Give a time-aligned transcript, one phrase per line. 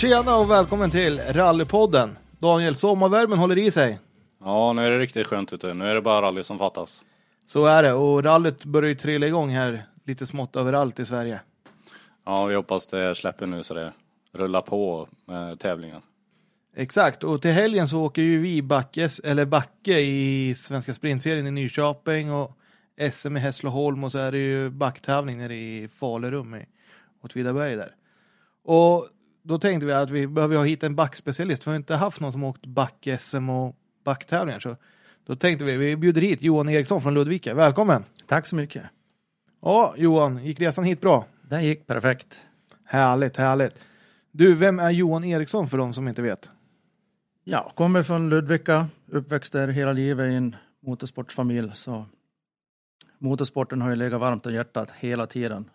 [0.00, 2.18] Tjena och välkommen till Rallypodden.
[2.38, 3.98] Daniel, sommarvärmen håller i sig.
[4.40, 5.74] Ja, nu är det riktigt skönt ute.
[5.74, 7.02] Nu är det bara rally som fattas.
[7.46, 11.40] Så är det och rallyt börjar ju trilla igång här lite smått överallt i Sverige.
[12.24, 13.92] Ja, vi hoppas det släpper nu så det
[14.32, 16.02] rullar på med tävlingar.
[16.76, 21.50] Exakt, och till helgen så åker ju vi Backes, eller Backe i Svenska Sprintserien i
[21.50, 22.56] Nyköping och
[23.12, 26.66] SM i Hässleholm och så är det ju backtävling nere i Falurum i
[27.22, 27.94] Åtvidaberg där.
[28.64, 29.08] Och
[29.42, 31.66] då tänkte vi att vi behöver ha hit en backspecialist.
[31.66, 34.60] Vi har inte haft någon som åkt back-SM och backtävlingar.
[34.60, 34.76] Så
[35.26, 37.54] då tänkte vi, vi bjuder hit Johan Eriksson från Ludvika.
[37.54, 38.04] Välkommen!
[38.26, 38.82] Tack så mycket.
[39.62, 41.26] Ja, Johan, gick resan hit bra?
[41.42, 42.44] Den gick perfekt.
[42.84, 43.86] Härligt, härligt.
[44.32, 46.50] Du, vem är Johan Eriksson för de som inte vet?
[47.44, 51.70] Ja, kommer från Ludvika, uppväxt där hela livet i en motorsportsfamilj.
[51.74, 52.06] Så
[53.18, 55.70] motorsporten har ju legat varmt om hjärtat hela tiden.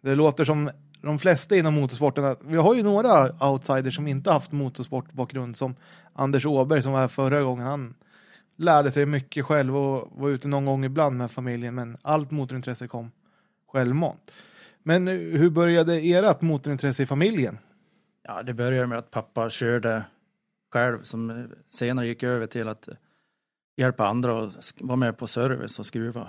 [0.00, 2.36] Det låter som de flesta inom motorsporten.
[2.40, 5.76] Vi har ju några outsiders som inte haft motorsportbakgrund som
[6.12, 7.66] Anders Åberg som var här förra gången.
[7.66, 7.94] Han
[8.56, 12.88] lärde sig mycket själv och var ute någon gång ibland med familjen men allt motorintresse
[12.88, 13.10] kom
[13.66, 14.30] självmant.
[14.82, 17.58] Men hur började ert motorintresse i familjen?
[18.22, 20.04] Ja, det började med att pappa körde
[20.72, 22.88] själv som senare gick över till att
[23.76, 26.28] hjälpa andra och vara med på service och skruva.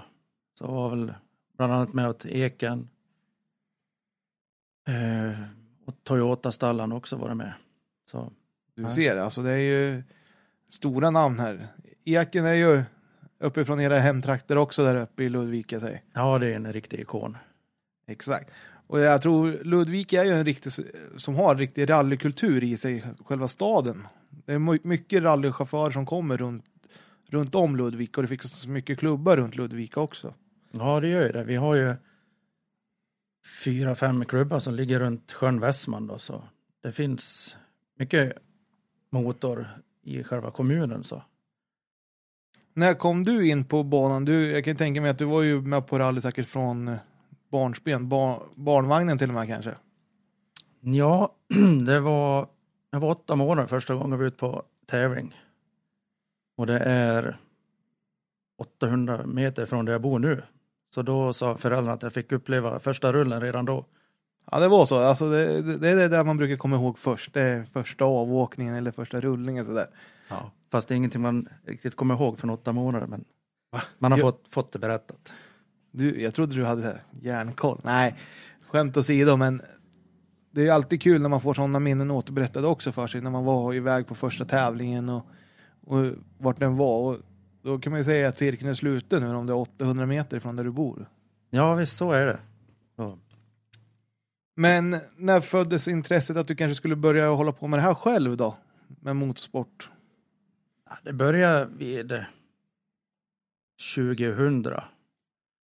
[0.59, 1.14] Så var väl
[1.58, 2.89] bland annat med åt Eken,
[4.90, 5.40] Eh,
[5.86, 7.54] och Toyota-stallan också varit med.
[8.12, 8.32] Så,
[8.76, 8.90] du ja.
[8.90, 10.04] ser, alltså det är ju
[10.70, 11.68] stora namn här.
[12.06, 12.84] Eken är ju
[13.40, 15.80] uppifrån era hemtrakter också där uppe i Ludvika.
[15.80, 16.04] Säg.
[16.14, 17.38] Ja, det är en riktig ikon.
[18.08, 18.50] Exakt.
[18.88, 20.72] Och jag tror Ludvika är ju en riktig,
[21.17, 24.08] som har en riktig rallykultur i sig, själva staden.
[24.45, 26.66] Det är mycket rallychaufförer som kommer runt,
[27.30, 30.33] runt om Ludvika och det finns mycket klubbar runt Ludvika också.
[30.71, 31.44] Ja, det gör ju det.
[31.44, 31.95] Vi har ju
[33.49, 36.43] fyra, fem klubbar som ligger runt sjön Västman då, så
[36.83, 37.55] det finns
[37.95, 38.37] mycket
[39.10, 39.67] motor
[40.04, 41.04] i själva kommunen.
[41.04, 41.23] Så.
[42.73, 44.26] När kom du in på banan?
[44.26, 46.98] Du, jag kan tänka mig att du var ju med på rally säkert från
[47.52, 49.76] barnsben, bar, barnvagnen till och med kanske?
[50.82, 51.36] Ja,
[51.86, 52.48] det var,
[52.92, 55.42] jag var åtta månader första gången jag var ute på tävling.
[56.58, 57.38] Och det är
[58.58, 60.42] 800 meter från där jag bor nu.
[60.95, 63.86] Så då sa föräldrarna att jag fick uppleva första rullen redan då.
[64.52, 64.98] Ja, det var så.
[65.00, 67.33] Alltså det, det, det är det där man brukar komma ihåg först.
[67.33, 69.88] Det är första avåkningen eller första rullningen sådär.
[70.30, 73.08] Ja, fast det är ingenting man riktigt kommer ihåg från åtta månader.
[73.08, 73.26] Men
[73.72, 73.82] Va?
[73.98, 75.33] man har jag, fått, fått det berättat.
[75.92, 77.82] Du, jag trodde du hade järnkoll.
[77.83, 78.16] Nej,
[78.67, 79.61] skämt åsido, men
[80.52, 83.21] det är alltid kul när man får sådana minnen återberättade också för sig.
[83.21, 85.26] När man var iväg på första tävlingen och,
[85.86, 86.06] och
[86.38, 86.98] vart den var.
[86.98, 87.17] Och
[87.61, 90.39] då kan man ju säga att cirkeln är sluten nu om det är 800 meter
[90.39, 91.09] från där du bor.
[91.49, 92.39] Ja, visst så är det.
[92.95, 93.20] Så.
[94.55, 98.37] Men när föddes intresset att du kanske skulle börja hålla på med det här själv
[98.37, 98.58] då?
[99.02, 99.92] Med motorsport?
[100.89, 102.23] Ja, det började vid
[103.95, 104.67] 2000.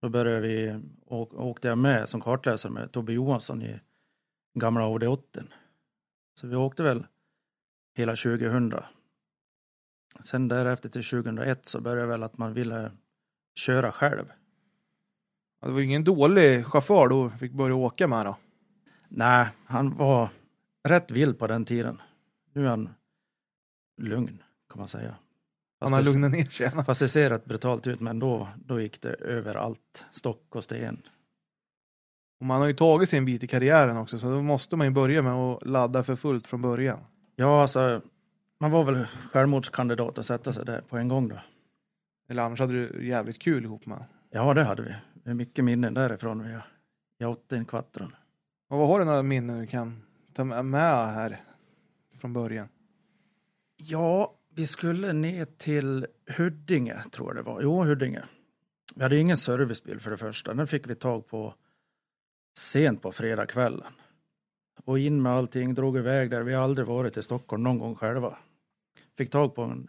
[0.01, 3.79] Då började vi, åkte jag med som kartläsare med Tobbe Johansson i
[4.59, 5.41] gamla Audi 80.
[6.39, 7.05] Så vi åkte väl
[7.95, 8.73] hela 2000.
[10.19, 12.91] Sen därefter till 2001 så började väl att man ville
[13.55, 14.25] köra själv.
[15.61, 18.37] Ja, det var ingen dålig chaufför då fick börja åka med då?
[19.09, 20.29] Nej, han var
[20.83, 22.01] rätt vild på den tiden.
[22.53, 22.89] Nu är han
[24.01, 25.15] lugn kan man säga.
[25.79, 26.71] Fast han har lugnat ner sig.
[26.85, 30.05] Fast det ser rätt brutalt ut men då, då gick det överallt.
[30.11, 31.01] Stock och sten.
[32.39, 34.87] Och man har ju tagit sig en bit i karriären också så då måste man
[34.87, 36.99] ju börja med att ladda för fullt från början.
[37.35, 38.01] Ja, alltså
[38.61, 41.35] man var väl självmordskandidat att sätta sig där på en gång då.
[42.29, 44.95] Eller annars hade du jävligt kul ihop med Ja, det hade vi.
[45.23, 46.61] Vi har mycket minnen därifrån.
[47.17, 48.15] Vi har en Quattron.
[48.69, 50.03] Och vad har du några minnen du kan
[50.33, 51.41] ta med här
[52.17, 52.67] från början?
[53.77, 57.61] Ja, vi skulle ner till Huddinge, tror jag det var.
[57.61, 58.23] Jo, Huddinge.
[58.95, 60.53] Vi hade ingen servicebil för det första.
[60.53, 61.53] Den fick vi tag på
[62.57, 63.93] sent på fredagskvällen.
[64.85, 66.41] Och in med allting, drog iväg där.
[66.41, 68.37] Vi har aldrig varit i Stockholm någon gång själva
[69.21, 69.87] fick tag på en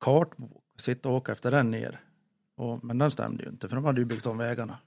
[0.00, 2.00] kartbok, sitta och åka efter den ner.
[2.54, 4.78] Och, men den stämde ju inte för de hade ju byggt om vägarna.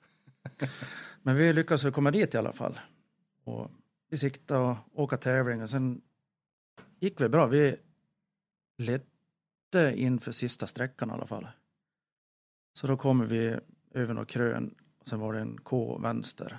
[1.22, 2.80] men vi lyckades väl komma dit i alla fall.
[3.44, 3.72] Och
[4.10, 6.02] vi siktade och åka tävling och sen
[7.00, 7.48] gick vi bra.
[7.48, 7.76] Vi
[8.78, 11.48] ledde inför sista sträckan i alla fall.
[12.74, 13.60] Så då kommer vi
[13.92, 16.58] över någon krön och sen var det en K vänster.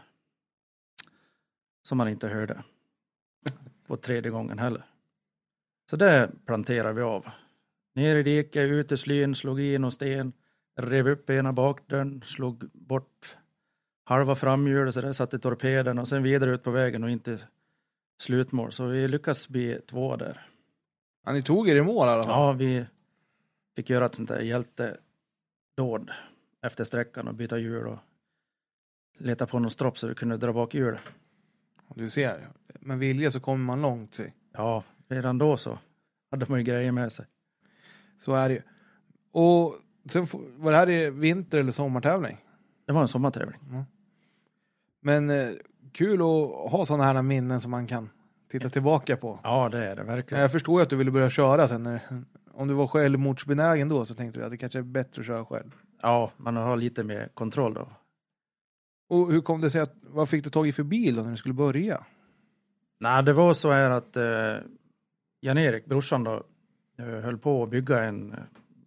[1.82, 2.64] Som man inte hörde.
[3.86, 4.93] På tredje gången heller.
[5.90, 7.26] Så det planterar vi av.
[7.94, 10.32] Ner i diket, ut i slyn, slog i någon sten,
[10.76, 13.36] rev upp ena bakdörren, slog bort
[14.04, 17.38] halva framhjulet så där satte torpeden och sen vidare ut på vägen och inte
[18.18, 18.72] slutmål.
[18.72, 20.40] Så vi lyckas bli två där.
[21.24, 22.32] Ja, ni tog er i mål i alla fall.
[22.32, 22.86] Ja, vi
[23.76, 26.10] fick göra ett sånt där hjältedåd
[26.62, 27.98] efter sträckan och byta hjul och
[29.18, 31.00] leta på någon stropp så vi kunde dra bak hjulet.
[31.94, 32.48] Du ser,
[32.80, 34.14] med vilja så kommer man långt.
[34.14, 34.32] Se.
[34.52, 35.78] Ja, redan då så
[36.30, 37.26] hade man ju grejer med sig.
[38.18, 38.62] Så är det ju.
[39.32, 39.74] Och
[40.08, 42.44] sen var det här i vinter eller sommartävling?
[42.86, 43.60] Det var en sommartävling.
[45.00, 45.50] Men eh,
[45.92, 48.10] kul att ha sådana här minnen som man kan
[48.50, 49.40] titta tillbaka på.
[49.42, 50.42] Ja, det är det verkligen.
[50.42, 51.82] Jag förstår ju att du ville börja köra sen.
[51.82, 55.26] När, om du var självmordsbenägen då så tänkte du att det kanske är bättre att
[55.26, 55.70] köra själv.
[56.02, 57.88] Ja, man har lite mer kontroll då.
[59.08, 61.30] Och hur kom det sig att, vad fick du tag i för bil då när
[61.30, 62.04] du skulle börja?
[63.00, 64.56] Nej, det var så här att eh,
[65.44, 66.46] Jan-Erik, brorsan då,
[66.96, 68.38] eh, höll på att bygga en eh,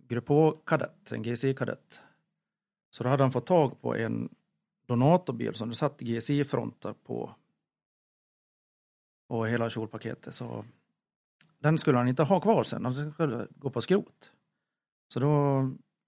[0.07, 2.01] Grupp H-kadett, en GSI-kadett.
[2.89, 4.29] Så då hade han fått tag på en
[4.87, 7.35] Donato-bil som det satt GSI-frontar på.
[9.27, 10.35] Och hela kjolpaketet.
[10.35, 10.65] Så
[11.59, 14.31] den skulle han inte ha kvar sen, han skulle gå på skrot.
[15.13, 15.63] Så då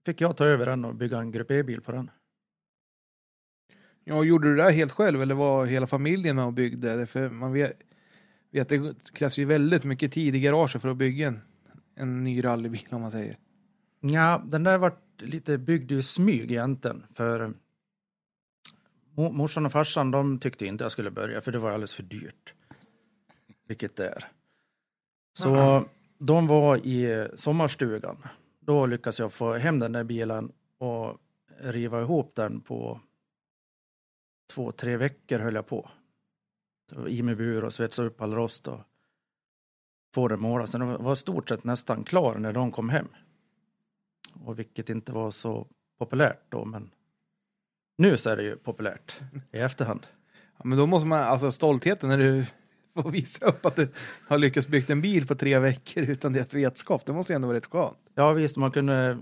[0.06, 2.12] fick jag ta över den och bygga en Grupp E-bil på den.
[4.04, 7.06] Ja, gjorde du det helt själv eller var hela familjen med och byggde?
[7.06, 7.89] För man vet,
[8.52, 11.42] vet det krävs ju väldigt mycket tid i garaget för att bygga en,
[11.96, 13.38] en ny rallybil om man säger.
[14.00, 17.06] Ja, den där vart lite byggd i smyg egentligen.
[17.14, 17.50] För eh,
[19.16, 22.04] mo- morsan och farsan de tyckte inte jag skulle börja för det var alldeles för
[22.04, 22.54] dyrt.
[23.68, 24.28] Vilket det är.
[25.34, 25.86] Så
[26.18, 28.18] de var i eh, sommarstugan.
[28.60, 31.18] Då lyckades jag få hem den där bilen och
[31.60, 33.02] riva ihop den på
[34.54, 35.90] två, tre veckor höll jag på.
[37.08, 38.80] I med bur och svetsa upp all rost och
[40.16, 40.70] få den målad.
[40.70, 43.08] Så den var stort sett nästan klar när de kom hem.
[44.46, 45.68] Och vilket inte var så
[46.00, 46.92] populärt då, men
[47.98, 49.22] nu så är det ju populärt
[49.52, 50.08] i efterhand.
[50.58, 52.46] Ja, men då måste man, alltså stoltheten när du
[53.04, 53.88] får visa upp att du
[54.28, 57.48] har lyckats bygga en bil på tre veckor utan deras vetskap, det måste ju ändå
[57.48, 57.98] vara rätt skönt.
[58.16, 59.18] Ja visst, man kunde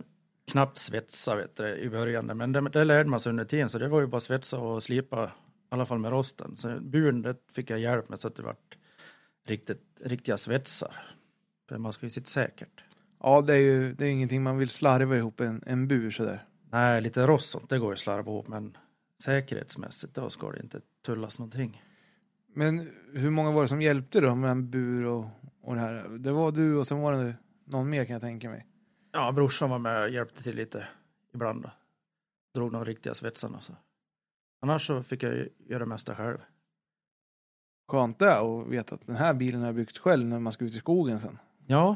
[0.52, 3.78] knappt svetsa vet du, i början, men det, det lärde man sig under tiden, så
[3.78, 5.32] det var ju bara svetsa och slipa,
[5.72, 6.58] i alla fall med rosten.
[6.58, 8.78] Så buren, det fick jag hjälp med så att det vart
[9.46, 10.96] riktigt, riktiga svetsar.
[11.70, 12.84] För man ska ju sitta säkert.
[13.20, 16.46] Ja, det är ju det är ingenting man vill slarva ihop en, en bur sådär.
[16.72, 18.78] Nej, lite rost sånt, det går ju att slarva ihop, men
[19.24, 21.84] säkerhetsmässigt då ska det inte tullas någonting.
[22.54, 25.26] Men hur många var det som hjälpte då med en bur och,
[25.62, 26.08] och det här?
[26.20, 27.36] Det var du och sen var det
[27.66, 28.66] någon mer kan jag tänka mig.
[29.12, 30.88] Ja, brorsan var med och hjälpte till lite
[31.34, 31.64] ibland.
[31.64, 31.72] Då.
[32.54, 33.62] Drog de riktiga svetsarna.
[33.62, 33.74] Så.
[34.62, 36.38] Annars så fick jag göra det mesta själv.
[37.88, 40.66] Skönt det att veta att den här bilen har jag byggt själv när man ska
[40.66, 41.38] ut i skogen sen.
[41.66, 41.96] Ja,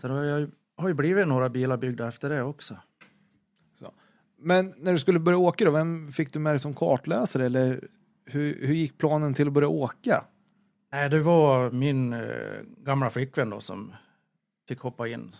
[0.00, 2.76] så då har jag har ju blivit några bilar byggda efter det också.
[4.44, 7.88] Men när du skulle börja åka då, vem fick du med dig som kartläsare eller
[8.24, 10.24] hur, hur gick planen till att börja åka?
[10.92, 13.92] Nej, det var min eh, gamla flickvän då som
[14.68, 15.36] fick hoppa in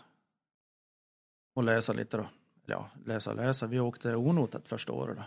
[1.55, 2.27] och läsa lite då.
[2.67, 3.67] Ja, läsa och läsa.
[3.67, 5.23] Vi åkte onotat första året då.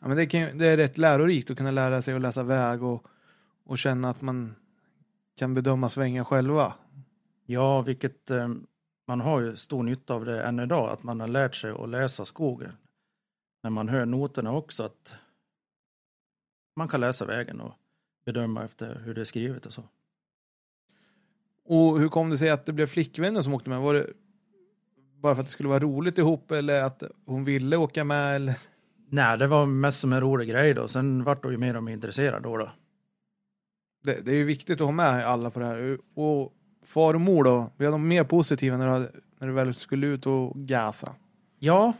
[0.00, 2.82] Ja, men det, kan, det är rätt lärorikt att kunna lära sig att läsa väg
[2.82, 3.06] och,
[3.64, 4.54] och känna att man
[5.36, 6.74] kan bedöma svängar själva.
[7.46, 8.48] Ja, vilket eh,
[9.06, 11.88] man har ju stor nytta av det än idag, att man har lärt sig att
[11.88, 12.72] läsa skogen.
[13.62, 15.14] När man hör noterna också, att
[16.76, 17.74] man kan läsa vägen och
[18.24, 19.82] bedöma efter hur det är skrivet och så.
[21.64, 23.80] Och hur kom det sig att det blev flickvännen som åkte med?
[23.80, 24.06] Var det
[25.16, 28.36] bara för att det skulle vara roligt ihop eller att hon ville åka med?
[28.36, 28.58] Eller?
[29.12, 30.88] Nej, det var mest som en rolig grej då.
[30.88, 32.56] Sen vart hon ju mer och mer intresserad då.
[32.56, 32.70] då.
[34.02, 35.98] Det, det är ju viktigt att ha med alla på det här.
[36.14, 36.52] Och
[36.84, 40.06] far och mor då, blev de mer positiva när du, hade, när du väl skulle
[40.06, 41.14] ut och gasa?
[41.58, 41.94] Ja,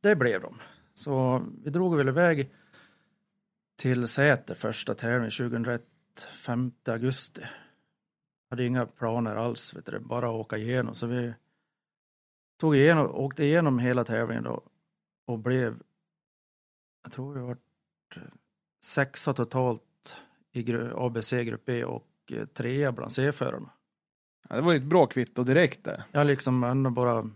[0.00, 0.58] det blev de.
[0.94, 2.50] Så vi drog väl iväg
[3.76, 5.82] till Säter första tävlingen 2001,
[6.32, 7.42] 5 augusti.
[8.50, 10.94] Hade inga planer alls, vet du, bara åka igenom.
[10.94, 11.34] Så vi
[12.60, 14.62] tog igenom, åkte igenom hela tävlingen då
[15.26, 15.74] och blev,
[17.02, 17.56] jag tror vi var
[18.84, 20.16] sexa totalt
[20.52, 23.70] i ABC Grupp B och eh, trea bland C-förarna.
[24.48, 26.04] Ja, det var ju ett bra kvitto direkt där.
[26.12, 27.30] Jag liksom ändå bara,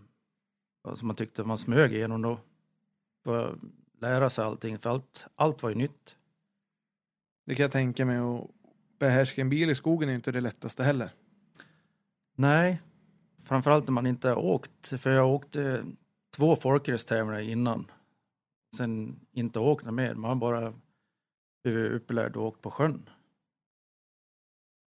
[0.93, 2.39] som man tyckte man smög igenom då.
[3.23, 3.55] Bara
[3.99, 6.15] lära sig allting, för allt, allt var ju nytt.
[7.45, 8.19] Det kan jag tänka mig.
[8.19, 8.51] Och
[8.99, 11.11] behärska en bil i skogen är inte det lättaste heller.
[12.35, 12.81] Nej,
[13.43, 15.85] framförallt när man inte har åkt, för jag åkte
[16.35, 17.91] två folkracetävlingar innan.
[18.75, 20.73] Sen inte åkt mer, man har bara
[21.63, 23.09] blivit upplärd och åkt på sjön.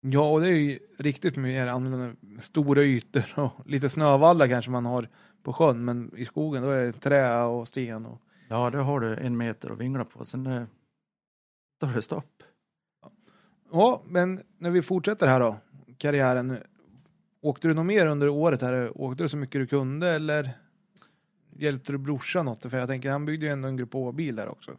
[0.00, 2.16] Ja, och det är ju riktigt mer annorlunda.
[2.40, 5.08] Stora ytor och lite snövallar kanske man har
[5.42, 5.84] på sjön.
[5.84, 8.06] Men i skogen då är det trä och sten.
[8.06, 8.20] Och...
[8.48, 10.50] Ja, det har du en meter att vingla på, sen då
[11.86, 12.42] är det stopp.
[13.72, 15.56] Ja, men när vi fortsätter här då,
[15.98, 16.58] karriären.
[17.42, 19.00] Åkte du något mer under året här?
[19.00, 20.50] Åkte du så mycket du kunde eller
[21.52, 22.62] hjälpte du brorsan något?
[22.70, 24.76] För jag tänker, han byggde ju ändå en Grupp Å-bil där också.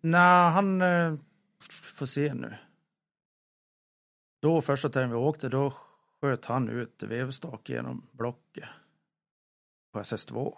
[0.00, 1.14] Nej, han eh,
[1.92, 2.56] får se nu.
[4.40, 5.74] Då första tiden vi åkte, då
[6.20, 8.68] sköt han ut vevstak genom blocket
[9.92, 10.54] på SS2.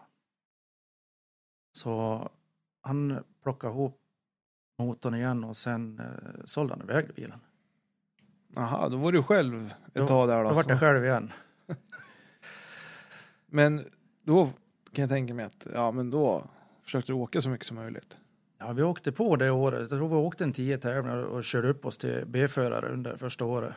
[1.72, 2.30] Så
[2.80, 4.00] han plockade ihop
[4.78, 7.40] motorn igen och sen eh, sålde han iväg bilen.
[8.56, 10.48] Jaha, då var du själv ett Då- tag där då.
[10.48, 11.32] Då vart jag själv igen.
[13.46, 13.84] Men
[14.22, 14.48] då
[14.94, 16.44] kan jag tänka mig att, ja men då
[16.82, 18.16] försökte du åka så mycket som möjligt.
[18.58, 19.80] Ja, vi åkte på det året.
[19.80, 23.44] Jag tror vi åkte en tio tävlingar och körde upp oss till B-förare under första
[23.44, 23.74] året.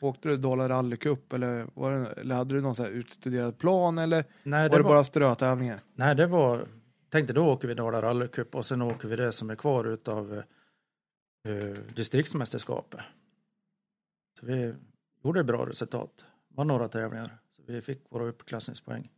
[0.00, 3.58] Åkte du Dala Rally Cup eller, var det, eller hade du någon så här utstuderad
[3.58, 5.80] plan eller Nej, var det bara strötävlingar?
[5.94, 6.66] Nej, det var...
[7.08, 10.42] Tänkte då åker vi Dala rallycup och sen åker vi det som är kvar utav
[11.48, 11.54] eh,
[11.94, 13.00] distriktsmästerskapet.
[14.40, 14.74] Så vi
[15.24, 16.26] gjorde bra resultat.
[16.48, 17.38] var några tävlingar.
[17.56, 19.10] Så vi fick våra uppklassningspoäng.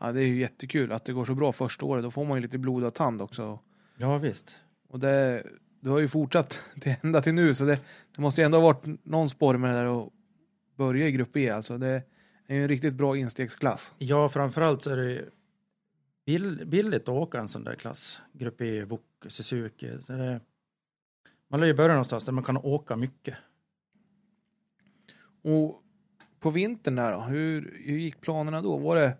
[0.00, 2.02] Ja, det är ju jättekul att det går så bra första året.
[2.02, 3.58] Då får man ju lite blodad tand också.
[3.96, 4.58] Ja, visst.
[4.88, 5.42] Och det,
[5.80, 7.80] du har ju fortsatt till, ända till nu så det,
[8.16, 10.12] det måste ju ändå ha varit någon spår med det där att
[10.76, 11.50] börja i grupp E.
[11.50, 12.02] Alltså det
[12.46, 13.94] är ju en riktigt bra instegsklass.
[13.98, 15.24] Ja, framförallt så är det
[16.26, 18.20] bill, billigt att åka en sån där klass.
[18.32, 19.90] Grupp E, VOK, Suzuki.
[20.06, 20.40] Det,
[21.48, 23.36] man lär ju börja någonstans där man kan åka mycket.
[25.42, 25.82] Och
[26.40, 28.76] på vintern där då, hur, hur gick planerna då?
[28.76, 29.16] Var det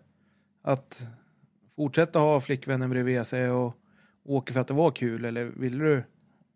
[0.67, 1.07] att
[1.75, 3.73] fortsätta ha flickvännen bredvid sig och
[4.23, 6.03] åka för att det var kul eller ville du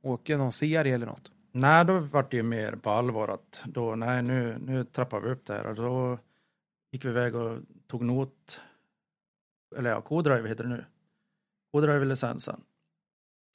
[0.02, 1.32] åka någon serie eller något?
[1.52, 5.30] Nej, då var det ju mer på allvar att då, nej, nu, nu trappar vi
[5.30, 6.20] upp det här och då
[6.92, 8.62] gick vi iväg och tog not,
[9.76, 10.86] eller ja, co-drive heter det nu.
[11.72, 12.62] Co-drive-licensen.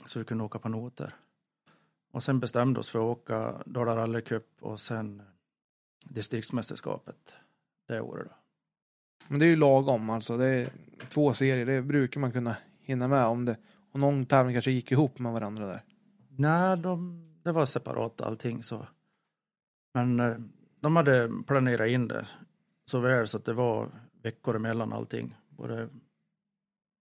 [0.04, 1.14] Så vi kunde åka på noter.
[2.12, 5.22] Och sen bestämde oss för att åka Dala Rally Cup och sen
[6.04, 7.34] distriktsmästerskapet
[7.88, 8.45] det året då.
[9.28, 10.36] Men det är ju lagom alltså.
[10.36, 10.68] Det är
[11.08, 13.56] två serier, det brukar man kunna hinna med om det.
[13.92, 15.82] Och någon tävling kanske gick ihop med varandra där.
[16.28, 18.86] Nej, de, det var separat allting så.
[19.94, 20.36] Men eh,
[20.80, 22.26] de hade planerat in det
[22.84, 23.90] så väl så att det var
[24.22, 25.36] veckor emellan allting.
[25.48, 25.88] Både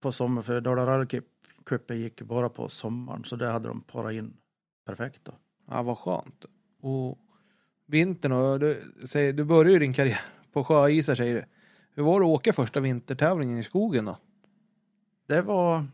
[0.03, 4.37] på sommar, för Dala Rally-cupen gick bara på sommaren så det hade de parat in
[4.87, 5.33] perfekt då.
[5.71, 6.45] Ja, vad skönt.
[6.81, 7.19] Och
[7.87, 10.21] vintern då, du, säger, du började ju din karriär
[10.53, 11.45] på sjöisar säger du.
[11.97, 14.19] Hur var det att åka första vintertävlingen i skogen då?
[15.27, 15.87] Det var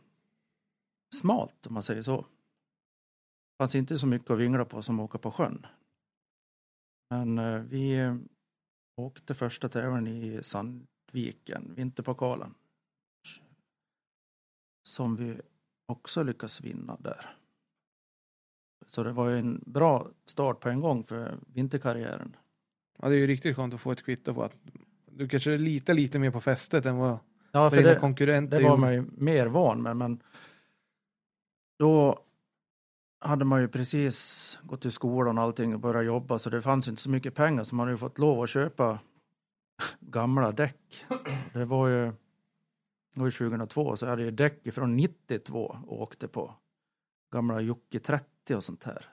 [1.15, 2.17] smalt om man säger så.
[2.17, 5.67] Det fanns inte så mycket att vingla på som att åka på sjön.
[7.11, 8.17] Men eh, vi eh,
[8.97, 12.55] åkte första tävlingen i Sandviken, Vinterpokalen.
[14.83, 15.41] Som vi
[15.87, 17.37] också lyckas vinna där.
[18.87, 22.37] Så det var ju en bra start på en gång för vinterkarriären.
[22.99, 24.57] Ja, det är ju riktigt skönt att få ett kvitto på att
[25.15, 27.19] du kanske är lite, lite mer på fästet än vad
[27.53, 28.81] Ja, för dina det, konkurrenter det var gjorde.
[28.81, 30.23] man ju mer van med, men
[31.79, 32.19] då
[33.21, 36.89] hade man ju precis gått till skolan och allting och börjat jobba så det fanns
[36.89, 38.99] inte så mycket pengar så man hade ju fått lov att köpa
[40.01, 41.05] gamla däck.
[41.53, 42.05] Det var ju,
[43.15, 46.55] det var ju 2002 så jag hade ju däck från 92 och åkte på.
[47.33, 49.07] Gamla Jocke 30 och sånt här.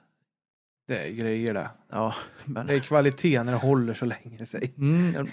[0.87, 1.69] Det är grejer det.
[1.89, 2.13] Ja,
[2.45, 2.67] men...
[2.67, 4.45] Det är kvalitet när det håller så länge.
[4.45, 4.73] Sig.
[4.77, 5.27] Mm.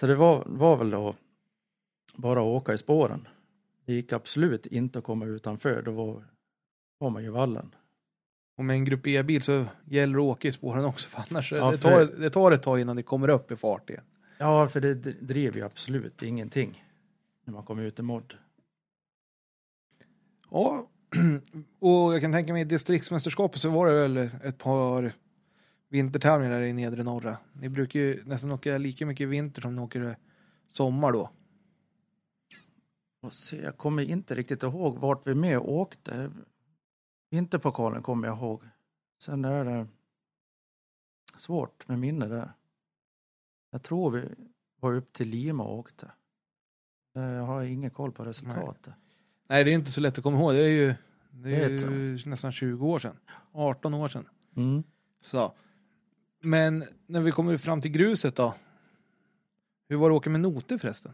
[0.00, 1.14] Så det var, var väl då
[2.16, 3.28] bara att åka i spåren.
[3.84, 6.24] Det gick absolut inte att komma utanför, då var,
[6.98, 7.74] var man ju vallen.
[8.56, 11.52] Och med en grupp E-bil så gäller det att åka i spåren också för annars
[11.52, 14.04] Ja, det, för- tar, det tar ett tag innan det kommer upp i fart igen.
[14.38, 16.84] Ja, för det drev ju absolut ingenting
[17.44, 18.34] när man kom ut i mod.
[20.50, 20.88] Ja,
[21.78, 25.12] och jag kan tänka mig i distriktsmästerskapet så var det väl ett par
[25.90, 27.38] vintertävlingar där i nedre norra.
[27.52, 30.16] Ni brukar ju nästan åka lika mycket vinter som ni åker
[30.72, 31.30] sommar då.
[33.22, 36.30] Och se, jag kommer inte riktigt ihåg vart vi med åkte.
[37.30, 38.62] Vinterpokalen kommer jag ihåg.
[39.22, 39.86] Sen är det
[41.36, 42.52] svårt med minne där.
[43.70, 44.28] Jag tror vi
[44.80, 46.10] var upp till Lima och åkte.
[47.12, 48.94] Jag har ingen koll på resultatet.
[49.46, 50.52] Nej, det är inte så lätt att komma ihåg.
[50.52, 50.94] Det är ju,
[51.30, 53.16] det är ju nästan 20 år sedan.
[53.52, 54.28] 18 år sedan.
[54.56, 54.82] Mm.
[55.20, 55.52] Så.
[56.40, 58.54] Men när vi kommer fram till gruset då.
[59.88, 61.12] Hur var det att åka med noter förresten?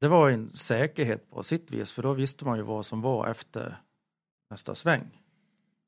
[0.00, 3.28] Det var en säkerhet på sitt vis, för då visste man ju vad som var
[3.28, 3.76] efter
[4.50, 5.22] nästa sväng.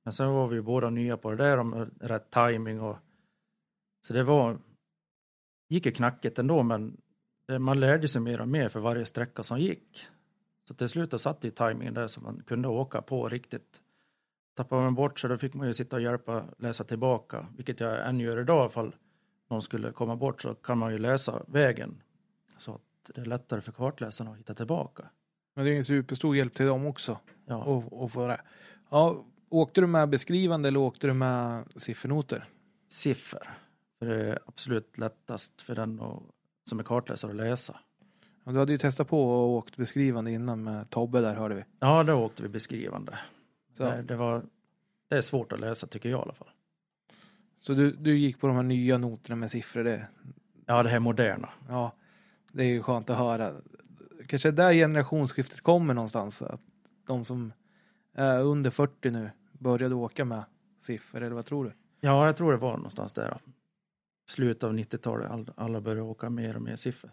[0.04, 2.96] Men sen var vi ju båda nya på det där om rätt timing och
[4.00, 4.58] så det var
[5.68, 6.96] gick ju knackigt ändå, men
[7.58, 10.06] man lärde sig mer och mer för varje sträcka som gick.
[10.68, 13.82] Så till slut satt ju timingen där så man kunde åka på riktigt
[14.58, 18.08] tappade man bort så då fick man ju sitta och hjälpa läsa tillbaka, vilket jag
[18.08, 18.94] än gör idag ifall
[19.50, 22.02] någon skulle komma bort så kan man ju läsa vägen
[22.58, 25.02] så att det är lättare för kartläsaren att hitta tillbaka.
[25.54, 27.18] Men det är en superstor hjälp till dem också.
[27.46, 28.40] Ja, Och, och få det.
[28.90, 32.44] Ja, åkte du med beskrivande eller åkte du med siffernoter?
[32.88, 33.48] siffror.
[33.98, 36.22] För det är absolut lättast för den att,
[36.68, 37.76] som är kartläsare att läsa.
[38.44, 41.64] Ja, du hade ju testat på och åkt beskrivande innan med Tobbe där hörde vi.
[41.80, 43.18] Ja, då åkte vi beskrivande.
[43.78, 44.44] Så, Det, det, var,
[45.08, 46.50] det är svårt att läsa tycker jag i alla fall.
[47.60, 49.84] så du, du gick på de här nya noterna med siffror.
[49.84, 50.06] Det,
[50.66, 51.48] Ja, det här moderna.
[51.68, 51.92] ja,
[52.52, 53.52] det är ju skönt att höra.
[54.26, 56.42] Kanske där generationsskiftet kommer någonstans.
[56.42, 56.60] Att
[57.06, 57.52] de som
[58.14, 60.42] är under 40 nu började åka med
[60.78, 61.72] siffror eller vad tror du?
[62.00, 63.38] Ja, jag tror det var någonstans där.
[64.28, 67.10] Slutet av 90-talet, all, alla började åka mer och mer siffror.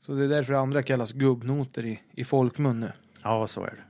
[0.00, 2.92] Så det är därför andra kallas gubbnoter i, i folkmun nu.
[3.22, 3.84] Ja, så är det.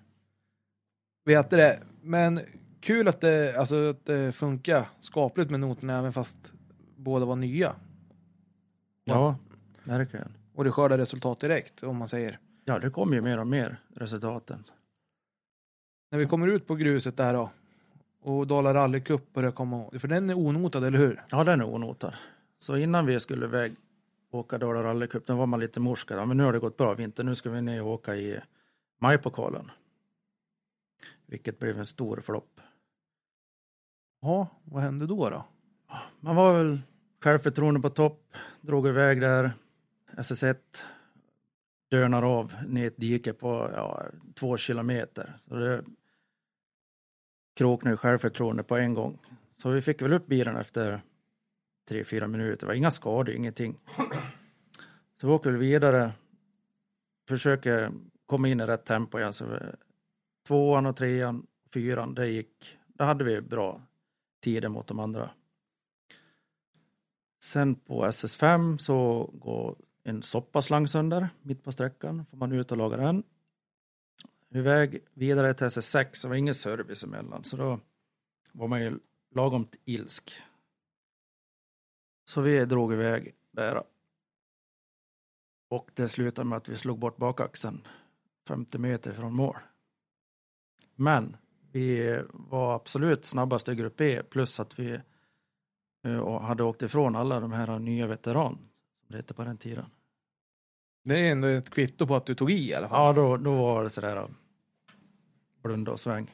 [1.27, 1.81] Vet det?
[2.03, 2.41] Men
[2.81, 6.53] kul att det, alltså, att det funkar skapligt med noterna även fast
[6.97, 7.75] båda var nya.
[9.05, 9.37] Ja,
[9.85, 10.33] verkligen.
[10.55, 12.39] Och det skördar resultat direkt om man säger.
[12.65, 14.65] Ja, det kommer ju mer och mer resultaten.
[16.11, 17.51] När vi kommer ut på gruset där då
[18.23, 21.25] och Dala rallycup börjar komma, för den är onotad, eller hur?
[21.31, 22.15] Ja, den är onotad.
[22.59, 23.77] Så innan vi skulle iväg
[24.31, 26.29] åka Dala rallycup, då var man lite morskad.
[26.29, 28.41] Men nu har det gått bra vinter, nu ska vi ner och åka i
[28.99, 29.71] majpokalen.
[31.27, 32.61] Vilket blev en stor flopp.
[34.21, 35.45] Ja, vad hände då då?
[36.21, 36.81] Man var väl
[37.21, 39.53] självförtroende på topp, drog iväg där,
[40.11, 40.57] SS1,
[41.91, 45.39] dönar av ner ett dike på ja, två kilometer.
[45.49, 45.85] Så det
[47.57, 49.19] kroknade självförtroende på en gång.
[49.57, 51.03] Så vi fick väl upp bilen efter
[51.89, 52.61] tre, fyra minuter.
[52.61, 53.79] Det var inga skador, ingenting.
[55.21, 56.13] Så vi åker väl vidare,
[57.29, 57.93] försöker
[58.27, 59.33] komma in i rätt tempo igen.
[59.33, 59.45] Så
[60.47, 63.83] tvåan och trean, fyran, det gick, där hade vi bra
[64.41, 65.31] tider mot de andra.
[67.43, 72.27] Sen på SS5 så går en soppaslang sönder mitt på sträckan.
[72.31, 73.23] Får man ut och laga den.
[74.51, 76.23] Iväg vidare till SS6.
[76.23, 77.45] Det var ingen service emellan.
[77.45, 77.81] Så då
[78.53, 78.99] var man ju
[79.35, 80.43] lagom ilsk.
[82.25, 83.83] Så vi drog iväg där.
[85.69, 87.87] Och det slutade med att vi slog bort bakaxeln
[88.49, 89.57] 50 meter från mål.
[90.97, 91.37] Men
[91.73, 95.01] vi var absolut snabbast i grupp E plus att vi
[96.05, 98.59] eh, hade åkt ifrån alla de här nya veteran
[99.07, 99.85] som det hette på den tiden.
[101.05, 103.07] Det är ändå ett kvitto på att du tog i i alla fall.
[103.07, 104.29] Ja, då, då var det sådär eh,
[105.63, 106.31] blunda och sväng.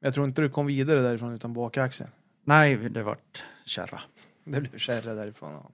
[0.00, 2.10] Jag tror inte du kom vidare därifrån utan bakaxeln.
[2.44, 4.00] Nej, det vart kärra.
[4.44, 5.52] Det blev kärra därifrån.
[5.52, 5.70] Ja.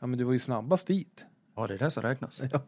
[0.00, 1.26] ja, men du var ju snabbast dit.
[1.56, 2.42] Ja, det är det som räknas.
[2.52, 2.62] Ja.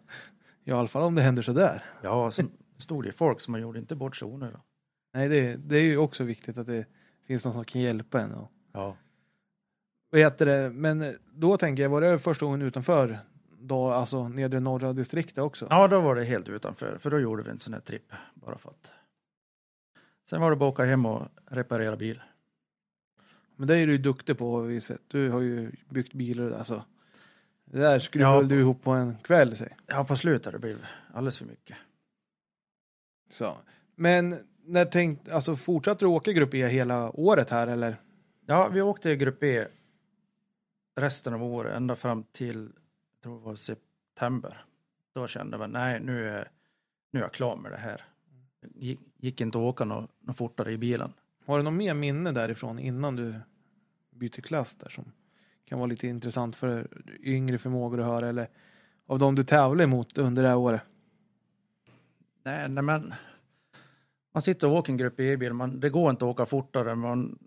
[0.64, 1.84] I alla fall om det händer så där.
[2.02, 2.42] Ja, så
[2.78, 4.60] stod det folk som man gjorde inte bort sig onödigt.
[5.14, 6.86] Nej, det, det är ju också viktigt att det
[7.26, 8.32] finns någon som kan hjälpa en.
[8.34, 8.96] Och, Ja.
[10.10, 10.70] vad heter det?
[10.70, 13.18] Men då tänker jag, var det första gången utanför
[13.58, 15.66] då, alltså nedre norra distriktet också?
[15.70, 18.58] ja, då var det helt utanför, för då gjorde vi en sån här tripp bara
[18.58, 18.90] för att.
[20.30, 22.22] Sen var det bara att åka hem och reparera bil.
[23.56, 25.02] Men det är du ju duktig på, har vi sett.
[25.08, 26.84] Du har ju byggt bilar alltså.
[27.64, 28.42] Det där skruvar Ja.
[28.42, 29.76] du ihop på en kväll, säg.
[29.86, 31.76] Ja, på slutet det blev alldeles för mycket.
[33.30, 33.56] Så.
[33.94, 37.96] Men när tänkt, alltså fortsatte du åka grupp E hela året här eller?
[38.46, 39.68] Ja, vi åkte i grupp E
[40.96, 42.72] resten av året, ända fram till,
[43.14, 44.64] jag tror det var september.
[45.14, 46.50] Då kände man, nej, nu är,
[47.10, 48.04] nu är jag klar med det här.
[48.74, 51.12] Gick, gick inte att åka något, något fortare i bilen.
[51.46, 53.34] Har du något mer minne därifrån innan du
[54.10, 55.04] byter klass där som
[55.64, 56.88] kan vara lite intressant för
[57.20, 58.48] yngre förmågor att höra eller
[59.06, 60.82] av de du tävlar emot under det här året?
[62.42, 63.14] Nej, nej men
[64.34, 67.38] man sitter och åker en grupp E-bil, man, det går inte att åka fortare, man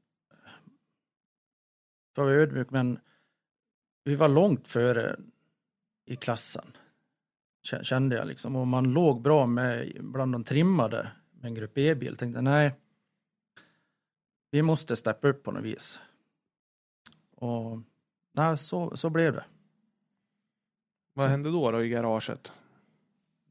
[2.16, 3.00] får vara ödmjuk, men
[4.04, 5.20] vi var långt före
[6.06, 6.78] i klassen.
[7.72, 11.78] Kä- Kände jag liksom, och man låg bra med bland de trimmade med en grupp
[11.78, 12.18] E-bil.
[12.18, 12.76] Tänkte nej,
[14.52, 16.00] vi måste steppa upp på något vis.
[17.36, 17.82] Och
[18.38, 19.46] nej, så, så blev det.
[21.14, 22.54] Vad Så- hände då, då i garaget?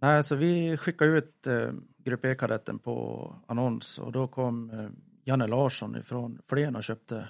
[0.06, 4.88] Nej, så vi skickade ut eh, Grupp E-kadetten på annons och då kom eh,
[5.24, 7.28] Janne Larsson ifrån Flen och köpte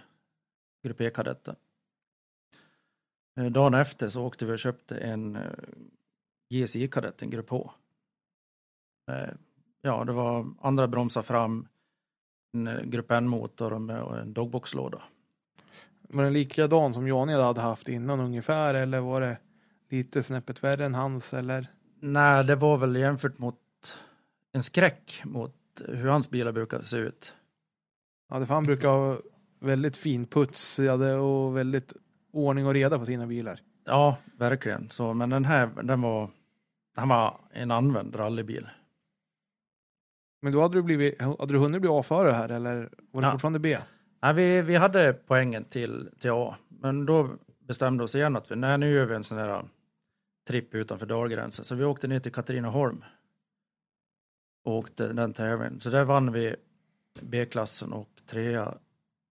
[0.84, 1.56] Grupp E-kadetten.
[3.36, 5.42] Eh, dagen efter så åkte vi och köpte en eh,
[6.50, 7.70] GSI-kadett, en Grupp H.
[9.10, 9.34] Eh,
[9.82, 11.68] ja, det var andra bromsar fram,
[12.52, 15.02] en eh, Grupp N-motor och och en dogboxlåda.
[16.08, 19.38] Var den likadan som Janne hade haft innan ungefär eller var det
[19.88, 21.75] lite snäppet värre än hans eller?
[22.00, 23.58] Nej, det var väl jämfört mot
[24.52, 25.54] en skräck mot
[25.88, 27.34] hur hans bilar brukar se ut.
[28.30, 29.18] Ja, det för han brukar ha
[29.60, 31.92] väldigt finputsade och väldigt
[32.32, 33.60] ordning och reda på sina bilar.
[33.84, 34.90] Ja, verkligen.
[34.90, 36.30] Så, men den här, den var,
[36.96, 38.68] den var en använd rallybil.
[40.42, 43.32] Men då hade du, blivit, hade du hunnit bli A-förare här eller var det Ja.
[43.32, 43.78] fortfarande B?
[44.22, 48.56] Nej, vi, vi hade poängen till, till A, men då bestämde oss igen att vi,
[48.56, 49.64] nej, nu gör vi en sån här
[50.46, 51.64] tripp utanför dalgränsen.
[51.64, 53.04] Så vi åkte ner till Katrineholm
[54.64, 55.80] och åkte den tävlingen.
[55.80, 56.56] Så där vann vi
[57.20, 58.74] B-klassen och trea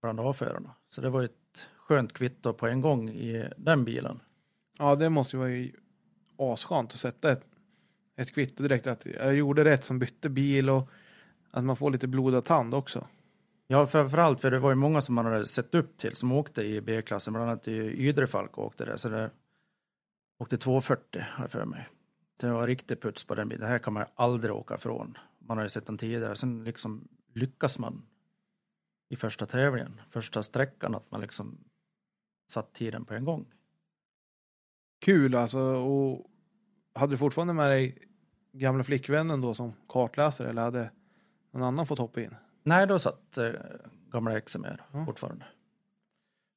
[0.02, 0.76] bland A-förarna.
[0.90, 4.20] Så det var ett skönt kvitto på en gång i den bilen.
[4.78, 5.72] Ja, det måste ju
[6.38, 7.46] vara asskönt att sätta ett,
[8.16, 10.90] ett kvitto direkt att jag gjorde rätt som bytte bil och
[11.52, 13.08] att man får lite blodad tand också.
[13.68, 16.64] Ja, framförallt för det var ju många som man hade sett upp till som åkte
[16.64, 17.72] i B-klassen, bland annat i
[18.08, 18.98] Ydrefalk åkte det.
[18.98, 19.30] Så det
[20.38, 21.90] åkte 240 har jag för mig.
[22.40, 23.62] Det var riktig puts på den bilen.
[23.62, 25.18] Det här kan man aldrig åka från.
[25.40, 26.36] Man har ju sett den tidigare.
[26.36, 28.06] Sen liksom lyckas man
[29.10, 31.58] i första tävlingen, första sträckan, att man liksom
[32.52, 33.46] satt tiden på en gång.
[35.02, 36.26] Kul alltså och
[36.94, 37.98] hade du fortfarande med dig
[38.54, 40.92] gamla flickvännen då som kartläsare eller hade
[41.52, 42.36] någon annan fått hoppa in?
[42.64, 43.52] Nej, då satt eh,
[44.12, 45.06] gamla exet med Ja.
[45.06, 45.46] fortfarande.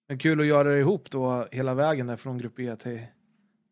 [0.09, 3.07] Men kul att göra det ihop då hela vägen där från grupp E till,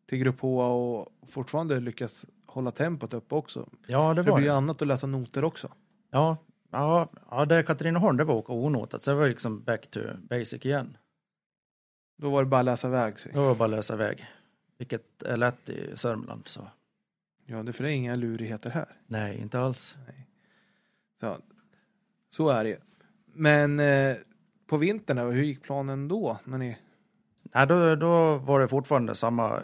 [0.09, 3.69] till grupp H och fortfarande lyckas hålla tempot uppe också.
[3.87, 4.57] Ja, det Det, det var blir ju det.
[4.57, 5.71] annat att läsa noter också.
[6.11, 6.37] Ja,
[6.71, 9.03] ja, ja det Katrineholm, det var åka onotat.
[9.03, 10.97] Så det var liksom back to basic igen.
[12.17, 13.19] Då var det bara att läsa väg.
[13.19, 13.29] så.
[13.29, 14.25] Det var bara att lösa väg.
[14.77, 16.47] Vilket är lätt i Sörmland.
[16.47, 16.67] Så.
[17.45, 18.85] Ja, det för det är inga lurigheter här.
[19.07, 19.95] Nej, inte alls.
[21.19, 21.35] Så,
[22.29, 22.77] så är det ju.
[23.25, 24.15] Men eh,
[24.67, 26.39] på vintern, då, hur gick planen då?
[26.43, 26.77] När ni...
[27.43, 29.61] Nej, då, då var det fortfarande samma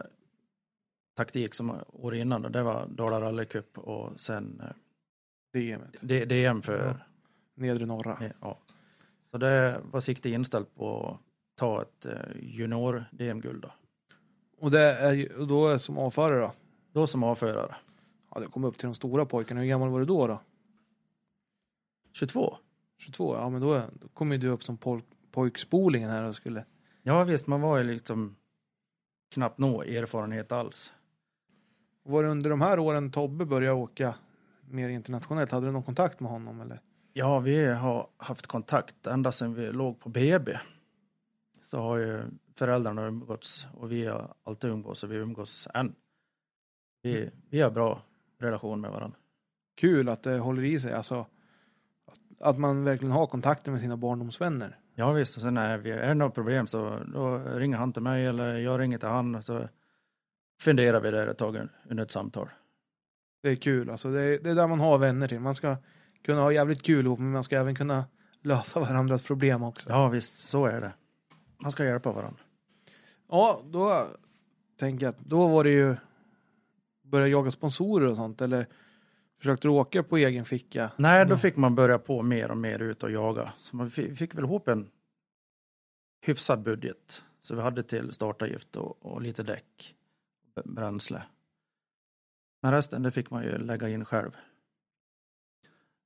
[1.13, 2.45] taktik som år innan.
[2.45, 4.67] Och det var Dala Rally Cup och sen eh,
[5.53, 7.05] DM, D- DM för...
[7.55, 8.31] nedre norra.
[8.41, 8.59] Ja.
[9.23, 11.19] Så det var sikte inställt på att
[11.55, 13.71] ta ett eh, junior-DM-guld då.
[14.57, 16.53] Och det är och då är som avförare då?
[16.91, 17.75] Då som avförare.
[18.35, 19.61] Ja, det kom upp till de stora pojkarna.
[19.61, 20.27] Hur gammal var du då?
[20.27, 20.39] då?
[22.11, 22.57] 22.
[22.97, 23.35] 22?
[23.35, 26.65] Ja, men då, då kom ju du upp som poj, pojkspolingen här och skulle...
[27.01, 28.35] Ja visst, man var ju liksom
[29.31, 30.93] knappt nå erfarenhet alls.
[32.03, 34.15] Var det under de här åren Tobbe började åka
[34.69, 35.51] mer internationellt?
[35.51, 36.79] Hade du någon kontakt med honom eller?
[37.13, 40.59] Ja, vi har haft kontakt ända sedan vi låg på BB.
[41.63, 42.23] Så har ju
[42.55, 45.95] föräldrarna umgåtts och vi har alltid umgås och vi umgås än.
[47.01, 48.01] Vi, vi har bra
[48.39, 49.17] relation med varandra.
[49.75, 51.25] Kul att det håller i sig, alltså.
[52.05, 54.79] Att, att man verkligen har kontakter med sina barndomsvänner.
[54.95, 58.01] Ja visst, och sen är, vi, är det något problem så då ringer han till
[58.01, 59.67] mig eller jag ringer till han så
[60.63, 62.49] funderar vi där ett tag under ett samtal.
[63.43, 64.11] Det är kul, alltså.
[64.11, 65.39] Det är, det är där man har vänner till.
[65.39, 65.77] Man ska
[66.25, 68.05] kunna ha jävligt kul ihop, men man ska även kunna
[68.41, 69.89] lösa varandras problem också.
[69.89, 70.93] Ja visst, så är det.
[71.61, 72.39] Man ska hjälpa varandra.
[73.29, 74.07] Ja, då
[74.79, 75.95] tänker jag att då var det ju
[77.03, 78.67] börja jaga sponsorer och sånt eller
[79.39, 80.91] försökte du åka på egen ficka?
[80.97, 81.37] Nej, då Ja.
[81.37, 83.53] fick man börja på mer och mer ut och jaga.
[83.57, 84.89] Så man fi- fick väl ihop en
[86.25, 87.21] hyfsad budget.
[87.41, 89.95] Så vi hade till startavgift och, och lite däck,
[90.65, 91.23] bränsle.
[92.61, 94.31] Men resten det fick man ju lägga in själv.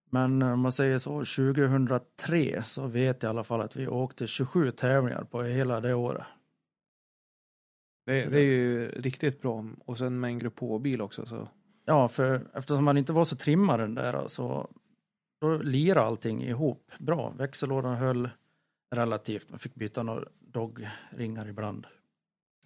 [0.10, 4.28] Men om man säger så, 2003 så vet jag i alla fall att vi åkte
[4.28, 6.26] 27 tävlingar på hela det året.
[8.06, 11.48] Det, det är ju riktigt bra och sen med en grupp H-bil också så.
[11.86, 14.70] Ja, för eftersom man inte var så trimmad den där så
[15.42, 17.30] då lirade allting ihop bra.
[17.30, 18.30] Växellådan höll
[18.96, 19.50] relativt.
[19.50, 21.88] Man fick byta några dogringar ibland.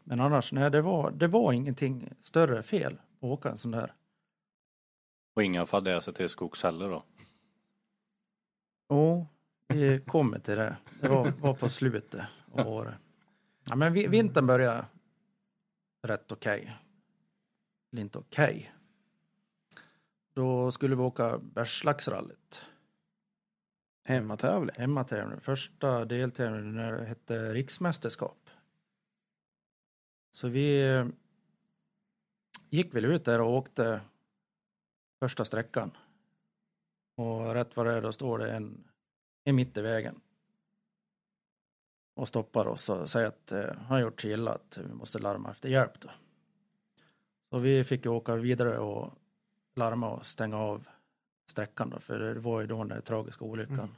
[0.04, 3.94] Men annars, nej, det var, det var ingenting större fel att åka en sån där.
[5.36, 7.04] Och inga fadäser till skogs heller då.
[8.90, 9.28] Jo,
[9.68, 10.78] vi kommer till det.
[11.02, 12.96] Det var, var på slutet av året.
[13.70, 14.86] Ja, men vi, vintern började
[16.02, 16.78] rätt okej.
[17.92, 18.74] Eller inte okej.
[20.34, 22.66] Då skulle vi åka Bergslagsrallyt.
[24.04, 24.76] Hemmatävling.
[24.78, 25.40] hemmatävling.
[25.40, 28.41] Första deltävlingen hette riksmästerskap.
[30.32, 31.06] Så vi eh,
[32.70, 34.02] gick väl ut där och åkte
[35.20, 35.92] första sträckan.
[37.16, 38.84] Och rätt vad det är då står det en,
[39.44, 40.22] en mitt i vägen.
[42.14, 45.52] Och stoppar oss och säger att eh, han gjort så illa att vi måste larma
[45.52, 46.10] efter hjälp då.
[47.50, 49.14] Så vi fick ju åka vidare och
[49.76, 50.88] larma och stänga av
[51.48, 53.96] sträckan då, för det var ju då den där tragiska olyckan.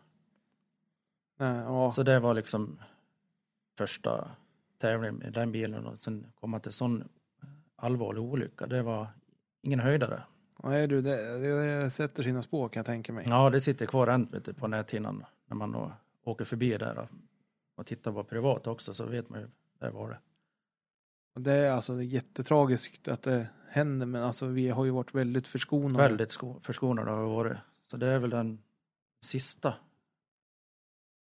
[1.39, 1.55] Mm.
[1.55, 1.91] Ja.
[1.91, 2.79] Så det var liksom
[3.77, 4.31] första
[4.83, 7.03] tävlingen med den bilen och sen komma till sån
[7.75, 8.67] allvarlig olycka.
[8.67, 9.07] Det var
[9.61, 10.23] ingen höjdare.
[10.63, 13.25] Nej du, det, det sätter sina spår kan jag tänka mig.
[13.29, 15.91] Ja, det sitter kvar än på näthinnan när man
[16.23, 17.07] åker förbi där
[17.75, 19.47] och tittar på privat också så vet man ju,
[19.79, 20.19] där var det.
[21.39, 26.07] Det är alltså jättetragiskt att det händer men alltså vi har ju varit väldigt förskonade.
[26.07, 27.57] Väldigt sko- förskonade har vi varit.
[27.91, 28.59] Så det är väl den
[29.25, 29.73] sista.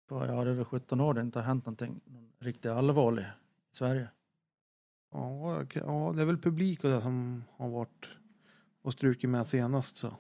[0.10, 3.41] Ja, det är väl 17 år det inte har hänt någonting någon riktigt allvarlig i
[3.72, 4.08] Sverige.
[5.14, 8.10] Ja, ja, det är väl publik och det som har varit
[8.82, 10.14] och strukit med senast så.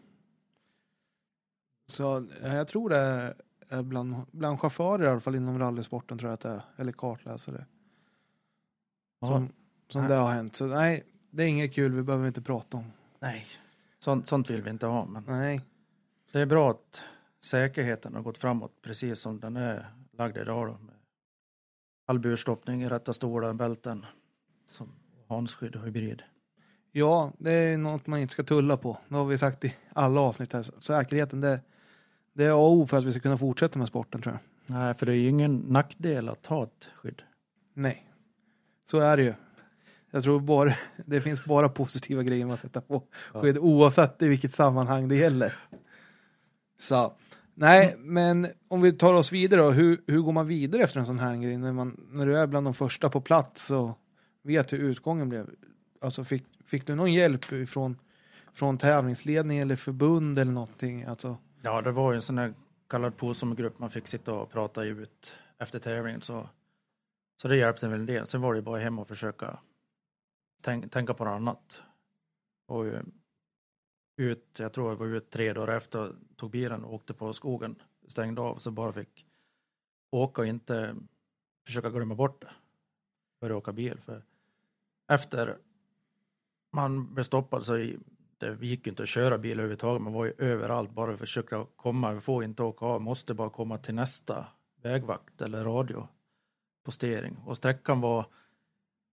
[1.87, 3.35] Så ja, jag tror det är-
[3.69, 6.91] är bland, bland chaufförer i alla fall inom rallysporten tror jag att det är, eller
[6.91, 7.65] kartläsare.
[9.19, 9.49] Ja, Som,
[9.87, 10.09] som Nej.
[10.09, 10.55] det har hänt.
[10.55, 12.91] Så nej, det är inget kul, vi behöver inte prata om.
[13.19, 13.45] Nej,
[13.99, 15.05] sånt, sånt vill vi inte ha.
[15.05, 15.61] Men Nej,
[16.31, 17.03] det är bra att
[17.41, 20.67] säkerheten har gått framåt precis som den är lagd idag.
[20.67, 20.77] Då,
[22.11, 24.05] all burstoppning, rätta stolar, bälten,
[24.69, 24.89] som
[25.27, 26.23] handskydd och hybrid.
[26.91, 28.97] ja, det är något man inte ska tulla på.
[29.07, 30.81] Det har vi sagt i alla avsnitt här.
[30.81, 31.59] Säkerheten, det,
[32.33, 34.75] det är A och O för att vi ska kunna fortsätta med sporten tror jag.
[34.77, 37.21] Nej, för det är ju ingen nackdel att ha ett skydd.
[37.73, 38.07] Nej,
[38.85, 39.33] så är det ju.
[40.11, 44.51] Jag tror bara, det finns bara positiva grejer att sätta på skydd oavsett i vilket
[44.51, 45.59] sammanhang det gäller.
[46.79, 47.13] Så,
[47.53, 51.05] nej, men om vi tar oss vidare då, hur, hur går man vidare efter en
[51.05, 51.57] sån här grej?
[51.57, 53.97] När, man, när du är bland de första på plats och
[54.43, 55.49] vet hur utgången blev.
[56.01, 57.97] Alltså fick, fick du någon hjälp från,
[58.53, 61.03] från tävlingsledning eller förbund eller någonting?
[61.03, 62.53] Alltså, Ja, det var ju en sån här
[62.89, 66.21] kallad POSOM-grupp man fick sitta och prata ut efter tävlingen.
[66.21, 66.49] Så,
[67.41, 68.27] så det hjälpte väl en del.
[68.27, 69.59] Sen var det ju bara hem och försöka
[70.61, 71.81] tänk, tänka på något annat.
[72.67, 73.01] Och eh,
[74.21, 77.75] ut, jag tror jag var ut tre dagar efter, tog bilen och åkte på skogen,
[78.07, 79.25] stängde av, så bara fick
[80.09, 80.95] åka och inte
[81.65, 82.51] försöka glömma bort det.
[83.41, 83.99] Börja åka bil.
[83.99, 84.23] För
[85.07, 85.57] efter
[86.71, 87.73] man blev stoppad så
[88.37, 90.01] det gick ju inte att köra bil överhuvudtaget.
[90.01, 92.11] Man var ju överallt bara försöka komma.
[92.11, 94.45] Vi får inte åka av, måste bara komma till nästa
[94.81, 97.37] vägvakt eller radiopostering.
[97.45, 98.25] Och sträckan var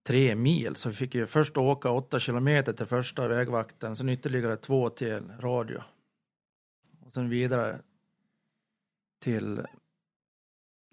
[0.08, 4.56] tre mil, så vi fick ju först åka åtta kilometer till första vägvakten, sen ytterligare
[4.56, 5.82] två till radio.
[7.06, 7.78] Och sen vidare
[9.22, 9.60] till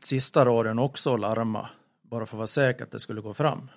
[0.01, 1.69] sista radion också och larma,
[2.01, 3.69] bara för att vara säker att det skulle gå fram.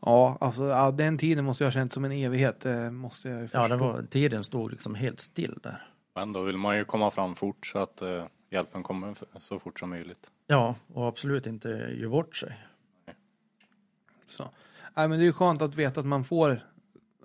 [0.00, 2.60] ja, alltså ja, den tiden måste jag ha känt som en evighet.
[2.60, 3.76] Det måste jag ju Ja, det förstå.
[3.92, 5.86] var, tiden stod liksom helt still där.
[6.14, 9.80] Men då vill man ju komma fram fort så att eh, hjälpen kommer så fort
[9.80, 10.30] som möjligt.
[10.46, 11.68] Ja, och absolut inte
[11.98, 12.66] ge bort sig.
[14.26, 14.50] Så.
[14.96, 16.60] Nej, men det är ju skönt att veta att man får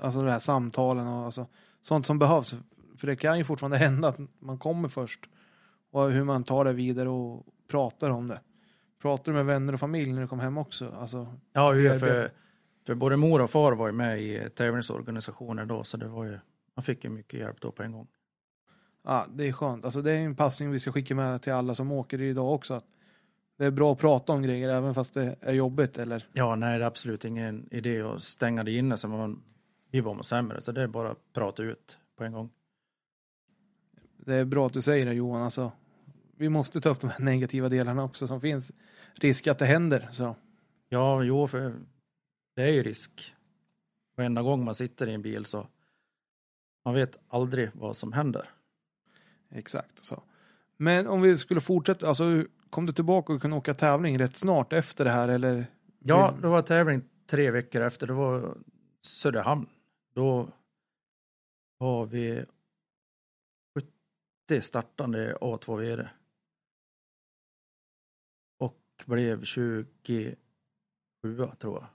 [0.02, 1.48] alltså det här samtalen och alltså,
[1.82, 2.56] sånt som behövs.
[2.98, 5.30] För det kan ju fortfarande hända att man kommer först
[5.92, 8.42] och hur man tar det vidare och pratar om det.
[9.02, 10.92] Pratar du med vänner och familj när du kommer hem också?
[11.00, 12.32] Alltså, Ja, ju för,
[12.88, 16.40] för både mor och far var ju med i tävlingsorganisationer då, så det var ju,
[16.76, 18.08] man fick ju mycket hjälp då på en gång.
[19.04, 19.86] ja, det är skönt.
[19.86, 22.74] Alltså, det är en passning vi ska skicka med till alla som åker idag också.
[22.74, 22.86] Att
[23.60, 25.98] det är bra att prata om grejer även fast det är jobbigt.
[25.98, 26.28] Eller?
[26.34, 29.44] Ja, nej, det är absolut ingen idé att stänga det inne så man
[29.92, 32.50] blir bara sämre, så det är bara att prata ut på en gång.
[34.18, 35.42] Det är bra att du säger det Johan.
[35.42, 35.72] Alltså,
[36.38, 38.72] vi måste ta upp de här negativa delarna också som finns.
[39.14, 40.10] Risk att det händer.
[40.12, 40.36] Så.
[40.90, 41.76] Ja, jo, för
[42.56, 43.36] det är ju risk.
[44.18, 45.68] Varenda gång man sitter i en bil så
[46.86, 48.50] man vet aldrig vad som händer.
[49.52, 50.24] Exakt så.
[50.78, 54.74] Men om vi skulle fortsätta, alltså kom du tillbaka och kunde åka tävling rätt snart
[54.74, 55.66] efter det här eller?
[56.00, 58.08] Ja, det var tävling tre veckor efter.
[58.08, 58.58] Det var
[59.02, 59.68] Söderhamn.
[60.14, 60.50] Då
[61.78, 62.46] var vi
[64.48, 66.10] 70 startande A2 VD.
[68.60, 70.36] Och blev 27
[71.60, 71.86] tror jag.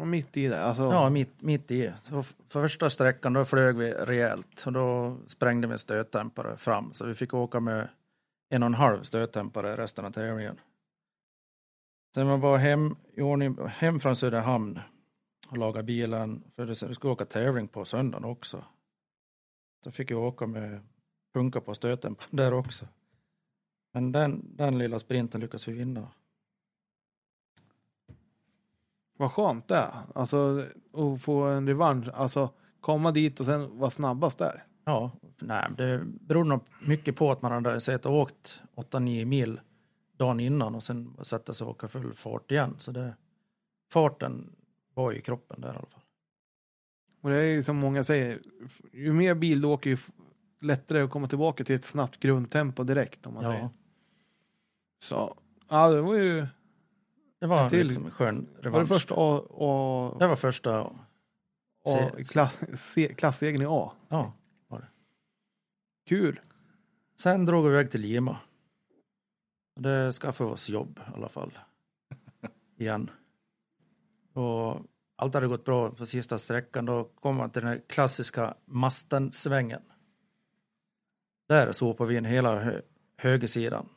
[0.00, 0.82] Och mitt i det, alltså.
[0.82, 1.92] Ja, mitt, mitt i.
[2.00, 6.94] Så f- första sträckan då flög vi rejält och då sprängde vi stötdämpare fram.
[6.94, 7.88] Så vi fick åka med
[8.48, 10.60] en och en halv stötdämpare resten av tävlingen.
[12.14, 14.80] Sen var bara hem, i ordning, hem från Söderhamn
[15.48, 16.44] och lagade bilen.
[16.56, 18.64] För det, vi skulle åka tävling på söndagen också.
[19.84, 20.80] Så fick jag åka med
[21.34, 22.86] punka på stötdämparen där också.
[23.92, 26.08] Men den, den lilla sprinten lyckades vi vinna.
[29.18, 29.92] Vad skönt det är.
[30.14, 32.08] Alltså att få en revansch.
[32.14, 34.64] Alltså komma dit och sen vara snabbast där.
[34.88, 39.60] Ja, nej, det beror nog mycket på att man hade sett och åkt 8-9 mil
[40.16, 42.74] dagen innan och sen sätta sig och åka full fart igen.
[42.78, 43.14] Så det,
[43.92, 44.52] farten
[44.94, 46.00] var i kroppen där i alla fall.
[47.20, 48.38] Och det är ju som många säger,
[48.92, 49.96] ju mer bil du åker ju
[50.60, 53.58] lättare att komma tillbaka till ett snabbt grundtempo direkt om man säger.
[53.60, 53.70] Ja,
[55.02, 55.36] Så,
[55.68, 56.46] ja det var ju,
[57.40, 57.86] det var En till.
[57.86, 58.88] liksom skön var det revansch.
[58.88, 60.90] första A, A, Det var första, A
[62.16, 63.92] se- klass, C, klassegen i A.
[64.08, 64.32] ja.
[66.08, 66.40] Kul.
[67.20, 68.36] Sen drog vi iväg till Lima.
[69.76, 71.58] Och det skaffade oss jobb i alla fall.
[72.78, 73.10] Igen.
[74.32, 74.82] Och
[75.16, 76.86] allt hade gått bra på sista sträckan.
[76.86, 79.82] Då kom man till den här klassiska Masten-svängen.
[81.48, 82.80] Där sopade vi in hela hö
[83.16, 83.88] högersidan.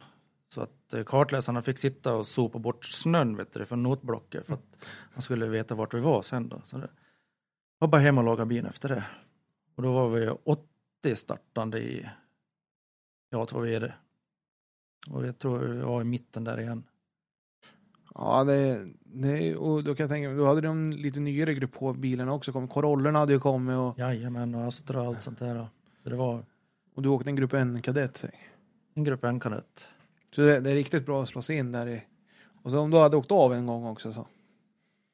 [0.48, 4.54] Så att eh, kartläsarna fick sitta och sopa bort snön vet du, från notblocket för
[4.54, 6.62] att man skulle veta vart vi var sen då.
[6.64, 6.90] Så det
[7.78, 9.04] var bara hem och laga bilen efter det.
[9.76, 10.30] Och då var vi
[11.02, 12.10] 80 startande i,
[13.30, 13.94] ja vad är det?
[15.10, 16.84] Och jag tror vi var i mitten där igen.
[18.16, 21.72] Ja, det, det, och då kan jag tänka mig, då hade de lite nyare grupp
[21.72, 22.70] på bilarna också kommit.
[22.72, 25.68] Corollorna hade ju kommit och, Jajamän, och Astra och allt sånt där.
[26.04, 26.46] Så det var
[26.94, 28.18] och du åkte en grupp N-kadett.
[28.18, 28.32] säg.
[28.94, 29.88] en grupp N-kadett.
[30.36, 32.04] Så det, det är riktigt bra att slå sig in där i.
[32.64, 34.28] Och så om du hade åkt av en gång också så.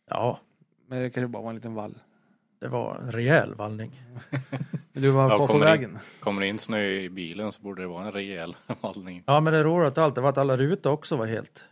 [0.10, 0.40] Ja,
[0.88, 2.00] Men det kanske bara var en liten vall.
[2.60, 4.02] Det var en rejäl vallning.
[4.94, 5.66] Du var Ja, på kommer in.
[5.66, 6.00] vägen.
[6.20, 9.24] Kommer det in snö i bilen så borde det vara en rejäl vallning.
[9.28, 11.64] Ja, men det roliga av allt det var att alla rutor också var helt.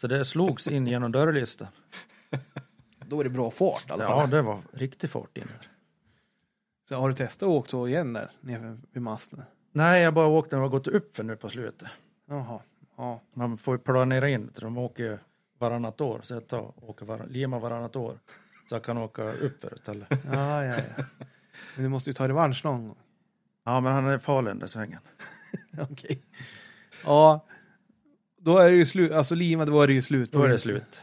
[0.00, 1.68] Så det slogs in genom dörrlistan.
[3.06, 4.30] Då är det bra fart i alla Ja, fall.
[4.30, 5.68] det var riktig fart in där.
[6.88, 9.42] Så har du testat att åka så igen där nere vid masten?
[9.72, 11.88] Nej, jag bara åkte när det har gått upp för nu på slutet.
[12.28, 12.60] Jaha.
[12.96, 13.20] Ja.
[13.34, 15.18] Man får ju planera in, de åker ju
[15.58, 16.20] varannat år.
[16.22, 18.14] Så jag tar, åker var, Lima varannat år.
[18.72, 20.08] Så jag kan åka upp för istället.
[20.32, 21.04] Ja, ja, ja.
[21.74, 22.96] Men du måste ju ta revansch någon gång.
[23.64, 25.00] Ja, men han är farlig den där svängen.
[25.78, 26.22] Okej.
[27.04, 27.46] Ja.
[28.36, 30.32] Då är det ju slut, alltså Lima, då är det ju slut.
[30.32, 31.00] Då är det slut.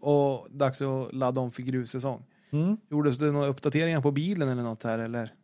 [0.00, 2.24] Och dags att ladda om för grussäsong.
[2.50, 2.76] Mm.
[2.90, 5.34] Gjordes det några uppdateringar på bilen eller något här eller?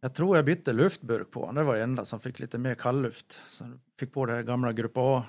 [0.00, 1.52] Jag tror jag bytte luftburk på.
[1.52, 3.40] Det var det enda som fick lite mer kallluft.
[3.50, 3.64] Så
[3.98, 5.24] fick på det här gamla Grupp A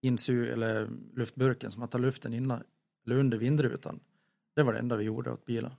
[0.00, 2.62] insug, eller luftburken som man tar luften innan,
[3.06, 4.00] eller under vindrutan.
[4.54, 5.72] Det var det enda vi gjorde åt bilen.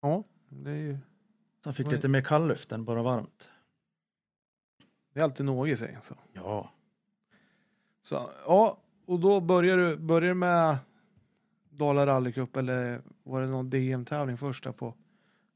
[0.00, 0.98] Ja, det är ju
[1.62, 3.50] Så han fick lite mer kallluft än bara varmt.
[5.12, 5.98] det är alltid något i sig.
[6.02, 6.14] Så.
[6.32, 6.72] Ja,
[8.02, 10.78] så ja, och då börjar du, börjar du med
[11.70, 14.94] Dala rallycup eller var det någon DM-tävling först där på,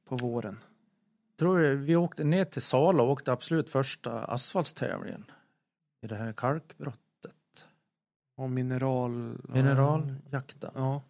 [0.04, 0.59] på våren?
[1.37, 5.24] tror jag, vi åkte ner till Sala och åkte absolut första asfaltstävlingen.
[6.02, 7.00] I det här kalkbrottet.
[8.35, 9.38] Och mineral...
[9.49, 10.70] Mineraljakten.
[10.75, 11.03] Ja.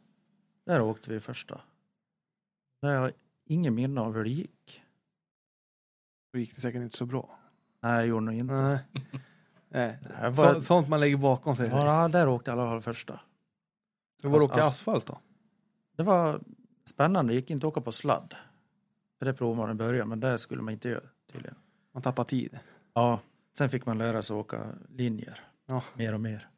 [0.65, 1.61] Där åkte vi första.
[2.83, 3.13] Där har jag
[3.45, 4.83] ingen minne av hur det gick.
[6.33, 7.39] Då gick det säkert inte så bra.
[7.81, 8.55] Nej, jag gjorde nog inte.
[8.55, 8.79] Nej.
[9.69, 9.99] Nej.
[10.21, 11.69] Jag var- Så, sånt man lägger bakom sig.
[11.69, 13.21] Ja, där åkte i alla fall första.
[14.23, 15.19] Hur var det att åka asfalt då?
[15.97, 16.41] Det var
[16.85, 18.35] spännande, det gick inte att åka på sladd.
[19.19, 21.57] För det provade man i början, men det skulle man inte göra tydligen.
[21.93, 22.59] Man tappar tid.
[22.95, 23.21] Ja,
[23.59, 25.41] sen fick man lära sig åka linjer.
[25.67, 25.83] Ja.
[25.95, 26.49] Mer och mer.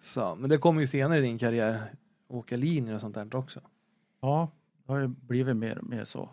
[0.00, 1.94] Så, men det kommer ju senare i din karriär.
[2.28, 3.60] Åka linjer och sånt där också.
[4.20, 4.50] Ja,
[4.86, 6.30] det har ju blivit mer och mer så.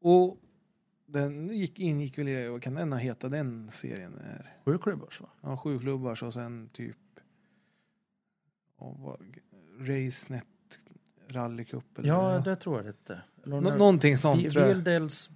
[0.00, 0.38] Och
[1.06, 4.18] den gick, ingick väl i, vad kan den heta den serien?
[4.18, 4.56] Är?
[4.64, 5.28] Sju klubbars va?
[5.40, 6.96] Ja, sju klubbar och sen typ
[8.78, 9.20] ja, vad,
[9.78, 10.44] RaceNet
[11.28, 13.18] rallycup eller Ja, det tror jag.
[13.44, 14.74] Eller Nå- någonting sånt tror jag.
[14.76, 15.30] Bildels...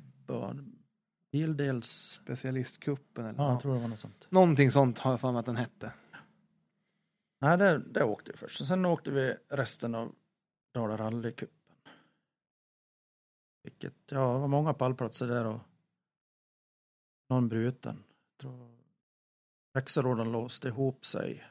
[1.32, 2.20] Bildels...
[2.22, 4.26] Specialistcupen eller Ja, ja, jag tror det var något sånt.
[4.30, 5.92] Någonting sånt har jag för mig att den hette.
[7.42, 8.60] Nej, det, det åkte vi först.
[8.60, 10.14] Och sen åkte vi resten av
[10.74, 11.76] Dala rallycupen.
[13.62, 15.60] Vilket, ja, det var många pallplatser där och
[17.28, 18.04] någon bruten.
[19.72, 21.44] Växelråden låste ihop sig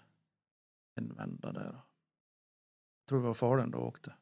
[0.96, 1.64] en vända där.
[1.64, 4.14] Jag tror det var Falun då åkte.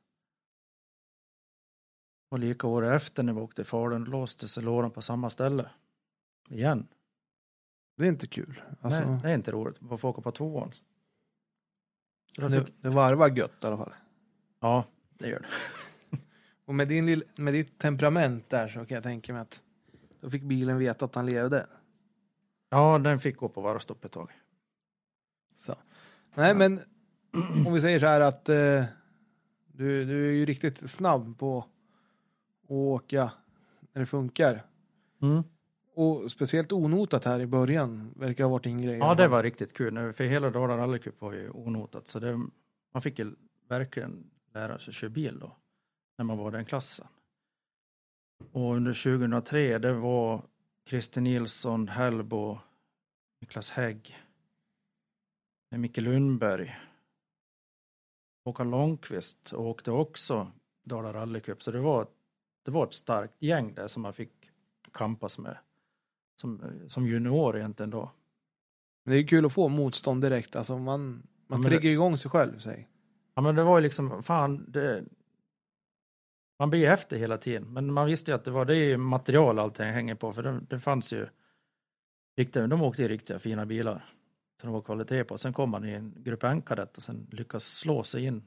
[2.31, 5.69] Och lika året efter när vi åkte i Falun låste sig lådan på samma ställe.
[6.49, 6.87] Igen.
[7.97, 8.61] Det är inte kul.
[8.81, 9.81] Alltså, Nej, det är inte roligt.
[9.81, 10.71] Man får åka på tvåan.
[12.65, 13.93] Fick, det varvar gött i alla fall.
[14.59, 14.85] ja,
[15.17, 15.47] det gör det.
[16.65, 19.63] Och med, din, lill- med ditt temperament där så kan jag tänka mig att
[20.21, 21.67] då fick bilen veta att han levde.
[22.69, 24.31] Ja, den fick gå på varvstopp ett tag.
[25.55, 25.75] Så.
[26.35, 26.79] Nej, men
[27.67, 28.83] om vi säger så här att eh,
[29.67, 31.65] du, du är ju riktigt snabb på att
[32.71, 33.31] åka
[33.93, 34.65] när det funkar.
[35.21, 35.43] Mm.
[35.93, 38.97] Och speciellt onotat här i början verkar ha varit din grej.
[38.97, 39.93] Ja, det var riktigt kul.
[39.93, 42.07] Nu, För hela Dala rallycup var ju onotat.
[42.07, 42.39] Så det,
[42.93, 43.35] man fick ju
[43.67, 45.55] verkligen lära sig köra bil då.
[46.17, 47.07] När man var den klassen.
[48.51, 50.45] Och under 2003, det var
[50.85, 52.59] Christer Nilsson, Hellbo,
[53.41, 54.17] Niklas Hägg,
[55.69, 56.79] Micke Lundberg.
[58.45, 60.51] Håkan Långqvist åkte också
[60.83, 61.63] Dala rallycup.
[61.63, 62.07] Så det var,
[62.63, 64.51] det var ett starkt gäng där som man fick
[64.91, 65.57] kampas med.
[66.39, 68.11] Som, som junior egentligen då.
[69.03, 70.55] Men det är ju kul att få motstånd direkt.
[70.55, 72.59] Alltså man, man Ja, triggar det- igång sig själv.
[72.59, 72.87] Säg.
[73.35, 75.03] Ja men det var ju liksom, fan, det,
[76.59, 77.73] man blir efter hela tiden.
[77.73, 80.33] Men man visste ju att det var det är ju material allting hänger på.
[80.33, 81.27] För det, det fanns ju
[82.37, 84.13] riktiga, de åkte i riktiga fina bilar.
[84.61, 85.37] Så det var kvalitet på.
[85.37, 88.43] Sen kom han i en grupp N-kadett och sen lyckas slå sig in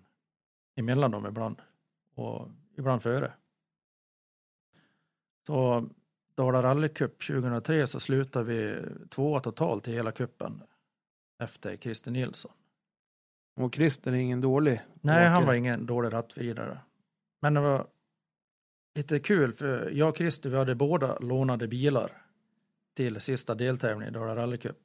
[0.77, 1.63] emellan dem ibland.
[2.15, 3.33] Och ibland före.
[5.47, 5.89] Så
[6.35, 8.77] Dala rallycup 2003 så slutade vi
[9.11, 10.63] tvåa totalt i hela kuppen
[11.43, 12.53] efter Christer Nilsson.
[13.57, 15.47] Och Christer är ingen dålig Nej, han åkare.
[15.47, 16.79] var ingen dålig rattvidare.
[17.41, 17.87] Men det var
[18.95, 22.23] lite kul för jag och Christer vi hade båda lånade bilar
[22.95, 24.79] till sista deltävlingen i Dala rallycup.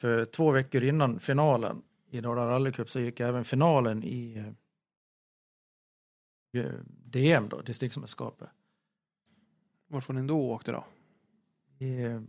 [0.00, 4.44] För två veckor innan finalen i Dala rallycup så gick även finalen i
[6.52, 8.48] eh, DM då, distriktsmästerskapet.
[9.90, 10.84] Vart var ni då åkte då?
[11.78, 12.20] I eh,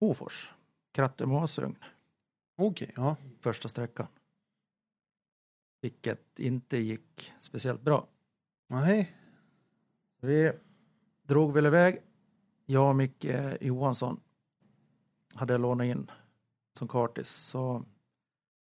[0.00, 0.54] Hofors,
[0.92, 1.76] Kratte Masugn,
[2.56, 3.16] Okej, ja.
[3.40, 4.06] första sträckan.
[5.80, 8.06] Vilket inte gick speciellt bra.
[8.66, 9.16] Nej.
[10.20, 10.52] Vi
[11.22, 12.02] drog väl iväg.
[12.66, 13.26] Jag och Micke
[13.60, 14.20] Johansson
[15.34, 16.10] hade lånat in
[16.72, 17.28] som kartis.
[17.28, 17.84] Så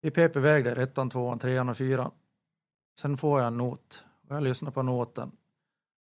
[0.01, 2.11] vi pep iväg där, ettan, tvåan, trean och fyran.
[2.99, 4.05] Sen får jag en not.
[4.29, 5.33] Jag lyssnar på noten.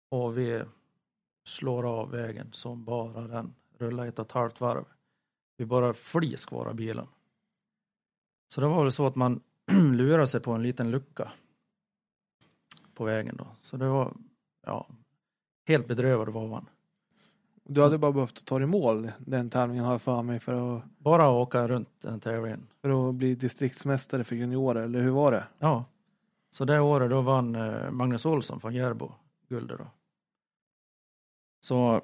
[0.09, 0.64] Och vi
[1.47, 3.55] slår av vägen som bara den.
[3.78, 4.84] Rullar ett och ett halvt varv.
[5.57, 7.07] Vi bara flis kvar av bilen.
[8.49, 9.40] Så det var väl så att man
[9.92, 11.32] lurade sig på en liten lucka
[12.94, 13.47] på vägen då.
[13.61, 14.12] Så det var,
[14.66, 14.86] ja,
[15.66, 16.66] helt bedrövad var man.
[17.64, 20.84] Du hade bara behövt ta i mål den tävlingen har jag för mig för att,
[20.99, 22.66] Bara åka runt den tävlingen.
[22.80, 25.44] för att bli distriktsmästare för juniorer, eller hur var det?
[25.59, 25.84] Ja.
[26.51, 29.12] Så det året då vann eh, Magnus Olsson från Järbo
[29.49, 29.86] guldet då.
[31.61, 32.03] Så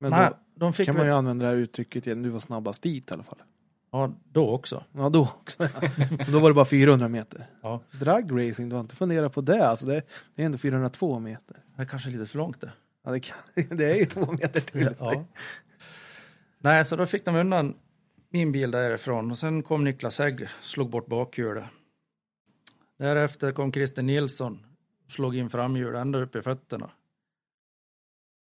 [0.00, 2.40] Men nej, då de fick kan man ju använda det här uttrycket igen, du var
[2.40, 3.38] snabbast dit i alla fall.
[3.92, 4.84] ja då också.
[4.92, 5.62] Ja, då också.
[6.32, 7.46] då var det bara 400 meter.
[7.62, 7.80] Ja.
[7.90, 9.68] Dragracing, du har inte funderat på det?
[9.68, 10.02] Alltså det,
[10.34, 11.56] det är ändå 402 meter.
[11.76, 12.72] Det är kanske lite för långt det.
[13.04, 13.36] Ja, det, kan,
[13.76, 14.94] det är ju två meter till.
[14.98, 15.24] Ja.
[16.58, 17.74] Nej, så då fick de undan
[18.30, 21.64] min bil därifrån och sen kom Niklas Hägg, slog bort bakhjulet.
[22.98, 24.66] Därefter kom Christer Nilsson,
[25.08, 26.90] slog in framhjulet ända upp i fötterna.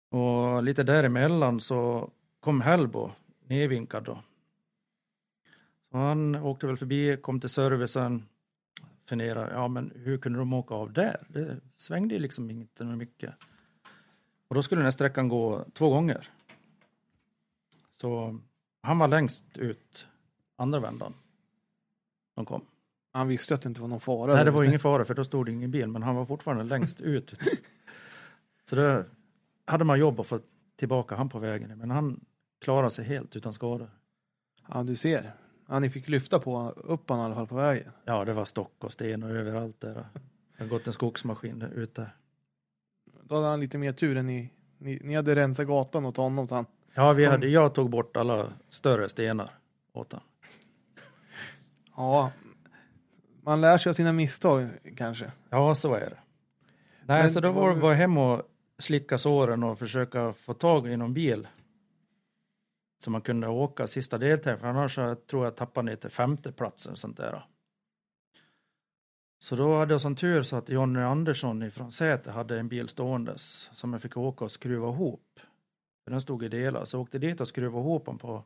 [0.10, 3.12] Och lite däremellan så kom Hellbo
[3.46, 4.24] nedvinkad då.
[5.92, 8.26] Så han åkte väl förbi, kom till servicen,
[9.06, 11.26] funderade, ja men hur kunde de åka av där?
[11.28, 13.34] Det svängde ju liksom inte mycket.
[14.48, 16.30] Och då skulle den här sträckan gå två gånger.
[18.02, 18.40] Så
[18.82, 20.08] han var längst ut
[20.56, 21.14] andra vändan.
[22.36, 22.66] De kom.
[23.12, 24.34] Han visste att det inte var någon fara.
[24.34, 26.64] Nej, det var ingen fara för då stod det ingen bil, men han var fortfarande
[26.64, 27.34] längst ut.
[28.70, 29.04] Så då
[29.68, 30.40] hade man jobb att få
[30.76, 32.26] tillbaka han på vägen, men han
[32.62, 33.90] klarade sig helt utan skador.
[34.68, 35.34] Ja, du ser.
[35.68, 37.92] Ja, ni fick lyfta på upp han i alla fall på vägen.
[38.06, 39.94] Ja, det var stock och sten och överallt där.
[39.94, 42.12] Det har gått en skogsmaskin ute.
[43.24, 44.54] Då hade han lite mer tur än ni.
[44.78, 48.54] Ni, ni hade rensat gatan åt honom han Ja, vi hade, jag tog bort alla
[48.70, 49.50] större stenar
[49.94, 50.22] åt han.
[51.96, 52.32] Ja,
[53.42, 55.32] man lär sig av sina misstag kanske.
[55.50, 56.18] Ja, så är det.
[57.06, 58.42] Nej, Men så då var det bara hem och
[58.80, 61.48] slicka såren och försöka få tag i någon bil.
[63.04, 64.96] Så man kunde åka sista deltävlingen, för annars
[65.28, 67.46] tror jag tappade ner till femte platsen och sånt där.
[69.40, 72.88] Så då hade jag sån tur så att Jonny Andersson från Säter hade en bil
[72.88, 75.40] ståendes som jag fick åka och skruva ihop.
[76.04, 78.44] För den stod i delar, så jag åkte dit och skruvade ihop den på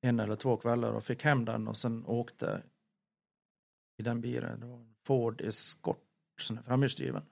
[0.00, 2.62] en eller två kvällar och fick hem den och sen åkte
[3.96, 4.60] i den bilen.
[4.60, 6.04] Det var en Ford Escort,
[6.40, 7.22] som är framhjulsdriven,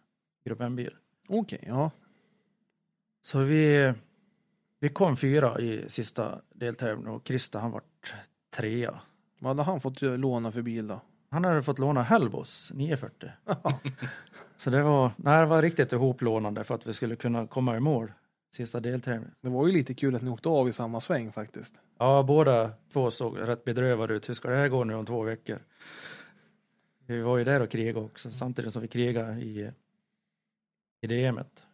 [0.45, 0.97] grupp M-bil.
[1.29, 1.91] Okej, ja.
[3.23, 3.93] Så vi,
[4.81, 8.15] vi kom fyra i sista deltävlingen och Christer han vart
[8.57, 9.01] trea.
[9.39, 11.01] Vad hade han fått låna för bil då?
[11.31, 13.31] Han hade fått låna Hellbos 940.
[14.57, 17.81] Så det var, nej, det var riktigt ihoplånande för att vi skulle kunna komma i
[17.81, 18.13] mål
[18.55, 19.35] sista deltävlingen.
[19.41, 21.75] Det var ju lite kul att ni åkte av i samma sväng faktiskt.
[21.99, 24.29] Ja, båda två såg rätt bedrövade ut.
[24.29, 25.59] Hur ska det här gå nu om två veckor?
[27.07, 29.73] Vi var ju där och krigade också, samtidigt som vi krigade i,
[31.01, 31.65] i DMet.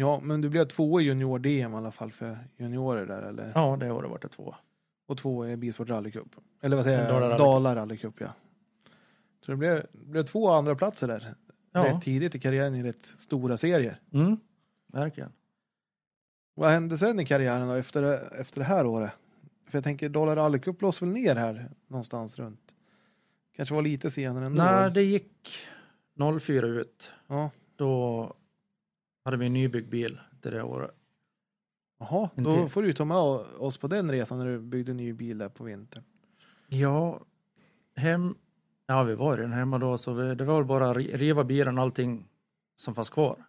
[0.00, 3.52] Ja, men du blev två i junior-DM i alla fall för juniorer där eller?
[3.54, 4.54] Ja, det året var det två.
[5.06, 6.36] Och två i Bilsport rallycup.
[6.62, 7.38] Eller vad säger jag?
[7.38, 8.32] Dala rallycup ja.
[9.40, 11.34] Så det blev, blev två andra platser där.
[11.72, 14.00] Ja, Rätt tidigt i karriären i rätt stora serier.
[14.12, 14.36] mm,
[14.86, 15.32] verkligen.
[16.54, 18.02] Vad hände sen i karriären då efter,
[18.40, 19.12] efter det här året?
[19.66, 22.74] För jag tänker Dala rallycup lås väl ner här någonstans runt.
[23.56, 24.62] Kanske var lite senare ändå.
[24.62, 25.58] Nej, det gick
[26.40, 27.10] 04 ut.
[27.26, 27.50] Ja.
[27.76, 28.34] Då
[29.28, 30.90] hade vi en nybyggd bil till det året.
[31.98, 32.68] Jaha, då till.
[32.68, 35.64] får du ta med oss på den resan när du byggde ny bil där på
[35.64, 36.04] vintern.
[36.68, 37.20] Ja,
[37.96, 38.34] hem...
[38.86, 41.44] Ja, vi var redan hemma då, så vi, det var väl bara att ri- riva
[41.44, 42.28] bilen och allting
[42.76, 43.44] som fanns kvar.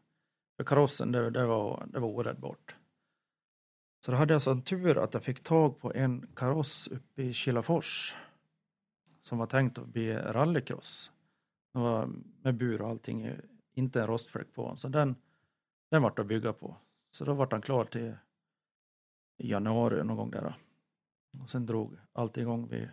[0.58, 2.76] För karossen, det, det, var, det var oräddbart.
[4.06, 7.34] Så då hade jag sån tur att jag fick tag på en kaross uppe i
[7.34, 8.16] Kilafors
[9.22, 11.12] som var tänkt att bli rallycross.
[11.74, 12.10] Den var
[12.42, 13.32] med bur och allting,
[13.74, 14.76] inte en rostfläck på.
[14.78, 15.16] Så den,
[15.90, 16.76] den vart att bygga på.
[17.12, 18.14] Så då vart han klar till
[19.38, 20.42] januari någon gång där.
[20.42, 20.54] Då.
[21.44, 22.90] Och sen drog allt igång vid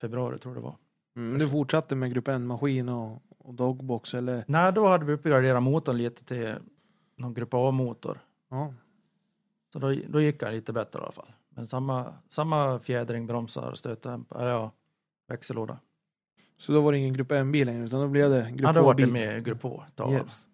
[0.00, 0.76] februari tror jag det var.
[1.16, 4.44] Mm, du fortsatte med grupp N-maskin och, och dogbox eller?
[4.46, 6.54] Nej, då hade vi uppgraderat motorn lite till
[7.16, 8.18] någon grupp A-motor.
[8.48, 8.74] Ja.
[9.72, 11.32] Så då, då gick det lite bättre i alla fall.
[11.48, 14.70] Men samma, samma fjädring, bromsar, stötdämpare, ja,
[15.28, 15.78] växellåda.
[16.56, 18.82] Så då var det ingen grupp M-bil längre utan då blev det grupp Ja, då
[18.82, 19.84] var det med grupp H.
[20.10, 20.48] Yes.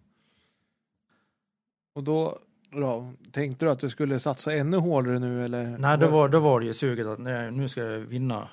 [1.99, 2.39] Och då,
[2.71, 5.79] då tänkte du att du skulle satsa ännu hårdare nu eller?
[5.79, 8.49] Nej, då var, då var det ju suget att nej, nu ska jag vinna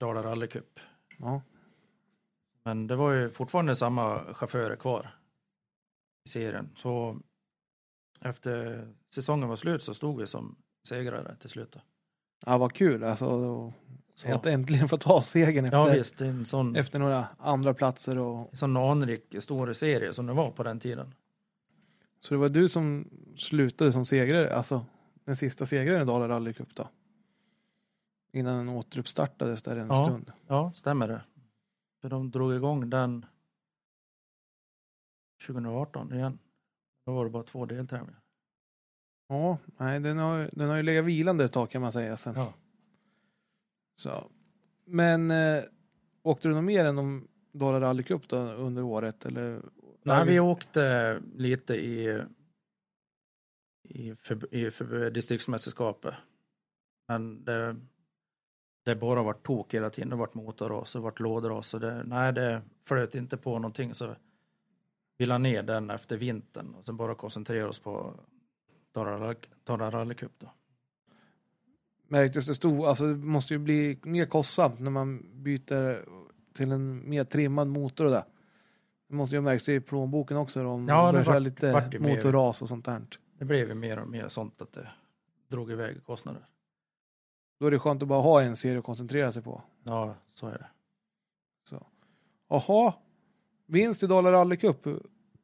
[0.00, 0.80] Dala rallycup.
[1.18, 1.42] Ja.
[2.64, 5.10] Men det var ju fortfarande samma chaufförer kvar
[6.26, 6.70] i serien.
[6.76, 7.16] Så
[8.20, 10.56] efter säsongen var slut så stod vi som
[10.88, 11.76] segrare till slut.
[12.46, 13.72] ja, vad kul alltså.
[14.14, 17.74] Så, Att äntligen få ta segern ja efter, visst, är en sån, efter några andra
[17.74, 21.14] platser och en sån anrik stor serie som det var på den tiden.
[22.24, 24.86] Så det var du som slutade som segrare, alltså
[25.24, 26.88] den sista segraren i Dala Rally Cup då?
[28.32, 30.04] Innan den återuppstartades där en Ja.
[30.04, 30.32] stund.
[30.46, 31.22] Ja, stämmer det.
[32.00, 33.26] För de drog igång den
[35.46, 36.38] 2018 igen.
[37.06, 38.20] Då var det bara två deltävlingar.
[39.28, 42.34] Ja, nej, den har, den har ju legat vilande ett tag kan man säga sen.
[42.36, 42.54] Ja.
[43.96, 44.30] Så.
[44.84, 45.62] Men äh,
[46.22, 49.24] åkte du något mer än de Dala Rally Cup då under året?
[49.26, 49.62] Eller?
[50.06, 52.22] Nej, vi åkte lite i,
[53.82, 56.14] i, för, i för distriktsmästerskapet.
[57.08, 57.76] Men det,
[58.84, 60.10] det bara vart tok hela tiden.
[60.10, 61.74] Det vart motorras, det vart lådras.
[61.74, 63.94] och Det, nej, det flöt inte på någonting.
[63.94, 64.16] Så
[65.16, 68.14] vi la ner den efter vintern och sen bara koncentrerade oss på
[68.92, 70.32] Dala Rally- Dala Rally Cup.
[70.38, 70.50] Då.
[72.08, 76.04] Märktes det stor, alltså det måste ju bli mer kostsamt när man byter
[76.54, 78.24] till en mer trimmad motor och det.
[79.08, 81.98] Det måste ju ha märkts i plånboken också då, om Ja, det börjar vart- lite
[82.00, 83.06] motorras och sånt där.
[83.38, 84.88] Det blev ju mer och mer sånt att det
[85.48, 86.46] drog iväg kostnader.
[87.60, 89.62] Då är det skönt att bara ha en serie att koncentrera sig på.
[89.82, 90.66] Ja, så är det.
[92.48, 92.94] Jaha,
[93.66, 94.86] vinst i Dala Rally Cup.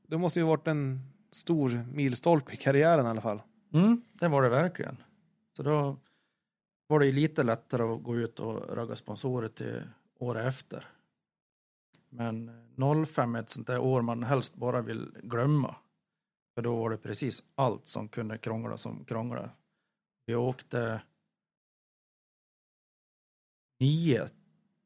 [0.06, 1.00] Det måste ju varit en
[1.30, 3.42] stor milstolpe i karriären i alla fall.
[3.72, 4.96] Mm, det var det verkligen.
[5.56, 5.96] Så då
[6.86, 9.82] var det ju lite lättare att gå ut och ragga sponsorer till
[10.18, 10.86] året efter.
[12.10, 12.50] Men
[13.06, 15.76] 05 är ett sånt där år man helst bara vill glömma.
[16.54, 19.50] För då var det precis allt som kunde krångla som krånglade.
[20.26, 21.02] Vi åkte
[23.80, 24.28] nio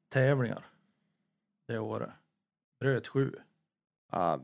[0.09, 0.67] tävlingar
[1.69, 2.11] det året.
[2.81, 3.33] Bröt sju.
[4.13, 4.41] Ja,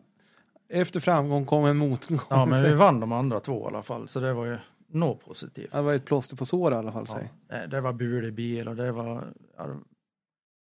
[0.69, 2.19] efter framgång kom en motgång.
[2.31, 5.21] Ja, men vi vann de andra två i alla fall, så det var ju något
[5.25, 5.73] positivt.
[5.73, 7.07] Det var ett plåster på sår i alla fall.
[7.49, 9.35] Ja, det- var bulig bil och det var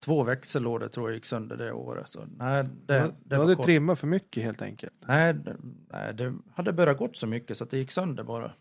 [0.00, 2.08] två växellådor tror jag gick sönder det året.
[2.08, 3.64] Så, nej, det, Det, det, du hade kort.
[3.64, 4.94] trimmat för mycket helt enkelt.
[5.00, 5.56] nej, det,
[5.88, 8.52] nej, det hade börjat gått så mycket så att det gick sönder bara.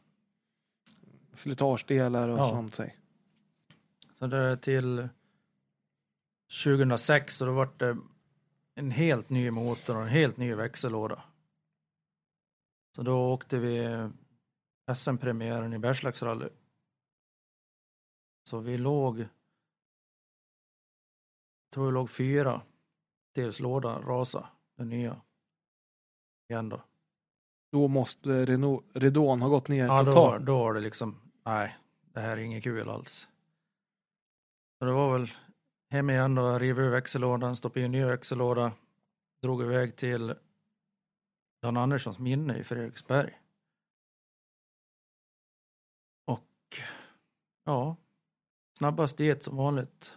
[1.33, 2.45] Slitagedelar och Ja.
[2.45, 2.75] sånt.
[2.75, 2.97] Säg.
[4.13, 5.09] Så det till
[6.63, 7.97] 2006 så då var det
[8.75, 11.23] en helt ny motor och en helt ny växellåda.
[12.95, 13.87] Så då åkte vi
[14.95, 16.49] SM-premiären i Bergslagsrally.
[18.43, 19.25] Så vi låg,
[21.73, 22.61] tror vi låg fyra
[23.35, 25.21] tills lådan rasa, den nya.
[26.49, 26.81] Igen då.
[27.71, 30.45] Då måste Renault, Redon ha gått ner Ja, då, totalt.
[30.45, 33.27] då var det liksom, nej, det här är inget kul alls.
[34.79, 35.31] Så det var väl
[35.89, 38.71] hem igen då, riva ur växellådan, stoppa in en ny växellåda,
[39.41, 40.35] drog iväg till
[41.61, 43.41] Dan Anderssons minne i Fredriksberg.
[46.25, 46.77] Och
[47.63, 47.95] ja,
[48.77, 50.16] snabbast dit som vanligt.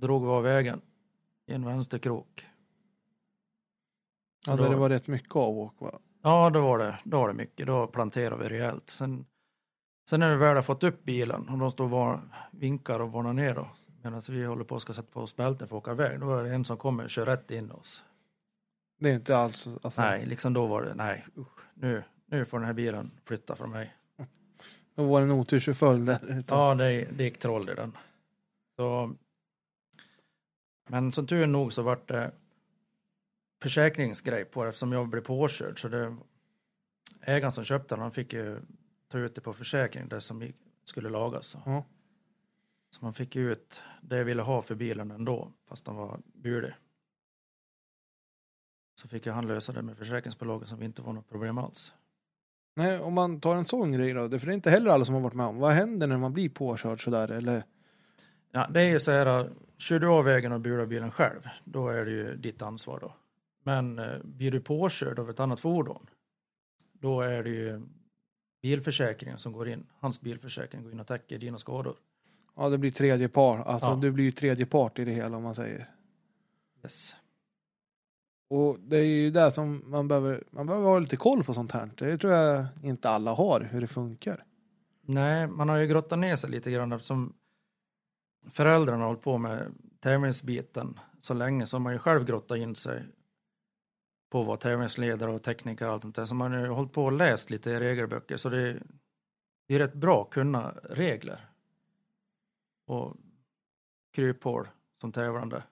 [0.00, 0.80] Drog vi av vägen
[1.46, 2.46] i en vänsterkrok.
[4.46, 5.80] Ja, då- där det var rätt mycket avåk.
[5.80, 5.98] Va?
[6.22, 7.66] Ja, då var det, då var det mycket.
[7.66, 8.90] Då planterade vi rejält.
[8.90, 9.26] Sen,
[10.10, 12.20] sen när vi väl har fått upp bilen och de står och var,
[12.50, 13.68] vinkar och varnar ner då.
[14.02, 16.20] Medan vi håller på att ska sätta på oss bälten för att åka iväg.
[16.20, 18.04] Då är det en som kommer och kör rätt in oss.
[19.00, 19.68] Det är inte alls...
[19.82, 23.56] Alltså, Nej, liksom då var det, nej, usch, nu, nu får den här bilen flytta
[23.56, 23.94] från mig.
[24.94, 26.38] Då var det en otursföljd där.
[26.38, 27.96] Utan, Ja, det, det gick troll i den.
[28.76, 29.14] Så,
[30.88, 32.32] men som tur nog så vart det
[33.62, 35.80] försäkringsgrej på det eftersom jag blev påkörd.
[35.80, 36.16] Så det,
[37.20, 38.60] ägaren som köpte den, han fick ju
[39.08, 40.52] ta ut det på försäkring, det som
[40.84, 41.56] skulle lagas.
[41.64, 41.84] Ja.
[42.90, 46.72] så man fick ut det jag ville ha för bilen ändå, fast den var bulig.
[49.00, 51.94] Så fick jag han lösa det med försäkringsbolaget som inte var något problem alls.
[52.74, 55.14] Nej, om man tar en sån grej då, för det är inte heller alla som
[55.14, 55.56] har varit med om.
[55.56, 57.64] Vad händer när man blir påkörd sådär eller?
[58.52, 61.88] Ja, det är ju så här, kör du av vägen och burar bilen själv, då
[61.88, 63.14] är det ju ditt ansvar då.
[63.64, 66.06] Men eh, blir du påkörd av ett annat fordon,
[66.92, 67.80] då är det ju
[68.62, 71.96] bilförsäkringen som går in, hans bilförsäkring går in och täcker dina skador.
[72.56, 73.58] Ja, det blir tredje par.
[73.58, 73.96] Alltså Ja.
[74.02, 75.90] du blir ju tredje part i det hela om man säger.
[76.82, 77.16] Yes.
[78.50, 81.72] Och det är ju där som man behöver, man behöver ha lite koll på sånt
[81.72, 81.90] här.
[81.96, 84.44] Det tror jag inte alla har, hur det funkar.
[85.02, 87.32] Nej, man har ju grottat ner sig lite grann eftersom
[88.50, 92.74] föräldrarna har hållit på med tävlingsbiten så länge så har man ju själv grottat in
[92.74, 93.04] sig
[94.30, 96.24] på att vara tävlingsledare och tekniker och allt sånt där.
[96.24, 98.82] Så man har ju hållit på och läst lite i regelböcker så det är,
[99.68, 101.48] det är rätt bra att kunna regler.
[102.86, 103.16] Och
[104.14, 104.68] kryphål
[105.00, 105.62] som tävlande.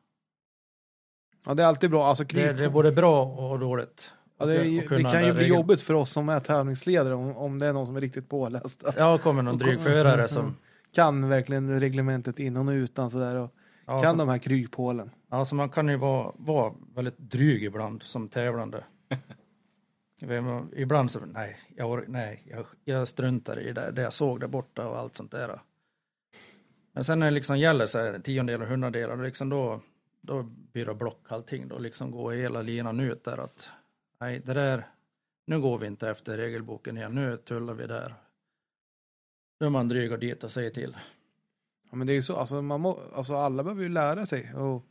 [1.46, 2.06] Ja, det är alltid bra.
[2.06, 4.14] Alltså, Det, kryp, det är både bra och dåligt.
[4.38, 7.58] ja, det, är, det kan ju bli jobbigt för oss som är tävlingsledare om, om
[7.58, 8.84] det är någon som är riktigt påläst.
[8.96, 10.56] Ja, kommer någon dryg förare som...
[10.92, 13.54] Kan verkligen reglementet innan och utan sådär och
[13.86, 15.10] Ja, kan som- de här kryphålen.
[15.28, 18.84] Alltså man kan ju vara, vara väldigt dryg ibland som tävlande.
[20.76, 24.88] Ibland så, nej, jag, nej jag, jag struntar i det, det jag såg där borta
[24.88, 25.60] och allt sånt där.
[26.92, 29.80] Men sen när det liksom gäller så här, tiondelar och hundradelar, då, liksom då,
[30.20, 31.68] då blir det block allting.
[31.68, 33.70] Då liksom går hela linan ut där att
[34.20, 34.86] nej, det där,
[35.46, 38.14] nu går vi inte efter regelboken igen, nu tullar vi där.
[39.60, 40.96] Då är man dryg och dit och säger till.
[41.90, 44.54] Ja, men det är ju så, alltså, man må, alltså alla behöver ju lära sig.
[44.54, 44.86] Och,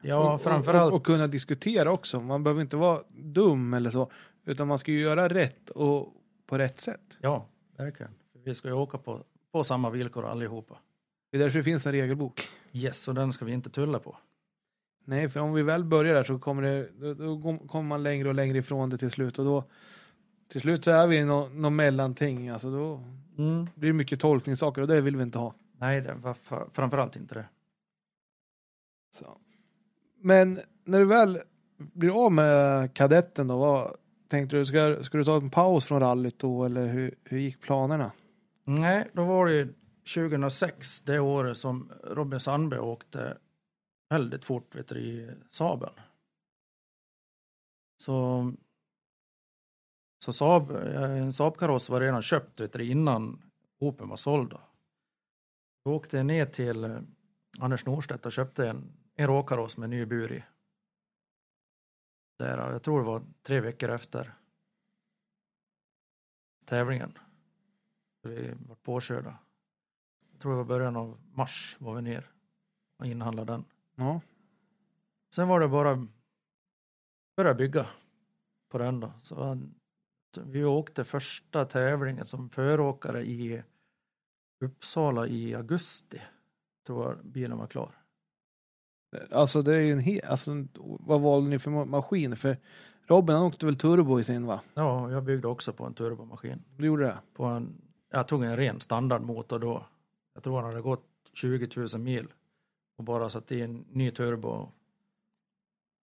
[0.00, 0.92] Ja, och, framförallt.
[0.92, 2.20] och, och kunna diskutera också.
[2.20, 4.10] Man behöver inte vara dum eller så.
[4.44, 6.12] Utan man ska ju göra rätt och
[6.46, 7.18] på rätt sätt.
[7.20, 8.12] Ja, verkligen.
[8.44, 10.78] Vi ska ju åka på, på samma villkor allihopa.
[11.30, 12.48] Det är därför det finns en regelbok.
[12.72, 14.16] Yes, och den ska vi inte tulla på.
[15.04, 18.28] Nej, för om vi väl börjar där så kommer, det, då, då kommer man längre
[18.28, 19.38] och längre ifrån det till slut.
[19.38, 19.64] Och då,
[20.48, 22.48] till slut så är vi i något nå mellanting.
[22.48, 23.00] Alltså då
[23.74, 25.54] blir det mycket tolkningssaker och det vill vi inte ha.
[25.78, 27.48] Nej, det var fa- framförallt inte det.
[29.10, 29.38] Så.
[30.20, 31.38] Men när du väl
[31.78, 33.96] blir av med kadetten då, vad
[34.28, 34.64] tänkte du?
[34.66, 38.12] Ska, ska du ta en paus från rallyt då eller hur, hur gick planerna?
[38.64, 39.74] Nej, då var det ju
[40.14, 43.38] 2006, det året som Robin Sandberg åkte
[44.10, 45.92] väldigt fort vet du, i Saaben.
[47.98, 48.52] Så,
[50.26, 53.42] så Saab, eh, en Saab-kaross var redan köpt vet du, innan
[53.78, 54.50] Open var såld.
[54.50, 54.60] Då.
[55.84, 56.98] Jag åkte ner till eh,
[57.58, 60.44] Anders Norstedt och köpte en, en råkaross med ny bur i.
[62.38, 64.34] Där, jag tror det var tre veckor efter
[66.64, 67.18] tävlingen.
[68.22, 69.38] Vi var påkörda.
[70.32, 72.30] Jag tror det var början av mars var vi ner
[72.98, 73.64] och inhandlade den.
[73.94, 74.20] Ja,
[75.30, 76.06] Sen var det bara
[77.36, 77.86] börja bygga
[78.68, 79.12] på den då.
[79.22, 79.58] Så
[80.44, 83.62] vi åkte första tävlingen som föråkare i
[84.60, 86.20] Uppsala i augusti.
[86.86, 87.94] Tror jag bilen var klar.
[89.30, 90.66] alltså det är ju en hel, alltså
[91.00, 92.36] vad valde ni för ma- maskin?
[92.36, 92.56] För
[93.06, 94.60] Robin han åkte väl turbo i sin va?
[94.74, 96.64] Ja, jag byggde också på en turbomaskin.
[96.76, 97.18] Du gjorde det?
[97.34, 99.86] På en, jag tog en ren standardmotor då.
[100.34, 102.26] Jag tror han hade gått 20 000 mil
[102.98, 104.68] och bara satt i en ny turbo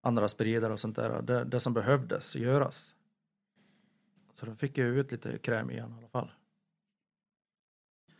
[0.03, 1.21] andra spridare och sånt där.
[1.21, 2.92] Det, det som behövdes göras.
[4.33, 6.31] Så då fick jag ut lite kräm igen i alla fall.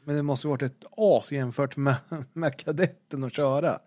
[0.03, 1.95] Men det måste ju varit ett as jämfört med,
[2.33, 3.79] med kadetten att köra.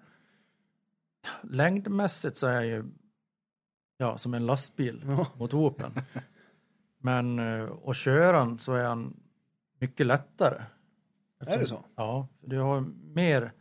[1.43, 2.85] Längdmässigt så är jag ju
[3.97, 5.27] ja, som en lastbil Ja.
[5.37, 5.91] mot Opel.
[6.99, 9.17] Men eh, och köra den så är han
[9.79, 10.63] mycket lättare.
[11.39, 11.85] Är det så?
[11.95, 12.81] Ja, du har
[13.15, 13.53] mer,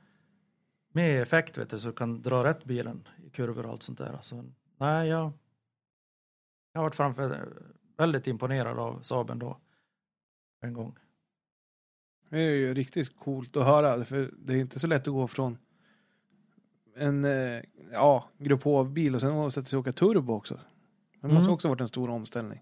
[0.90, 3.98] mer effekt vet du, så du kan dra rätt bilen i kurvor och allt sånt
[3.98, 4.20] där.
[4.22, 4.44] Så,
[4.78, 5.32] nej, jag,
[6.72, 7.48] jag har varit framför
[7.98, 9.58] väldigt imponerad av Saaben då.
[10.62, 10.96] En gång.
[12.30, 14.06] Det är ju riktigt coolt att höra.
[14.06, 15.58] För det är inte så lätt att gå från
[16.96, 20.60] en eh, ja, grupp H-bil och sen sätta sig och åka turbo också.
[21.22, 21.54] Det måste Mm.
[21.54, 22.62] också varit en stor omställning.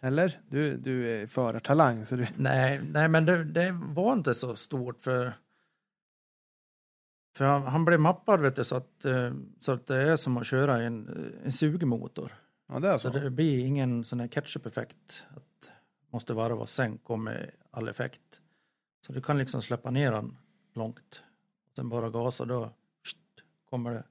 [0.00, 0.40] Eller?
[0.48, 2.26] Du, du är förartalang så du...
[2.36, 5.32] Nej, nej men det, det var inte så stort för
[7.36, 10.36] för han, han blev mappad vet du, så att, eh, så att det är som
[10.36, 11.08] att köra en,
[11.44, 12.34] en sugmotor.
[12.66, 13.18] Ja, det är Så så.
[13.18, 15.24] det blir ingen sån här ketchup-effekt.
[15.36, 15.72] Att
[16.10, 18.40] måste varva och sänk och med all effekt.
[19.06, 20.36] Så du kan liksom släppa ner den
[20.74, 21.22] långt.
[21.76, 22.72] Sen bara gasa då
[23.70, 24.04] kommer det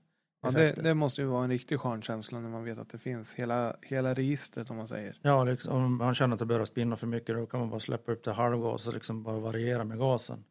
[0.46, 2.98] Ja, det, det måste ju vara en riktig skön känsla när man vet att det
[2.98, 5.20] finns hela, hela registret om man säger.
[5.22, 7.80] Ja, liksom, om man känner att det börjar spinna för mycket då kan man bara
[7.80, 10.44] släppa upp till halvgas och liksom bara variera med gasen.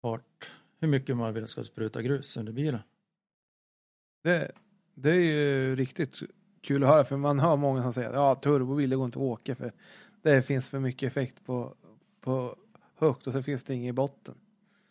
[0.00, 2.80] Vart, hur mycket man vill ska spruta grus under bilen.
[4.22, 4.52] Det,
[4.94, 6.22] det är ju riktigt
[6.66, 9.18] kul att höra för man hör många som säger att ja, turbobil det går inte
[9.18, 9.72] att åka för
[10.22, 11.74] det finns för mycket effekt på,
[12.20, 12.56] på
[12.98, 14.34] högt och så finns det inget i botten.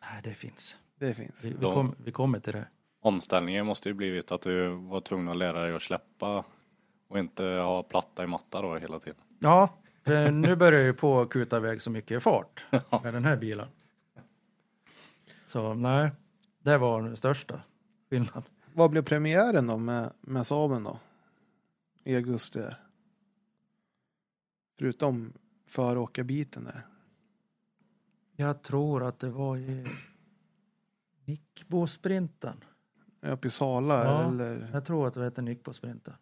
[0.01, 0.75] Nej, det finns.
[0.99, 1.45] Det finns.
[1.45, 2.67] Vi, vi, kom, vi kommer till det.
[3.01, 6.43] Omställningen måste ju blivit att du var tvungen att lära dig att släppa
[7.07, 9.21] och inte ha platta i matta då hela tiden.
[9.39, 9.69] Ja,
[10.03, 12.65] för nu börjar jag ju på att kuta iväg så mycket fart
[13.03, 13.67] med den här bilen.
[15.45, 16.11] Så nej,
[16.63, 17.61] det var den största
[18.09, 18.43] skillnaden.
[18.73, 20.99] Vad blev premiären då med, med Saaben då?
[22.05, 22.81] I augusti där.
[24.77, 25.33] Förutom
[25.65, 26.87] föråkarbiten där.
[28.35, 29.87] Jag tror att det var i
[31.25, 32.63] Nickbo-sprinten.
[33.21, 34.27] Uppe i Sala Ja.
[34.27, 34.69] eller?
[34.73, 36.13] Jag tror att det hette Nickbo-sprinten.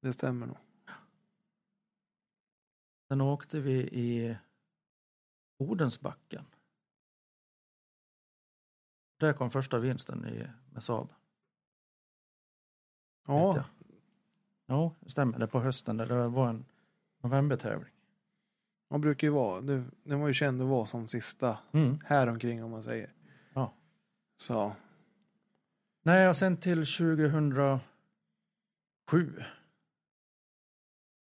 [0.00, 0.56] Det stämmer nog.
[3.08, 4.36] Sen åkte vi i
[5.58, 6.44] Odensbacken.
[9.16, 11.08] Där kom första vinsten i, med Saab.
[13.26, 13.64] Ja.
[14.68, 15.38] Jo, det stämmer.
[15.38, 15.96] Det på hösten.
[15.96, 16.64] där Det var en
[17.22, 17.92] novembertävling.
[18.90, 19.60] man brukar ju vara.
[19.60, 21.98] Det, det var ju känd att vara som sista Mm.
[22.04, 23.12] här omkring om man säger.
[23.54, 23.72] Ja.
[24.36, 24.72] Så.
[26.02, 27.80] Nej, och sen till 2007.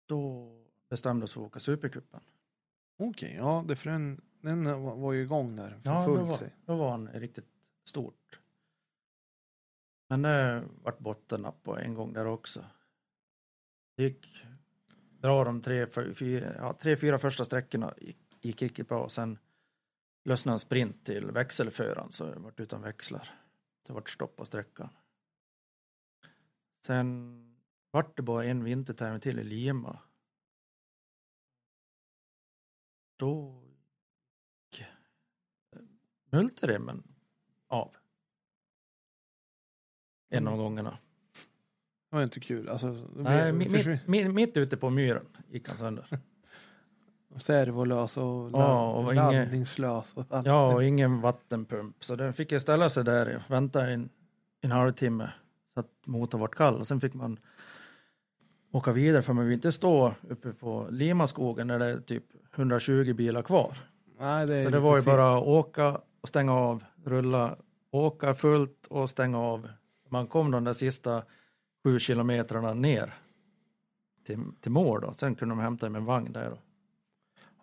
[0.06, 0.52] Då
[0.90, 2.20] bestämde oss för att åka Supercupen.
[2.98, 6.28] Okej, ja, det för den, den var ju igång där för Ja, då fullt.
[6.28, 6.56] var, sig.
[6.66, 7.46] då var han riktigt
[7.84, 8.40] stort.
[10.08, 12.66] Men det vart bottennapp på en gång där också.
[14.00, 14.46] Det gick
[15.22, 17.94] bra de tre, fyra, ja, tre fyra första sträckorna.
[17.98, 19.10] Gick, gick riktigt bra.
[19.10, 19.40] Sen
[20.24, 23.30] lösnade en sprint till växelföraren så jag vart utan växlar.
[23.88, 24.90] Det vart stopp på sträckan.
[26.86, 27.58] Sen
[27.92, 30.00] vart det bara en vintertävling till i Lima.
[33.18, 33.64] Då
[34.72, 35.82] gick eh,
[36.26, 37.16] multiremmen
[37.68, 37.96] av.
[40.30, 40.98] En av gångerna.
[42.10, 42.70] Det var inte kul.
[42.70, 46.06] Alltså, Nej, blev- mi- försvin- mitt, mitt, mitt ute på myren gick han sönder.
[47.40, 50.18] servolös och, Ja, och var laddningslös.
[50.18, 50.46] Och allt.
[50.48, 52.04] Ja, och ingen vattenpump.
[52.04, 54.10] Så den fick jag ställa sig där och vänta en,
[54.62, 55.30] en halvtimme
[55.74, 56.76] så att motorn vart kall.
[56.76, 57.40] Och sen fick man
[58.72, 62.24] åka vidare för man vill inte stå uppe på Limaskogen när det är typ
[62.56, 63.78] 120 bilar kvar.
[64.20, 67.56] Nej, det Så det var ju bara att åka och stänga av, rulla,
[67.92, 69.68] åka fullt och stänga av.
[70.10, 71.24] Man kom de där sista
[71.84, 73.14] sju kilometrarna ner
[74.26, 75.14] till, till mål då.
[75.14, 76.50] Sen kunde de hämta med en vagn där.
[76.50, 76.58] Då.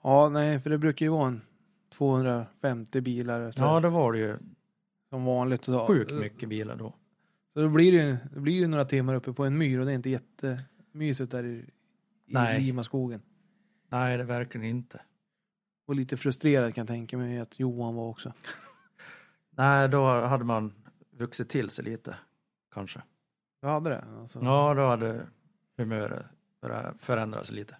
[0.02, 1.40] Ja, nej, för det brukar ju vara en
[1.88, 4.38] 250 bilar så, Ja, det var det ju
[5.08, 5.64] som vanligt.
[5.64, 6.94] Så, sjukt mycket bilar då.
[7.54, 9.86] Så då blir det, ju, det blir ju några timmar uppe på en myr och
[9.86, 11.64] det är inte jättemysigt där i, i
[12.26, 12.60] Nej.
[12.60, 13.22] Limaskogen.
[13.88, 15.00] Nej, det är verkligen inte.
[15.86, 18.32] Och lite frustrerad kan jag tänka mig att Johan var också.
[19.50, 20.72] Nej, då hade man
[21.10, 22.16] vuxit till sig lite,
[22.74, 23.02] kanske.
[23.66, 24.04] Jag hade det.
[24.20, 24.40] Alltså.
[24.42, 25.26] Ja, då hade
[25.76, 26.26] humöret
[26.60, 27.76] börjat förändras lite.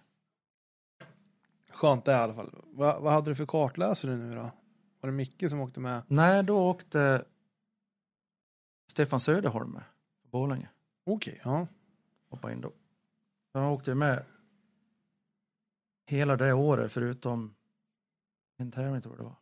[1.69, 2.51] Skönt det i alla fall.
[2.65, 4.51] Va, vad hade du för kartläsare nu då?
[5.01, 6.01] Var det Micke som åkte med?
[6.07, 7.25] Nej, då åkte
[8.91, 9.83] Stefan Söderholm med
[10.21, 10.69] på Borlänge.
[11.05, 11.67] Okej, ja.
[12.29, 12.71] Hoppa in då.
[13.53, 14.25] Han åkte med
[16.05, 17.55] hela det året förutom
[18.57, 19.35] en tävling tror jag det var.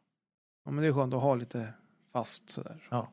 [0.64, 0.72] ja.
[0.72, 1.74] men det är skönt att ha lite
[2.12, 2.88] fast sådär.
[2.92, 3.12] Ja,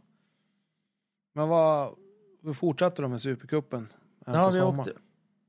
[1.33, 1.97] Men vad,
[2.43, 3.93] hur fortsatte de med Supercupen?
[4.27, 4.93] ja vi åkte,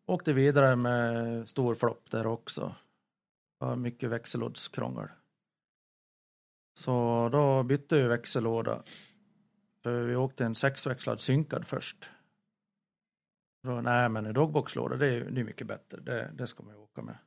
[0.05, 2.75] åkte vidare med stor flopp där också.
[3.77, 5.07] Mycket växellådskrångel.
[6.73, 8.83] Så då bytte vi växellåda.
[9.83, 12.09] För vi åkte en sexväxlad synkad först.
[13.63, 16.01] Då, nej men en dogboxlåda det är, det är mycket bättre.
[16.01, 17.17] Det, det ska man ju åka med.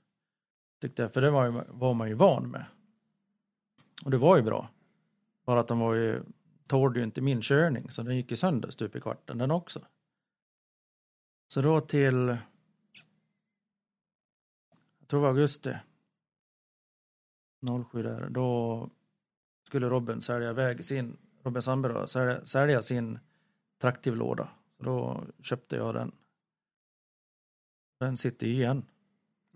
[0.80, 2.64] Tyckte jag, för det var, ju, var man ju van med.
[4.04, 4.68] Och det var ju bra.
[5.44, 6.22] Bara att de var ju,
[6.66, 9.80] tålde ju inte min körning så den gick ju sönder stup i kvarten den också.
[11.48, 12.26] Så då till,
[14.98, 15.74] jag tror det var augusti
[17.90, 18.90] 07 där, då
[19.66, 23.18] skulle Robin sälja iväg sin, Robin Sandberg sälja, sälja sin
[23.80, 24.48] traktivlåda.
[24.76, 26.12] Så då köpte jag den.
[28.00, 28.84] Den sitter ju igen.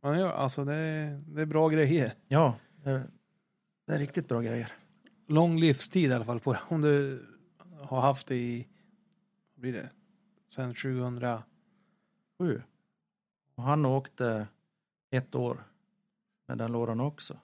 [0.02, 2.14] Ja, alltså det är, det är bra grejer.
[2.28, 3.10] Ja, det,
[3.86, 4.72] det är riktigt bra grejer.
[5.30, 6.60] Lång livstid i alla fall på det.
[6.68, 7.26] Om du
[7.80, 8.68] har haft det i,
[9.54, 9.90] vad blir det?
[10.48, 11.42] Sen 2007?
[13.54, 14.48] Och han åkte
[15.10, 15.64] ett år
[16.46, 17.38] med den lådan också.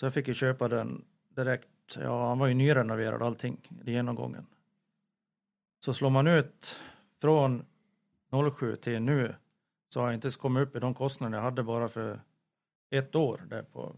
[0.00, 1.96] Så jag fick ju köpa den direkt.
[1.96, 4.46] Ja, han var ju nyrenoverad allting i genomgången.
[5.80, 6.76] Så slår man ut
[7.20, 7.66] från
[8.54, 9.34] 07 till nu
[9.88, 12.20] så har jag inte ens kommit upp i de kostnader jag hade bara för
[12.90, 13.96] ett år där på,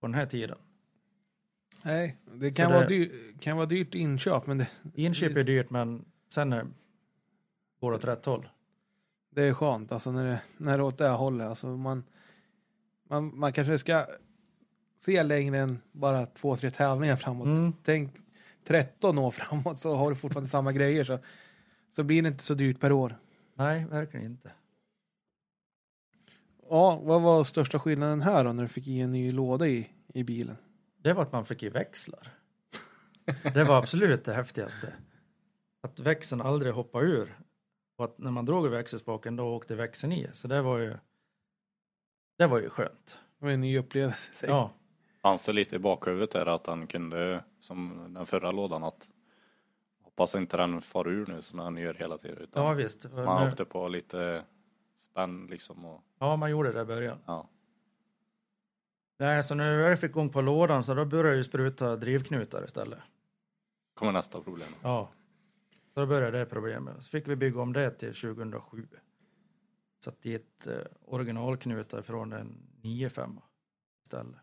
[0.00, 0.58] på den här tiden.
[1.82, 5.44] Nej, det kan, Så vara, det- dyr, kan vara dyrt inköp men det, Inköp är
[5.44, 6.66] dyrt men sen är,
[7.80, 8.48] går det åt rätt håll.
[9.30, 11.48] det är skönt alltså när det, när det åt det hållet.
[11.48, 12.04] Alltså man,
[13.08, 14.06] man, man kanske ska
[14.98, 17.46] se längre än bara två, tre tävlingar framåt.
[17.46, 17.72] Mm.
[17.84, 18.14] Tänk
[18.64, 21.18] 13 år framåt så har du fortfarande samma grejer så,
[21.90, 23.18] så blir det inte så dyrt per år.
[23.54, 24.50] Nej, verkligen inte.
[26.70, 29.88] Ja, vad var största skillnaden här då när du fick i en ny låda i,
[30.14, 30.56] i bilen?
[31.02, 32.28] Det var att man fick i växlar.
[33.54, 34.92] Det var absolut det häftigaste.
[35.80, 37.38] Att växeln aldrig hoppade ur.
[37.96, 40.30] Och att när man drog i växelspaken då åkte växeln i.
[40.32, 40.96] Så det var ju
[42.38, 43.18] det var ju skönt.
[43.38, 44.46] Det var en ny upplevelse.
[44.46, 44.70] Ja,
[45.22, 49.06] Fanns det lite i bakhuvudet där att han kunde, som den förra lådan, att
[50.02, 52.38] hoppas inte den far ur nu som den gör hela tiden.
[52.38, 53.02] Utan ja visst.
[53.02, 54.44] så man Nu- åkte på lite
[54.96, 57.18] spänn liksom och Ja, man gjorde det i början.
[57.26, 57.48] ja.
[59.22, 62.98] Nej, så när jag fick igång på lådan så då började jag spruta drivknutar istället.
[63.94, 64.68] kommer nästa problem.
[64.82, 65.10] Ja.
[65.94, 66.96] Så då började det problemet.
[67.04, 68.88] Så fick vi bygga om det till 2007.
[70.04, 73.38] Satt dit eh, originalknutar från en 9-5
[74.04, 74.40] istället.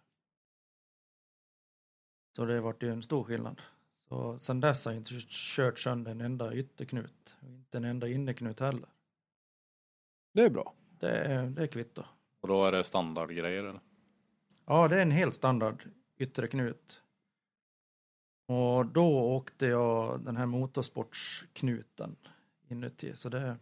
[2.35, 3.61] Så det vart ju en stor skillnad.
[4.09, 7.37] Så sen dess har jag inte kört sönder en enda ytterknut.
[7.41, 8.89] Inte en enda inneknut heller.
[10.33, 10.73] Det är bra.
[10.99, 12.03] Det är, det är kvitto.
[12.41, 13.88] Och då är det standardgrejer eller?
[14.69, 15.83] Ja, det är en helt standard
[16.17, 17.01] yttre knut.
[18.47, 22.15] Och då åkte jag den här motorsportsknuten
[22.67, 23.57] inuti, så det,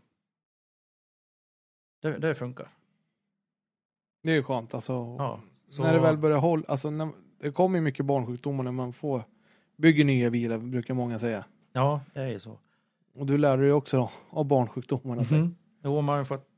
[2.01, 2.69] det, det funkar.
[4.23, 4.93] Det är ju skönt alltså.
[4.93, 8.71] Ja, så, När det väl börjar hålla, alltså när, det kommer ju mycket barnsjukdomar när
[8.71, 9.23] man får
[9.75, 11.45] bygger nya bilar brukar många säga.
[11.73, 12.59] ja, det är ju så.
[13.13, 15.21] Och du lärde dig också då, av barnsjukdomarna.
[15.21, 15.41] Mm.
[15.41, 15.55] Mm.
[15.83, 16.49] Jo, man har ju fått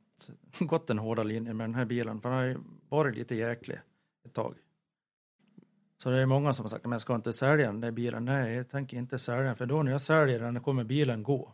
[0.59, 2.57] gått den hårda linjen med den här bilen, för den har ju
[2.89, 3.79] varit lite jäklig
[4.25, 4.55] ett tag.
[5.97, 8.25] Så det är många som har sagt, men jag ska inte sälja den där bilen.
[8.25, 11.53] Nej, jag tänker inte sälja den, för då när jag säljer den kommer bilen gå.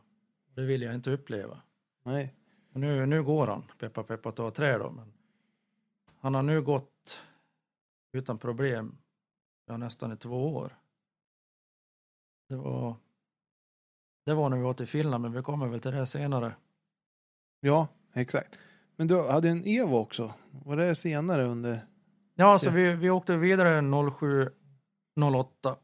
[0.56, 1.62] Det vill jag inte uppleva.
[2.04, 2.36] Nej.
[2.74, 5.14] Och nu, nu går han, peppa peppa ta trä då, men
[6.20, 7.22] han har nu gått
[8.12, 8.98] utan problem
[9.66, 10.78] ja, nästan i två år.
[12.50, 12.96] Det var,
[14.26, 16.56] det var när vi var till Finland, men vi kommer väl till det senare.
[17.60, 18.60] Ja, exakt.
[18.96, 20.34] Men du hade en Evo också.
[20.52, 21.88] Var det senare under?
[22.38, 24.50] Ja, så vi, vi åkte vidare 07,
[25.36, 25.78] 08.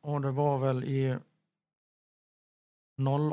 [0.00, 1.18] Och det var väl i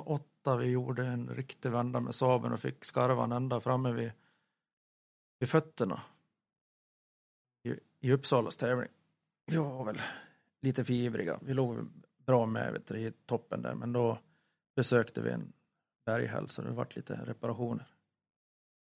[0.06, 4.12] 08 vi gjorde en riktig vända med Saaben och fick skarvan ända framme vid,
[5.40, 6.02] vid fötterna.
[7.64, 8.90] I, I Uppsalas tävling.
[9.46, 10.02] Vi var väl
[10.62, 11.40] lite för ivriga.
[11.42, 11.88] Vi låg
[12.18, 14.20] bra med vet du, i toppen där, men då
[14.76, 15.54] besökte vi en
[16.06, 17.88] berghäll så det vart lite reparationer.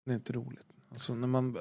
[0.06, 0.68] Det är inte roligt.
[0.90, 1.58] Alltså när man,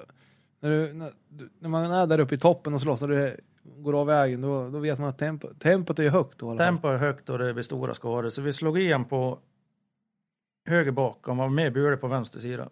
[0.61, 3.41] när, du, när, du- när man är där uppe i toppen och slåss och det
[3.63, 6.47] går av vägen då, då vet man att tempo, tempot är högt då.
[6.47, 6.67] i alla fall.
[6.67, 8.31] Tempo är högt och det blir stora skador.
[8.31, 9.39] Så vi slog igen på
[10.69, 12.69] höger bak och var med bulig på vänster sida.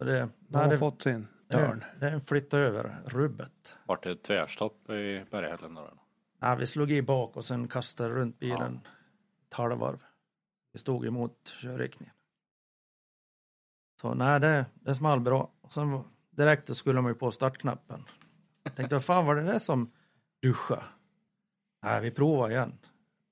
[0.00, 1.84] Och det, De nej, har det, fått sin törn.
[2.00, 3.76] det, det flyttade över rubbet.
[3.86, 5.90] Vart det ett tvärstopp i berghällen då?
[6.40, 8.80] Ja, vi slog i bak och sen kastade runt bilen
[9.48, 9.98] ett halvvarv.
[10.72, 12.14] Vi stod emot körriktningen.
[14.00, 15.50] Så nej, det, det small bra.
[15.60, 16.04] Och sen var-
[16.38, 18.04] direkt då skulle man ju på startknappen.
[18.62, 19.90] Jag tänkte, vad fan var det där som
[20.42, 20.82] duscha?
[21.82, 22.72] Nej, vi provar igen.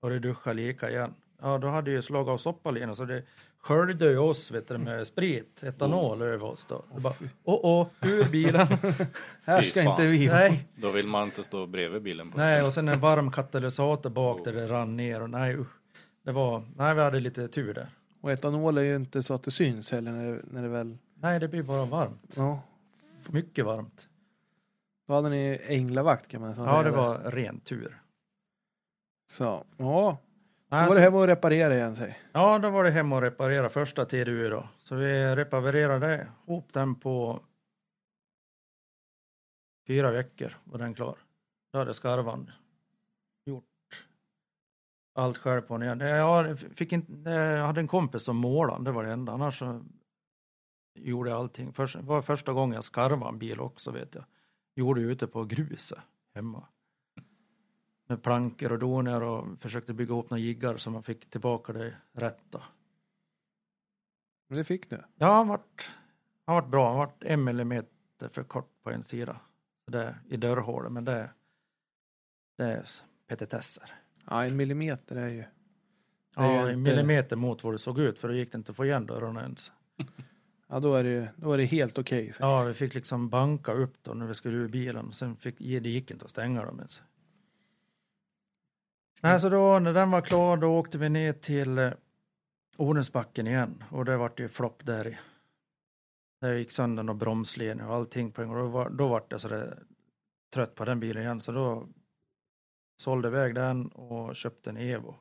[0.01, 1.15] Och det duscha lika igen.
[1.43, 3.23] Ja, då hade ju slagit av soppalina så det
[3.59, 6.85] sköljde ju oss vet du, med sprit, etanol över oss då.
[6.95, 8.67] Det bara, åh, åh, ur bilen.
[9.45, 12.73] Här ska inte vi nej, Då vill man inte stå bredvid bilen på nej, och
[12.73, 15.77] sen en varm katalysator bak där det rann ner och nej usch.
[16.25, 17.87] Det var, nej vi hade lite tur där.
[18.21, 20.99] Och etanol är ju inte så att det syns heller när det, när det väl...
[21.15, 22.33] Nej, det blir bara varmt.
[22.37, 22.63] Ja.
[23.33, 24.09] Mycket varmt.
[25.07, 26.67] Då hade ni änglavakt kan man säga.
[26.67, 28.03] Ja, det var ren tur.
[29.27, 30.19] Så, ja.
[30.69, 32.19] Då Nej, var det hem och reparera igen sig.
[32.33, 34.69] Ja, då var det hem och reparera första TDU då.
[34.79, 37.41] Så vi reparerade ihop den på
[39.87, 41.19] fyra veckor var den klar.
[41.73, 42.51] Då hade skarvan
[43.45, 43.65] gjort
[45.15, 46.01] allt själv på den igen.
[46.01, 49.33] Jag, fick inte, jag hade en kompis som målade, det var det enda.
[49.33, 49.85] Annars så
[50.99, 51.73] gjorde allting.
[51.73, 54.25] Först, det var första gången jag skarvade en bil också vet jag.
[54.75, 55.99] Gjorde ute på gruset
[56.35, 56.67] hemma.
[58.09, 61.95] Med plankor och doner och försökte bygga upp några jiggar så man fick tillbaka det
[62.13, 62.63] rätta.
[64.49, 64.97] Men det fick du.
[65.15, 65.91] Ja, han vart,
[66.45, 66.89] han vart bra.
[66.89, 69.41] Han vart en millimeter för kort på en sida.
[69.87, 71.31] Det, I dörrhålet, men det,
[72.57, 72.85] det är
[73.27, 73.91] petitesser.
[74.27, 75.45] Ja, en millimeter är ju...
[76.35, 78.53] Det är ju Ja, inte- en millimeter mot vad det såg ut för då gick
[78.53, 79.73] det inte att få igen dörrarna ens.
[80.69, 82.33] Ja, då är det, då är det helt okej.
[82.33, 82.43] så.
[82.43, 85.13] Ja, vi fick liksom banka upp då när vi skulle ur bilen.
[85.13, 87.03] Sen fick, det gick inte att stänga dem ens.
[89.21, 91.93] Nej, så då när den var klar då åkte vi ner till eh,
[92.77, 95.19] Odensbacken igen och det vart ju flopp där i.
[96.41, 98.59] Det gick sönder några bromsledningar och allting på en gång.
[98.59, 99.83] Då var, då var jag så där
[100.55, 101.89] trött på den bilen igen så då
[102.97, 105.15] sålde iväg den och köpte en Evo.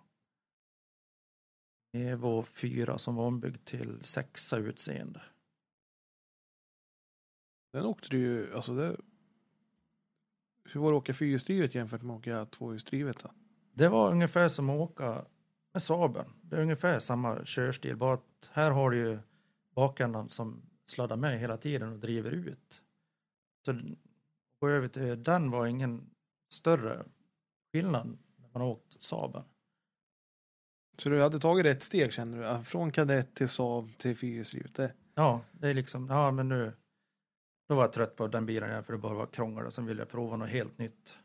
[1.93, 5.21] Evo 4 som var ombyggd till sexa utseende.
[7.75, 8.97] Den åkte du ju, alltså det...
[10.65, 13.31] Hur var det att åka fyrhjulsdrivet jämfört med att åka tvåhjulsdrivet då?
[13.73, 15.25] Det var ungefär som att åka
[15.73, 16.25] med Saaben.
[16.41, 19.19] Det är ungefär samma körstil, bara att här har du ju
[19.73, 22.81] bakändan som sladdar med hela tiden och driver ut.
[23.65, 23.79] Så
[24.59, 26.09] gå över till den var ingen
[26.49, 27.05] större
[27.71, 29.43] skillnad när man åkt Saaben.
[30.97, 32.63] Så du hade tagit ett steg känner du?
[32.63, 34.79] Från kadett till Saab till fyrhjulsdrivet?
[35.15, 36.73] Ja, det är liksom, ja men nu,
[37.67, 39.85] då var jag trött på den bilen igen för det bara var krångel och sen
[39.85, 41.17] ville jag prova något helt nytt.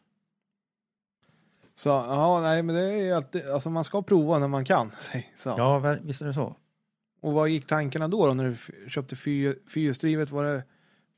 [1.74, 4.90] Så ja, nej men det är ju alltid, alltså man ska prova när man kan.
[5.36, 5.54] Så.
[5.58, 6.56] Ja, visst är det så.
[7.20, 8.56] Och vad gick tankarna då, då när du
[8.90, 10.30] köpte fyr- fyrhjulsdrivet?
[10.30, 10.64] Var det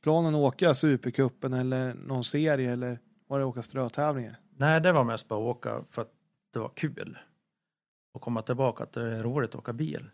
[0.03, 4.37] planen att åka Supercupen eller någon serie eller var det åka strötävlingar?
[4.57, 6.12] Nej, det var mest bara att åka för att
[6.53, 7.18] det var kul.
[8.14, 10.11] Och komma tillbaka att det är roligt att åka bil.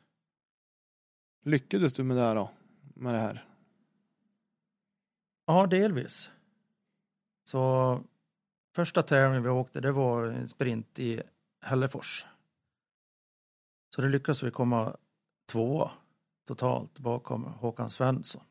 [1.45, 2.51] Lyckades du med det här då?
[2.95, 3.45] Med det här?
[5.49, 6.31] Ja, delvis.
[7.45, 8.01] Så
[8.75, 11.23] första tävlingen vi åkte, det var en sprint i
[11.61, 12.27] Hällefors.
[13.95, 14.97] Så det lyckades vi komma
[15.53, 15.91] tvåa
[16.47, 18.43] totalt bakom Håkan Svensson.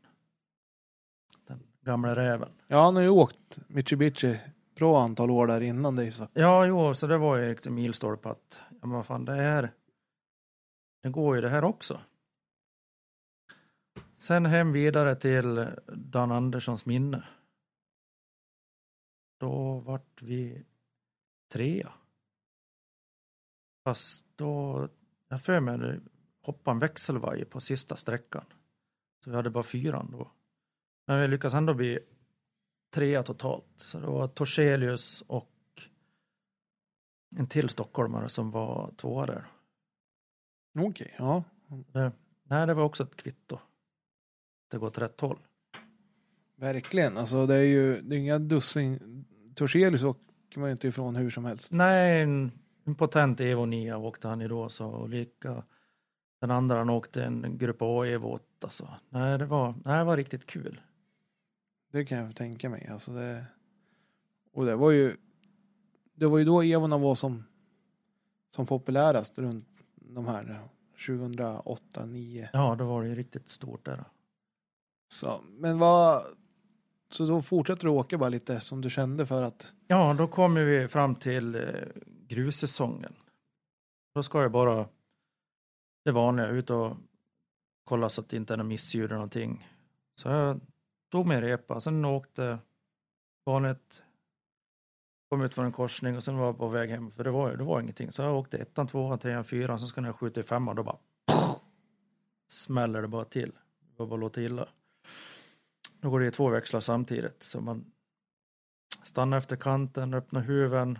[1.47, 2.49] Den gamla räven.
[2.67, 4.39] Ja, han har ju åkt Mitsubishi
[4.75, 6.27] bra antal år där innan dig så.
[6.33, 9.71] Ja, jo, så det var ju liksom milstolpe att, ja men vad fan det är,
[11.03, 11.99] det går ju det här också.
[14.17, 17.23] Sen hem vidare till Dan Anderssons minne.
[19.39, 20.65] Då vart vi
[21.51, 21.93] trea.
[23.83, 24.89] Fast då,
[25.27, 26.01] jag för mig, det
[26.41, 28.45] hoppade en växelvajer på sista sträckan.
[29.23, 30.31] Så vi hade bara fyran då.
[31.07, 31.99] Men vi lyckades ändå bli
[32.93, 33.73] trea totalt.
[33.75, 35.51] Så det var Torselius och
[37.35, 39.45] en till stockholmare som var tvåa där.
[40.79, 41.43] Okej, ja.
[41.67, 42.11] Det,
[42.43, 43.59] nej, det var också ett kvitto.
[44.67, 45.39] Det går åt rätt håll.
[46.55, 47.17] Verkligen.
[47.17, 49.25] Alltså det är ju det är inga dussin.
[49.55, 51.71] Torselius åker man ju inte ifrån hur som helst.
[51.71, 52.51] Nej, en,
[52.83, 55.63] en potent Evo 9 åkte han i då så och lika
[56.39, 58.89] den andra han åkte en Grupp A Evo 8 så.
[59.09, 60.81] Nej, det var, nej, det var riktigt kul.
[61.91, 62.87] Det kan jag tänka mig.
[62.91, 63.45] Alltså det...
[64.53, 65.15] Och det var ju
[66.15, 67.43] det var ju då Evorna var som
[68.49, 70.59] som populärast runt de här
[71.07, 72.49] 2008, 2009.
[72.53, 74.03] Ja, då var det ju riktigt stort där.
[75.09, 76.23] Så, men vad
[77.09, 80.63] så då fortsätter du åka bara lite som du kände för att Ja, då kommer
[80.63, 81.61] vi fram till eh,
[82.27, 83.13] grussäsongen.
[84.15, 84.87] Då ska jag bara
[86.05, 86.97] det vanliga, ut och
[87.83, 89.67] kolla så att det inte är något missljud eller någonting.
[90.15, 90.61] Så jag
[91.11, 92.59] tog med repa, sen åkte
[93.45, 94.03] vanligt,
[95.29, 97.57] kom ut från en korsning och sen var jag på väg hem, för det var,
[97.57, 98.11] det var ingenting.
[98.11, 100.97] Så jag åkte ettan, tvåan, trean, fyran, sen ska jag skjuta i femman, då bara
[102.47, 103.51] smäller det bara till.
[103.79, 104.67] Det var bara låta illa.
[105.99, 107.91] Då går det i två växlar samtidigt, så man
[109.03, 110.99] stannar efter kanten, öppnar huven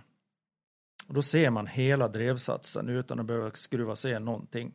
[1.08, 4.74] och då ser man hela drevsatsen utan att behöva skruva se någonting.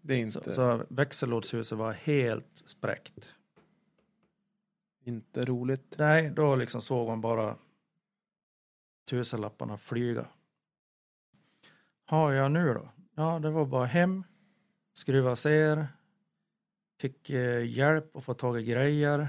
[0.00, 3.28] det är inte, Så, så växellådshuset var helt spräckt.
[5.04, 5.94] inte roligt.
[5.98, 7.56] Nej, då liksom såg man bara
[9.04, 10.26] tusenlapparna flyga.
[12.04, 12.88] Har jag nu då?
[13.14, 14.24] Ja, det var bara hem,
[14.92, 15.88] skruva ser,
[17.00, 19.28] fick eh, hjälp att få tag i grejer,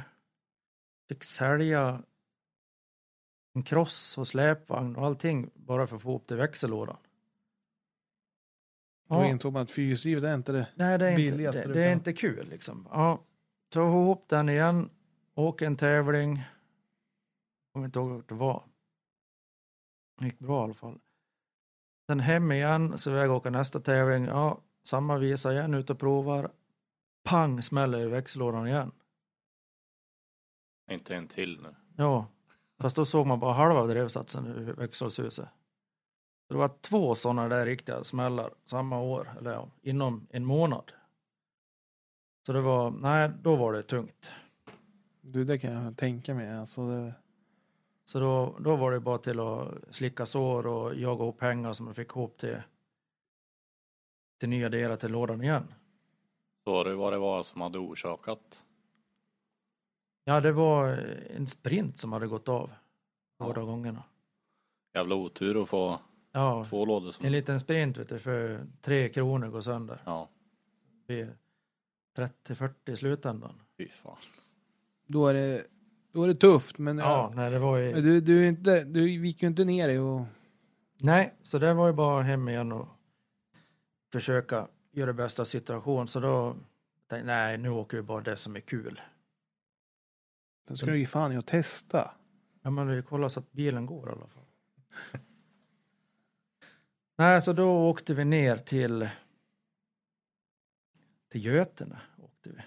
[1.09, 2.03] fick sälja
[3.53, 6.97] en kross och släpvagn och allting bara för att få ihop till växellådan.
[9.09, 10.67] Då insåg man att fyrhjulsdrivet är inte det.
[10.75, 12.87] Nej, det är, inte, billigaste det, det är inte kul liksom.
[12.91, 13.23] Ja,
[13.69, 14.89] ta ihop den igen,
[15.35, 16.43] åka en tävling.
[17.73, 18.63] Kommer inte ihåg vart det var.
[20.19, 20.99] Det gick bra i alla fall.
[22.07, 24.25] Sen hem igen, så väg åka nästa tävling.
[24.25, 26.51] Ja, samma visa igen, ut och provar.
[27.29, 28.91] Pang, smäller i växellådan igen.
[30.91, 31.75] Inte en till nu.
[31.95, 32.27] Ja,
[32.79, 35.49] fast då såg man bara halva drevsatsen i växelhuset.
[36.49, 40.91] Det var två sådana där riktiga smällar samma år, eller ja, inom en månad.
[42.45, 44.31] Så det var, nej, då var det tungt.
[45.21, 46.53] Du, det kan jag tänka mig.
[46.53, 47.13] Alltså det,
[48.05, 51.85] Så då, då var det bara till att slicka sår och jaga upp pengar som
[51.85, 52.61] man fick ihop till,
[54.39, 55.73] till nya delar till lådan igen.
[56.67, 58.65] Så det vad det var som hade orsakat.
[60.23, 60.87] Ja, det var
[61.35, 62.71] en sprint som hade gått av
[63.39, 63.65] båda Ja.
[63.65, 64.03] gångerna.
[64.93, 65.99] Jävla otur att få
[66.31, 67.25] Ja, två lådor som...
[67.25, 70.01] en liten sprint vet du, för tre kronor går sönder.
[70.05, 70.29] Ja.
[71.07, 71.29] vid
[72.17, 73.53] 30-40 i slutändan.
[73.77, 74.17] Fy fan.
[75.05, 75.65] Då är det,
[76.11, 77.93] då är det tufft, men Ja, nej det var ju...
[77.93, 80.21] Du, du, inte, du gick ju inte ner dig och...
[80.97, 82.87] Nej, så det var ju bara hem igen och
[84.11, 84.67] försöka
[84.97, 86.07] göra det bästa av situationen.
[86.07, 86.53] Så då
[87.07, 89.01] tänkte jag, nej, nu åker vi bara det som är kul.
[90.67, 92.11] Då ska du ju fan ju testa.
[92.61, 94.43] Ja, men vi kollar så att bilen går i alla fall.
[97.17, 99.09] nej, så då åkte vi ner till
[101.29, 102.01] till Götene.
[102.17, 102.61] Åkte vi.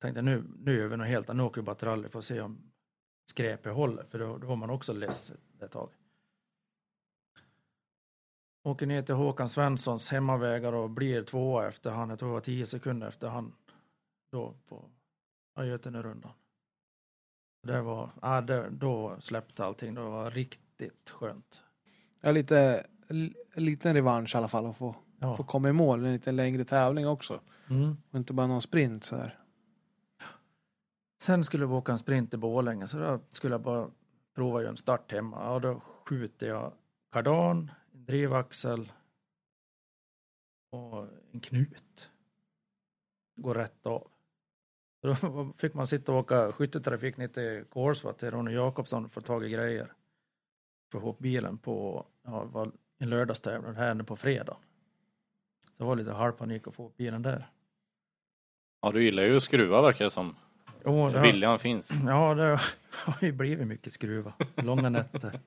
[0.00, 1.36] Tänkte nu, nu gör vi något helt annat.
[1.36, 2.72] Nu åker vi bara till rally för att se om
[3.26, 4.04] skräpet håller.
[4.04, 5.90] För då, då var man också less ett tag.
[8.64, 12.10] Åker ner till Håkan Svenssons hemmavägar och blir tvåa efter han.
[12.10, 13.52] Jag tror det var tio sekunder efter han.
[14.32, 14.84] Då på
[15.64, 16.32] Götene-rundan.
[17.66, 19.94] Det var, ja, det, då släppte allting.
[19.94, 21.62] Det var riktigt skönt.
[22.20, 22.86] Ja, lite,
[23.54, 25.36] en liten revansch i alla fall att få, Ja.
[25.36, 26.04] få komma i mål.
[26.04, 27.40] En lite längre tävling också.
[27.70, 27.96] Mm.
[28.10, 29.38] Och inte bara någon sprint så här.
[31.22, 33.90] Sen skulle vi åka en sprint i Borlänge så då skulle jag bara
[34.34, 35.36] prova att göra en start hemma.
[35.44, 36.72] Ja, då skjuter jag
[37.12, 37.70] kardan,
[38.02, 38.92] en drivaxel
[40.70, 42.10] och en knut.
[43.36, 44.10] Går rätt av.
[45.02, 45.14] Då
[45.58, 49.32] fick man sitta och åka skytteltrafik ner till Kolsva till Ronny Jakobsson för att ta
[49.34, 49.92] tag i grejer.
[50.90, 52.72] För att få upp bilen på ja, det
[53.04, 54.56] en lördagstävling här nu på fredag.
[55.66, 57.50] Så det var lite halvpanik att få upp bilen där.
[58.80, 60.36] Ja, du gillar ju att skruva verkar det som.
[60.84, 61.90] Jo, det har- Viljan finns.
[62.06, 64.34] Ja, det har ju blivit mycket skruva.
[64.56, 65.40] Långa nätter.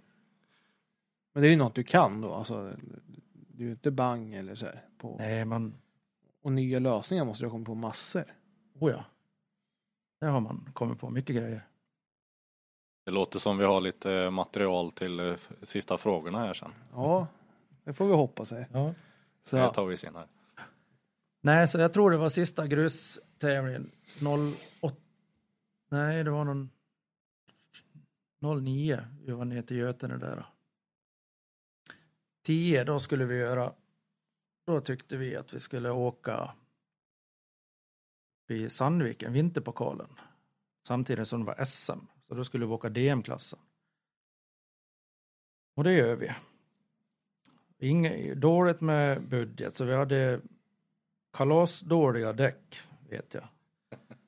[1.36, 2.34] Men det är ju något du kan då.
[2.34, 2.74] Alltså,
[3.32, 4.82] du är ju inte bang eller så här.
[4.98, 5.16] På.
[5.20, 5.78] Nej, man...
[6.42, 8.24] Och nya lösningar måste du ha kommit på massor.
[8.80, 9.04] Oh ja.
[10.20, 11.68] Det har man kommit på mycket grejer.
[13.06, 16.72] Det låter som vi har lite material till eh, sista frågorna här sen.
[16.94, 17.28] Ja,
[17.84, 18.52] det får vi hoppas.
[18.52, 18.68] Här.
[18.74, 18.94] Ja.
[19.44, 20.28] Så, Det tar vi senare.
[21.42, 23.92] Nej, så jag tror det var sista grustävlingen
[24.82, 24.96] 08.
[25.90, 26.70] Nej, det var någon
[28.64, 29.08] 09.
[29.26, 30.46] Vi var ner till Götene där.
[32.46, 33.74] 10, då skulle vi göra.
[34.66, 36.54] Då tyckte vi att vi skulle åka
[38.48, 40.20] i Sandviken, vinterpokalen.
[40.88, 42.00] Samtidigt som det var SM.
[42.28, 43.60] Så då skulle vi åka DM-klassen.
[45.76, 46.32] Och det gör vi.
[47.78, 50.42] Inge, dåligt med budget, så vi hade
[51.34, 52.80] kalasdåliga däck,
[53.10, 53.48] vet jag.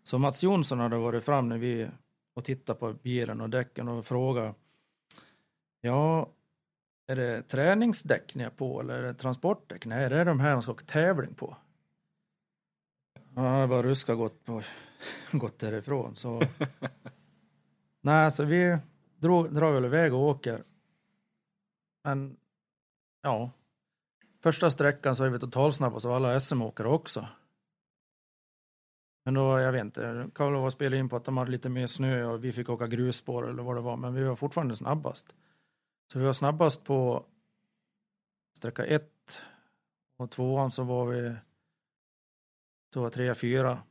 [0.04, 1.90] Så Mats Jonsson hade varit fram när vi
[2.34, 4.56] och tittat på bilen och däcken och frågat
[5.82, 6.30] Ja,
[7.08, 9.86] är det träningsdäck ni är på eller är det transportdäck?
[9.86, 11.58] Nej, det är de här de ska åka tävling på.
[13.36, 14.64] Hade bara ruskat gått, på,
[15.32, 16.16] gått därifrån.
[16.16, 16.42] Så.
[18.02, 18.78] Nej, så vi
[19.16, 20.64] drog, drar väl iväg och åker.
[22.04, 22.38] Men
[23.22, 23.52] ja,
[24.44, 27.28] första sträckan så är vi totalsnabbast av alla SM-åkare också.
[29.26, 31.70] Men då, jag vet inte, kan väl vara spela in på att de hade lite
[31.70, 34.76] mer snö och vi fick åka grusspår eller vad det var, men vi var fortfarande
[34.76, 35.36] snabbast.
[36.12, 37.26] Så vi var snabbast på
[38.58, 39.42] sträcka 1.
[40.18, 41.36] och tvåan så var vi
[42.94, 43.84] två, tre, fyra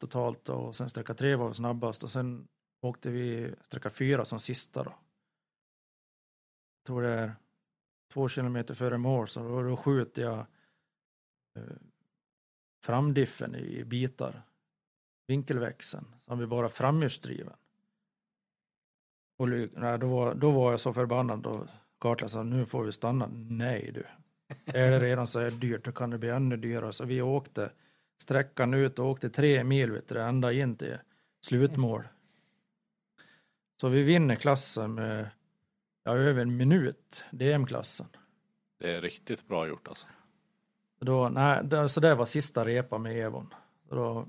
[0.00, 2.48] totalt och sen sträcka tre var vi snabbast och sen
[2.80, 4.90] åkte vi sträcka fyra som sista då.
[4.90, 7.34] Jag tror det är
[8.12, 10.38] två kilometer före mål så då, då skjuter jag
[11.58, 11.76] eh,
[12.84, 14.42] framdiffen i bitar.
[15.26, 17.56] Vinkelväxeln som vi bara framhjulsdriven.
[19.40, 21.66] Och nej, då, var, då var jag så förbannad och
[21.98, 23.30] Kartla sa nu får vi stanna.
[23.32, 24.06] Nej du.
[24.64, 26.92] Är det redan så här dyrt då kan det bli ännu dyrare.
[26.92, 27.70] Så vi åkte
[28.22, 30.98] sträckan ut och åkte tre mil vet du, ända in till
[31.40, 32.08] slutmål.
[33.80, 35.30] Så vi vinner klassen med
[36.04, 38.06] ja, över en minut, DM-klassen.
[38.78, 40.06] Det är riktigt bra gjort alltså.
[40.98, 43.54] Då, nej, så det var sista repan med Evon.
[43.88, 44.28] Då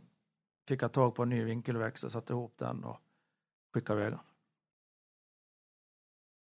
[0.67, 2.99] fick jag tag på en ny vinkelväxel, satte ihop den och
[3.73, 4.19] skickade iväg den.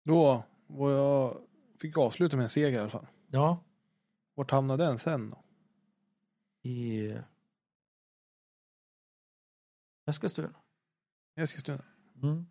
[0.10, 1.38] Då var jag,
[1.82, 3.08] fick jag avsluta med en seger i alla fall.
[3.28, 3.64] Ja,
[4.36, 5.44] Vart hamnade den sen då?
[6.70, 7.14] i
[10.06, 10.54] Eskilstuna.
[11.36, 11.84] Eskilstuna.
[12.24, 12.46] Mm.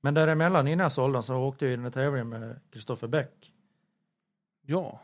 [0.00, 3.08] Men däremellan innan jag sålde den så åkte jag i den här tävlingen med Kristoffer
[3.08, 3.54] Bäck
[4.60, 5.00] Ja,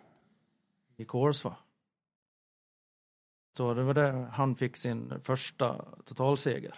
[0.96, 1.56] i Kolsva.
[3.56, 6.74] Så det var där han fick sin första totalseger.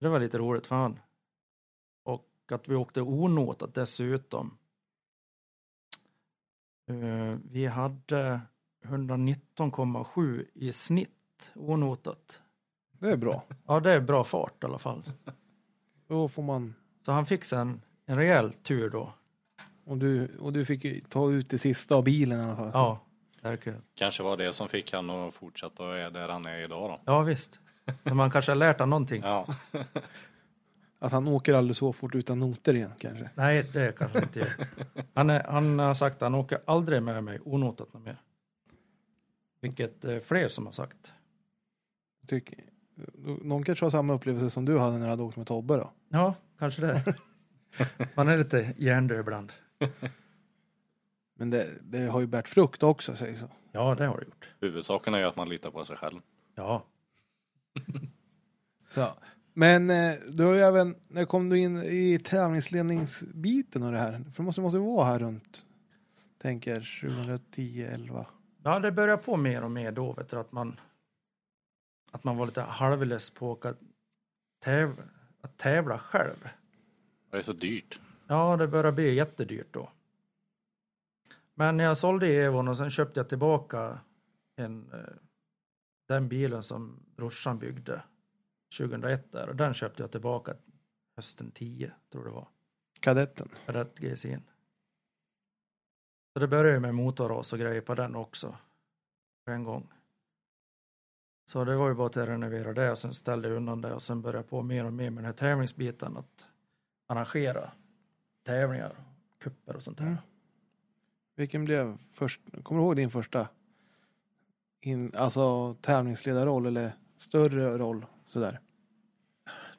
[0.00, 1.00] Det var lite roligt för han.
[2.52, 4.58] Att vi åkte onotat dessutom.
[6.88, 8.40] Eh, Vi hade
[8.84, 12.42] 119,7 i snitt onotat.
[12.92, 13.42] det är bra.
[13.66, 15.02] Ja, det är bra fart i alla fall.
[16.08, 16.74] Då får man,
[17.06, 19.12] Så han fick sen en rejäl tur då.
[19.84, 22.70] och du, och du fick ta ut det sista av bilen i alla fall.
[22.74, 23.00] Ja.
[23.42, 23.82] Verkligen.
[23.94, 27.00] Kanske var det som fick han att fortsätta och är där han är idag då.
[27.12, 27.60] Ja, visst.
[28.02, 29.22] Men man kanske har lärt honom någonting.
[29.22, 29.46] Ja,
[31.02, 33.30] Att han åker aldrig så fort utan noter igen kanske.
[33.34, 34.68] Nej, det kanske inte är.
[35.14, 38.22] Han, är, han har sagt att han åker aldrig med mig onotat något mer.
[39.60, 41.12] Vilket eh, fler som har sagt.
[42.26, 42.54] Tyck,
[43.42, 45.92] någon kanske har samma upplevelse som du hade när du hade åkt med Tobbe då?
[46.08, 47.14] Ja, kanske det.
[48.14, 49.52] Man är lite hjärndöd ibland.
[51.34, 53.48] Men det, det har ju bärt frukt också säger så.
[53.72, 54.48] Ja, det har det gjort.
[54.60, 56.20] huvudsaken är ju att man litar på sig själv.
[56.54, 56.84] Ja,
[58.88, 59.08] så.
[59.60, 64.12] Men eh, du har ju även, när kom du in i tävlingsledningsbiten och det här?
[64.12, 65.64] För det måste, måste vara här runt,
[66.38, 68.26] tänker 2010, 11.
[68.62, 70.76] ja det börjar på mer och mer då, vet du, att man
[72.10, 73.78] att man var lite halvlös på att
[74.64, 75.02] tävla,
[75.40, 76.48] att tävla själv.
[77.30, 78.00] Det är så dyrt.
[78.26, 79.90] Ja, det börjar bli jättedyrt då.
[81.54, 83.98] Men när jag sålde Evon och sen köpte jag tillbaka
[84.56, 84.98] en, eh,
[86.08, 88.02] den bilen som brorsan byggde
[88.78, 90.54] 2001 där och den köpte jag tillbaka
[91.16, 92.48] hösten 10, tror det var.
[93.00, 93.48] Kadetten.
[93.66, 94.42] Rätt GSIn.
[96.32, 98.56] Så det började ju med motorras och grejer på den också.
[99.44, 99.92] På en gång.
[101.44, 104.02] Så det var ju bara att renovera det och sen ställde jag undan det och
[104.02, 106.46] sen började jag på mer och mer med den här tävlingsbiten att
[107.06, 107.72] arrangera
[108.42, 108.96] tävlingar,
[109.38, 110.06] kupper och sånt där.
[110.06, 110.18] Mm.
[111.34, 113.48] Vilken blev först, kommer du ihåg din första
[114.80, 118.60] in, alltså tävlingsledarroll eller större roll sådär?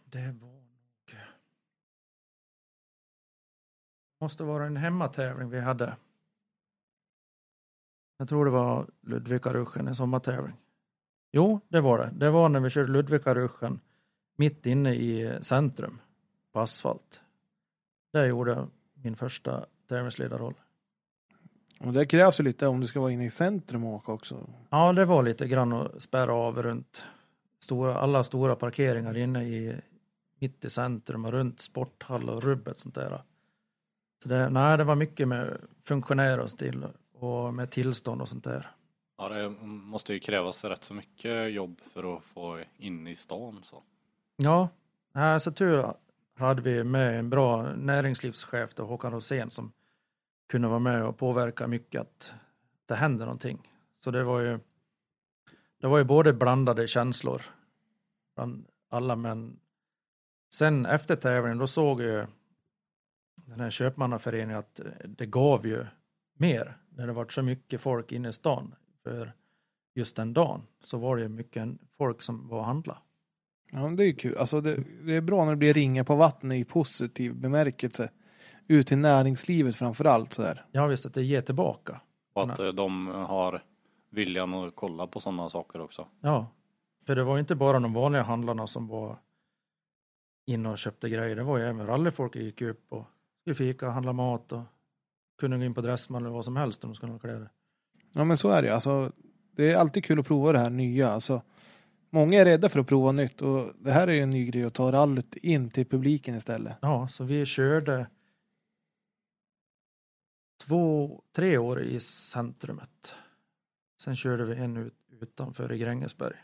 [0.05, 1.17] Det var nog...
[4.19, 5.97] Måste vara en hemmatävling vi hade.
[8.17, 10.55] Jag tror det var Ludvika-ruschen, en sommartävling.
[11.31, 12.11] Jo, det var det.
[12.13, 13.79] Det var när vi körde Ludvika-ruschen
[14.35, 15.99] mitt inne i centrum
[16.51, 17.21] på asfalt.
[18.13, 20.53] Där gjorde jag min första tävlingsledarroll.
[21.79, 24.49] Och det krävs ju lite om du ska vara inne i centrum och åka också.
[24.69, 27.03] Ja, det var lite grann att spärra av runt
[27.63, 29.75] stora, alla stora parkeringar inne i
[30.39, 33.21] mitt i centrum och runt sporthall och rubbet sånt där.
[34.23, 38.43] Så det, nej, det var mycket med funktionärer och till och med tillstånd och sånt
[38.43, 38.71] där.
[39.17, 43.59] Ja, det måste ju krävas rätt så mycket jobb för att få in i stan
[43.63, 43.83] så.
[44.35, 44.69] Ja,
[45.13, 45.93] nej, så tur
[46.35, 49.71] hade vi med en bra näringslivschef då, Håkan Rosén som
[50.49, 52.33] kunde vara med och påverka mycket att
[52.85, 53.71] det hände någonting.
[53.99, 54.59] Så det var ju
[55.81, 57.41] det var ju både blandade känslor
[58.35, 59.59] bland alla men
[60.53, 62.27] sen efter tävlingen då såg ju
[63.45, 65.85] den här köpmannaföreningen att det gav ju
[66.37, 69.33] mer när det var så mycket folk inne i stan för
[69.95, 72.97] just den dagen så var det ju mycket folk som var och handla.
[73.71, 74.37] Ja, det är ju kul.
[74.37, 78.09] Alltså det, det är bra när det blir ringar på vattnet i positiv bemärkelse.
[78.67, 80.65] Ut till näringslivet framför allt sådär.
[80.71, 82.01] Ja visst att det ger tillbaka.
[82.33, 83.61] Och att eh, de har
[84.11, 86.07] viljan att kolla på sådana saker också.
[86.21, 86.47] Ja,
[87.05, 89.19] för det var ju inte bara de vanliga handlarna som var
[90.45, 91.35] inne och köpte grejer.
[91.35, 93.05] Det var ju även rallyfolk som gick upp och
[93.41, 94.63] skulle fika, handla mat och
[95.39, 97.49] kunde gå in på Dressman eller vad som helst om de skulle ha kläder.
[98.11, 98.73] Ja men så är det ju.
[98.73, 99.11] Alltså,
[99.51, 101.09] det är alltid kul att prova det här nya.
[101.09, 101.41] Alltså,
[102.09, 104.63] många är rädda för att prova nytt och det här är ju en ny grej
[104.63, 106.77] att ta rallyt in till publiken istället.
[106.81, 108.07] Ja, så vi körde
[110.67, 113.15] två, tre år i centrumet.
[114.01, 116.35] Sen körde vi en ut, utanför i Grängesberg.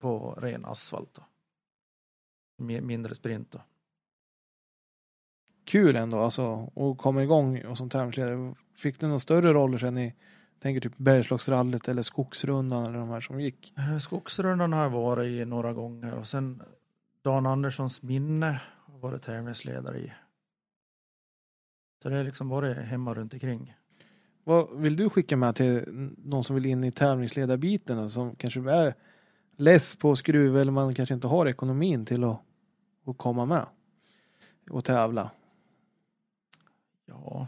[0.00, 1.22] På ren asfalt då.
[2.64, 3.60] Mi- Mindre sprint då.
[5.64, 8.54] Kul ändå alltså att komma igång och som tävlingsledare.
[8.74, 10.14] Fick du några större roller sen i
[10.58, 13.74] tänker typ Bergslagsrallyt eller Skogsrundan eller de här som gick?
[13.78, 16.62] Eh, Skogsrundan har jag varit i några gånger och sen
[17.22, 20.12] Dan Anderssons minne har varit tävlingsledare i.
[22.02, 23.77] Så det är liksom varit hemma runt omkring.
[24.48, 25.84] Vad vill du skicka med till
[26.18, 28.94] någon som vill in i tävlingsledarbiten och som kanske är
[29.56, 32.40] less på skruv eller man kanske inte har ekonomin till att,
[33.06, 33.66] att komma med
[34.70, 35.30] och tävla?
[37.06, 37.46] Ja,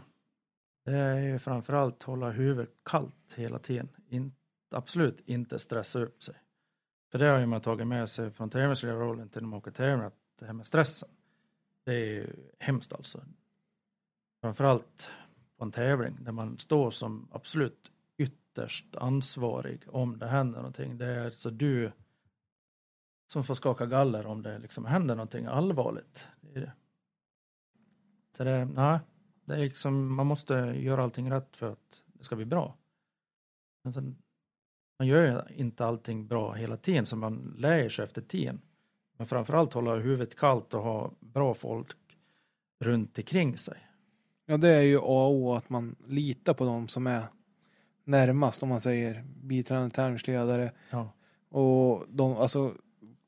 [0.85, 3.89] det är ju framförallt hålla huvudet kallt hela tiden.
[4.09, 4.35] In,
[4.71, 6.35] absolut inte stressa upp sig.
[7.11, 10.05] För det har ju man tagit med sig från tävlingsledarrollen till när man åker tävling,
[10.05, 11.09] att det här med stressen.
[11.83, 12.27] Det är ju
[12.59, 13.21] hemskt alltså.
[14.41, 15.09] Framförallt
[15.61, 20.97] på en tävling där man står som absolut ytterst ansvarig om det händer någonting.
[20.97, 21.91] Det är alltså du
[23.31, 26.27] som får skaka galler om det liksom händer någonting allvarligt.
[26.41, 26.71] Det är det.
[28.37, 28.99] Så det, nej,
[29.45, 32.77] det är liksom, man måste göra allting rätt för att det ska bli bra.
[33.83, 34.15] Men sen,
[34.99, 38.61] man gör ju inte allting bra hela tiden, så man lär sig efter tiden.
[39.17, 42.17] Men framförallt hålla huvudet kallt och ha bra folk
[42.79, 43.90] runt omkring sig.
[44.45, 47.23] Ja, det är ju A och O att man litar på dem som är
[48.03, 50.71] närmast om man säger biträdande tävlingsledare.
[50.89, 51.13] Ja.
[51.49, 52.73] Och de, alltså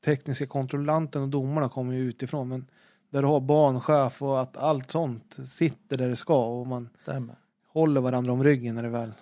[0.04, 2.66] tekniska kontrollanten och domarna kommer ju utifrån men
[3.10, 7.36] där du har banchef och att allt sånt sitter där det ska och man Stämmer.
[7.66, 9.12] håller varandra om ryggen när det väl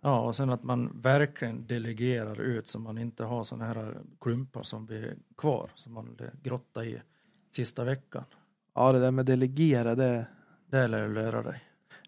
[0.00, 4.62] Ja, och sen att man verkligen delegerar ut så man inte har sådana här klumpar
[4.62, 7.02] som blir kvar, som man grottar i
[7.50, 8.24] sista veckan.
[8.74, 10.26] Ja, det där med delegera, det...
[10.70, 11.62] Det lär du lära dig.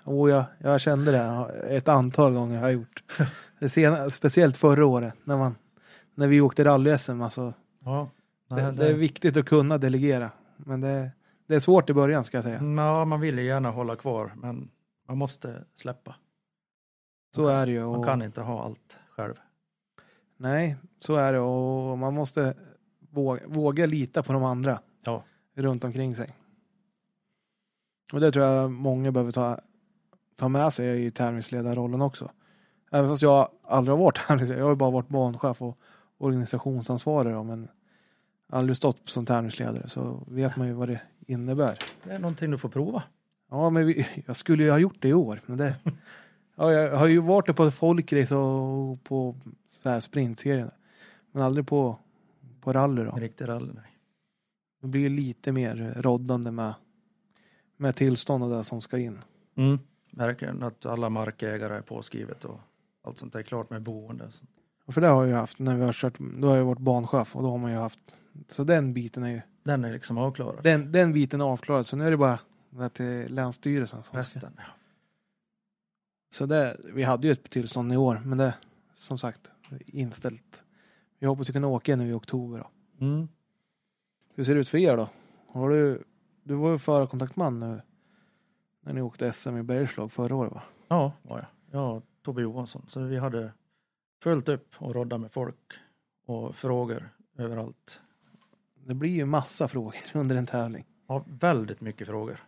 [0.05, 3.03] Oh, ja, jag kände det ett antal gånger har jag gjort.
[3.59, 5.57] Det sena, speciellt förra året när, man,
[6.15, 7.23] när vi åkte rally-SM.
[7.25, 8.11] Alltså, Ja,
[8.49, 10.31] det, nej, det är viktigt att kunna delegera.
[10.57, 11.11] Men det,
[11.47, 12.63] det är svårt i början ska jag säga.
[12.77, 14.71] Ja, man vill ju gärna hålla kvar, men
[15.09, 16.15] man måste släppa.
[17.35, 17.81] Så är det ju.
[17.81, 19.35] Man Och, kan inte ha allt själv.
[20.37, 22.55] Nej, så är det och man måste
[23.11, 25.25] våga, våga lita på de andra Ja.
[25.55, 26.37] runt omkring sig.
[28.13, 29.61] Och det tror jag många behöver ta,
[30.37, 32.31] ta med sig i tävlingsledarrollen också.
[32.91, 34.59] Även fast jag aldrig har varit tävlingsledare.
[34.59, 35.79] Jag har ju bara varit banchef och
[36.19, 37.69] organisationsansvarig då, men
[38.49, 41.79] aldrig stått som tävlingsledare så vet man ju vad det innebär.
[42.05, 43.03] Det är någonting du får prova.
[43.51, 45.75] Ja, men vi, jag skulle ju ha gjort det i år, men det...
[46.57, 49.37] Ja, jag har ju varit det på folkrace och på
[49.71, 50.71] så här sprintserien.
[51.33, 51.99] Men aldrig på,
[52.61, 53.11] på rally då.
[53.11, 53.73] Riktig rally.
[53.75, 53.99] Nej.
[54.81, 56.75] Det blir ju lite mer roddande med,
[57.83, 59.19] med tillstånd och det som ska in.
[59.55, 59.79] Mm.
[60.11, 62.61] Verkligen att alla markägare är påskrivet och
[63.05, 64.31] allt sånt är klart med boende.
[64.85, 66.79] Och för det har jag ju haft när vi har kört, då har jag varit
[66.79, 68.17] banchef och då har man ju haft,
[68.49, 70.65] så den biten är ju, Den är liksom avklarad.
[70.65, 71.87] den, den biten är avklarad.
[71.87, 72.39] Så nu är det bara
[72.71, 74.03] det till Länsstyrelsen.
[74.03, 74.53] Som Resten.
[74.57, 74.63] ja.
[76.31, 78.55] så det, vi hade ju ett tillstånd i år, men det
[78.97, 79.51] som sagt
[79.87, 80.65] inställt.
[81.19, 82.71] Vi hoppas att kunna åka nu i oktober då.
[83.07, 83.29] Mm.
[84.35, 85.09] Hur ser det ut för er då?
[85.49, 86.03] Har du,
[86.43, 87.81] du var ju förarkontaktman nu
[88.81, 90.62] när ni åkte SM i Bergslag förra året va?
[90.89, 91.47] Ja, var jag.
[91.81, 92.85] Jag och Tobbe Johansson.
[92.89, 93.52] Så vi hade
[94.23, 95.73] följt upp och roddat med folk
[96.27, 97.09] och frågor
[97.39, 98.01] överallt.
[98.74, 100.86] Det blir ju massa frågor under en tävling.
[101.09, 102.40] Ja, väldigt mycket frågor.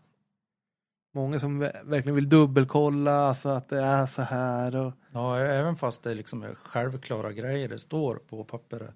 [1.12, 5.76] Många som ver- verkligen vill dubbelkolla så att det är så här och Ja, även
[5.76, 8.94] fast det liksom är självklara grejer det står på pappret.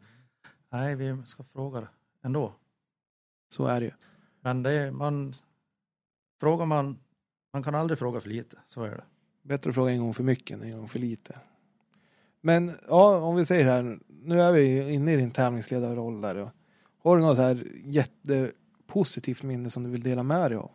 [0.70, 1.88] Nej, vi ska fråga
[2.22, 2.52] ändå.
[3.48, 3.92] så är det ju.
[4.48, 5.34] Men det man
[6.40, 6.98] frågar man,
[7.52, 9.04] man kan aldrig fråga för lite, så är det.
[9.42, 11.38] Bättre att fråga en gång för mycket än en gång för lite.
[12.40, 16.38] Men ja, om vi säger här, nu är vi inne i din tävlingsledarroll där.
[16.38, 16.50] Och
[16.98, 20.70] har du något så här jättepositivt minne som du vill dela med dig av?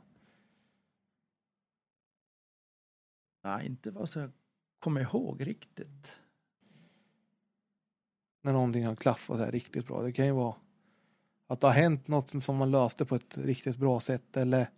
[3.44, 4.32] Nej, inte vad jag
[4.80, 6.18] kommer ihåg riktigt.
[8.42, 10.02] När någonting har klaffat så här riktigt bra.
[10.02, 10.56] Det kan ju vara
[11.54, 14.70] att det har hänt något som man löste på ett riktigt bra sätt eller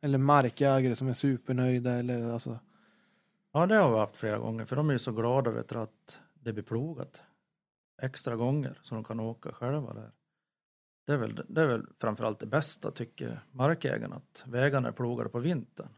[0.00, 2.58] eller markägare som är supernöjda eller alltså
[3.52, 5.78] Ja, det har vi haft flera gånger, för de är ju så glada vet du,
[5.78, 7.22] att det blir plogat
[8.02, 10.10] extra gånger så de kan åka själva där.
[11.06, 15.30] Det är väl, det är väl framförallt det bästa tycker markägarna, att vägarna är plogade
[15.30, 15.88] på vintern.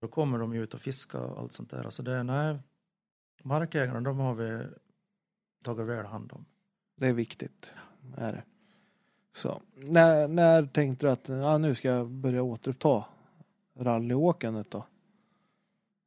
[0.00, 1.84] Då kommer de ju ut och fiska och allt sånt där.
[1.84, 2.58] Alltså det, nej,
[3.42, 4.66] markägarna de har vi
[5.64, 6.44] tagit väl hand om.
[6.96, 7.74] Det är viktigt.
[8.16, 8.44] Är det.
[9.32, 13.04] Så, när, när tänkte du att ja, nu ska jag börja återuppta
[13.78, 14.86] rallyåkandet då?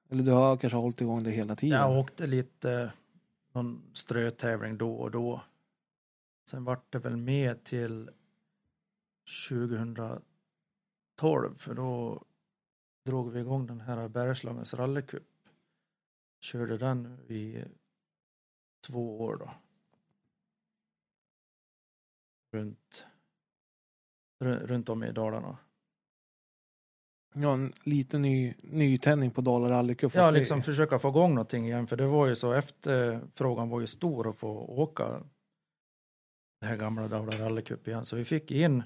[0.10, 1.80] Eller du har kanske hållit igång det hela tiden?
[1.80, 2.92] Jag åkte lite
[3.52, 5.42] någon strötävling då och då.
[6.50, 8.10] Sen vart det väl med till
[9.50, 10.22] 2012
[11.58, 12.24] för då
[13.06, 15.28] drog vi igång den här Bergslagens rallycup.
[16.40, 17.64] Körde den i
[18.88, 19.52] två år då.
[22.54, 23.06] Runt,
[24.44, 25.58] ru- runt om i Dalarna.
[27.36, 30.14] Ja, en liten ny, nytändning på Dala rallycup.
[30.14, 33.70] Ja, fast det- liksom försöka få igång någonting igen, för det var ju så efterfrågan
[33.70, 35.24] var ju stor att få åka
[36.62, 38.06] det här gamla Dala rallycup igen.
[38.06, 38.84] Så vi fick in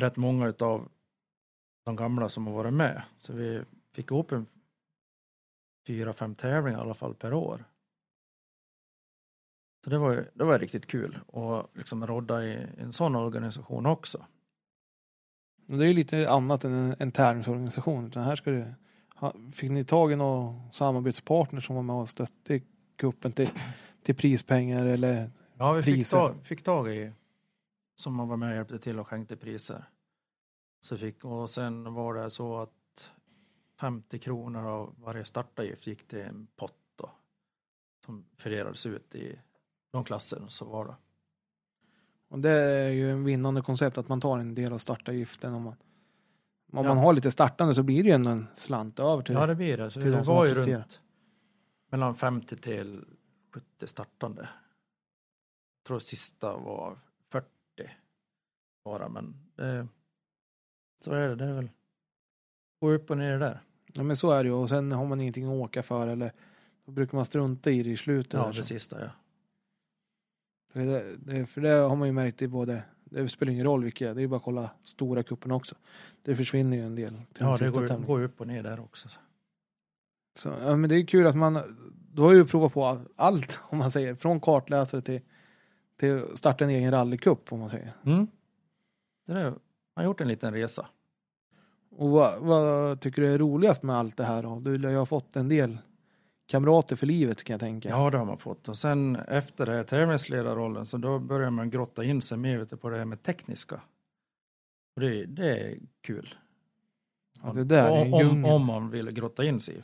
[0.00, 0.88] rätt många utav
[1.84, 3.02] de gamla som har varit med.
[3.20, 4.46] Så vi fick ihop en
[5.86, 7.64] fyra, fem tävlingar i alla fall per år.
[9.84, 13.86] Så det var, ju- det var riktigt kul att liksom rodda i en sån organisation
[13.86, 14.26] också.
[15.66, 18.06] Men Det är ju lite annat än en, en tävlingsorganisation.
[18.06, 18.64] Utan här ska
[19.14, 22.60] ha, fick ni tag i någon samarbetspartner som var med och stötte
[22.96, 23.48] cupen till,
[24.02, 25.30] till prispengar eller?
[25.58, 27.12] Ja, vi fick, tag, fick tag i
[27.94, 29.84] som man var med och hjälpte till och skänkte priser.
[30.80, 33.10] Så fick, och sen var det så att
[33.80, 37.10] 50 kronor av varje startavgift gick till en pott då,
[38.04, 39.38] som fördelades ut i
[39.94, 40.94] de klasser som var det.
[42.28, 45.62] Och det är ju en vinnande koncept att man tar en del av startavgiften om
[45.62, 45.72] man,
[46.72, 46.82] Om Ja.
[46.82, 49.54] man har lite startande så blir det ju ändå en slant över till Ja, det
[49.54, 49.90] blir det.
[49.90, 51.00] Så till det var ju runt
[51.90, 53.04] mellan 50 till
[53.52, 54.42] 70 startande.
[54.42, 56.98] Jag tror sista var
[57.32, 57.46] 40
[58.84, 59.88] bara, men det,
[61.04, 61.34] så är det.
[61.36, 61.68] Det är väl
[62.80, 63.60] gå upp och ner där.
[63.94, 66.32] Ja men så är det ju och sen har man ingenting att åka för eller
[66.84, 68.32] då brukar man strunta i det i slutet.
[68.32, 69.10] Ja, det sista ja.
[70.74, 73.84] För det, det, för det har man ju märkt i både, det spelar ingen roll
[73.84, 75.74] vilka, det är ju bara att kolla stora kupperna också.
[76.22, 78.06] Det försvinner ju en del Ja, de det går, tävlingarna.
[78.06, 79.08] går upp och ner där också.
[80.36, 81.58] Så, ja, men det är kul att man,
[82.12, 85.20] då har ju provat på allt om man säger, från kartläsare till,
[86.00, 87.92] till starta en egen rallycup om man säger.
[88.04, 88.26] Mm.
[89.26, 89.58] Det är, man
[89.94, 90.86] har gjort en liten resa.
[91.96, 94.60] Och vad, vad tycker du är roligast med allt det här då?
[94.60, 95.78] Du lär ju ha fått en del
[96.46, 97.88] kamrater för livet kan jag tänka.
[97.88, 98.68] Ja, det har man fått.
[98.68, 102.88] Och sen efter det här tävlingsledarrollen så då börjar man grotta in sig mer på
[102.90, 103.80] det här med tekniska.
[104.96, 106.34] Och det, det är kul.
[107.42, 109.82] Ja, det där är en om, om, om man vill grotta in sig.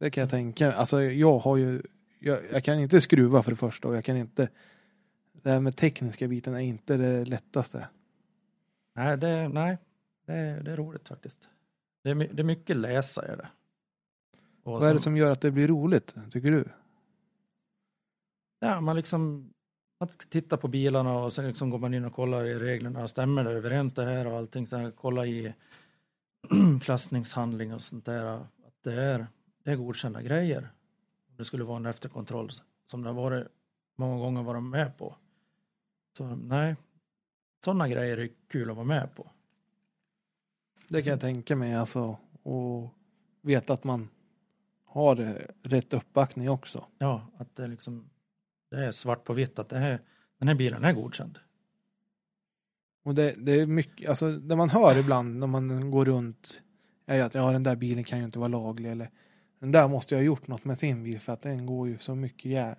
[0.00, 0.72] Det kan jag tänka.
[0.72, 1.82] Alltså jag har ju,
[2.18, 4.48] jag, jag kan inte skruva för det första och jag kan inte,
[5.32, 7.88] det här med tekniska biten är inte det lättaste.
[8.94, 9.78] Nej, det, nej
[10.26, 11.48] det, är- det är roligt faktiskt.
[12.02, 13.48] Det är, det är mycket läsa är det.
[14.62, 16.64] Och Vad är det som gör att det blir roligt, tycker du?
[18.60, 19.52] Ja, man liksom
[20.00, 23.08] man tittar på bilarna och sen liksom går man in och kollar i reglerna.
[23.08, 24.66] Stämmer det överens det här och allting.
[24.66, 25.54] Sen kolla i
[26.82, 28.24] klassningshandling och sånt där.
[28.24, 29.26] Att det är,
[29.64, 30.72] det är godkända grejer.
[31.36, 32.50] Det skulle vara en efterkontroll
[32.86, 33.46] som det har varit
[33.96, 35.16] många gånger varit med på.
[36.16, 36.76] Så nej,
[37.64, 39.30] sådana grejer är kul att vara med på.
[40.88, 42.16] Det kan jag tänka mig alltså.
[42.42, 42.94] Och
[43.40, 44.08] veta att man
[44.90, 46.84] har rätt uppbackning också.
[46.98, 48.10] Ja, att det liksom
[48.70, 50.00] det är svart på vitt att det här,
[50.38, 51.38] den här bilen är godkänd.
[53.04, 56.62] Och det, det är mycket, alltså det man hör ibland när man går runt
[57.06, 59.10] är att ja, den där bilen kan ju inte vara laglig eller
[59.58, 61.98] den där måste jag ha gjort något med sin bil för att den går ju
[61.98, 62.76] så mycket jä,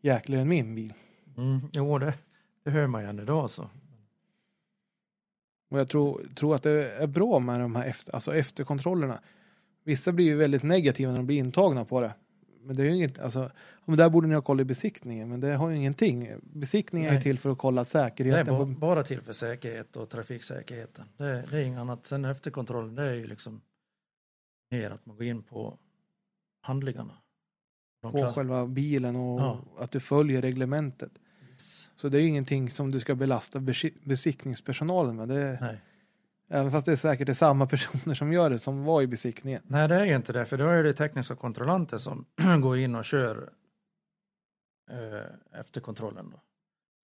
[0.00, 0.94] jäkligare än min bil.
[1.36, 2.14] Mm, jo, det,
[2.62, 3.70] det hör man ju än idag så.
[5.70, 9.20] Och jag tror, tror att det är bra med de här efter, alltså efterkontrollerna.
[9.84, 12.14] Vissa blir ju väldigt negativa när de blir intagna på det.
[12.62, 13.50] Men det är ju inget, alltså,
[13.84, 16.28] men där borde ni ha koll i besiktningen, men det har ju ingenting.
[16.42, 17.22] Besiktningen är Nej.
[17.22, 18.46] till för att kolla Det är säkerheten.
[18.46, 21.04] ba- på, bara till för säkerhet och trafiksäkerheten.
[21.16, 22.06] Det, det är inget annat.
[22.06, 23.60] Sen efterkontrollen, det är ju liksom
[24.70, 25.78] mer att man går in på
[26.60, 27.14] handlingarna.
[28.02, 29.64] De på själva bilen och Ja.
[29.78, 31.12] att du följer reglementet.
[31.96, 35.28] Så det är ju ingenting som du ska belasta besi- besiktningspersonalen med.
[35.28, 35.80] Det, Nej.
[36.54, 39.60] Även fast det är säkert är samma personer som gör det som var i besiktningen.
[39.66, 42.24] Nej, det är ju inte det, för då är det tekniska kontrollanter som
[42.62, 43.50] går in och kör
[44.90, 46.30] eh, efterkontrollen.
[46.30, 46.40] Då.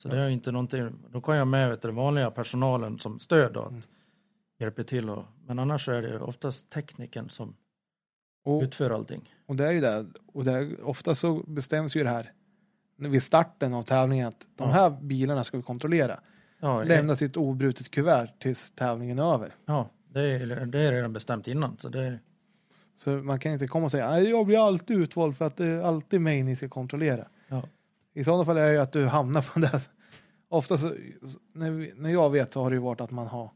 [0.02, 3.52] Så det är inte någonting, då kan jag med vet, den vanliga personalen som stöd
[3.52, 3.82] då, att Mm.
[4.58, 5.10] hjälpa till.
[5.10, 7.56] Och, men annars är det oftast tekniken som
[8.44, 9.34] Och, utför allting.
[9.46, 10.06] och det är ju det.
[10.32, 12.32] Och det är, ofta så bestäms ju det här
[12.96, 14.74] vid starten av tävlingen att de Ja.
[14.74, 16.20] här bilarna ska vi kontrollera.
[16.60, 19.54] Ja, Lämna sitt obrutet kuvert tills tävlingen är över.
[19.66, 21.78] ja det, är, det är redan bestämt innan.
[21.78, 22.18] Så det,
[22.96, 25.66] Så man kan inte komma och säga "Nej, jag blir alltid utvald för att det
[25.66, 27.28] är alltid mig ni ska kontrollera.
[27.48, 27.62] Ja.
[28.14, 29.80] I sådana fall är det ju att du hamnar på det.
[30.48, 30.94] Ofta så,
[31.52, 33.50] när, när jag vet så har det ju varit att man har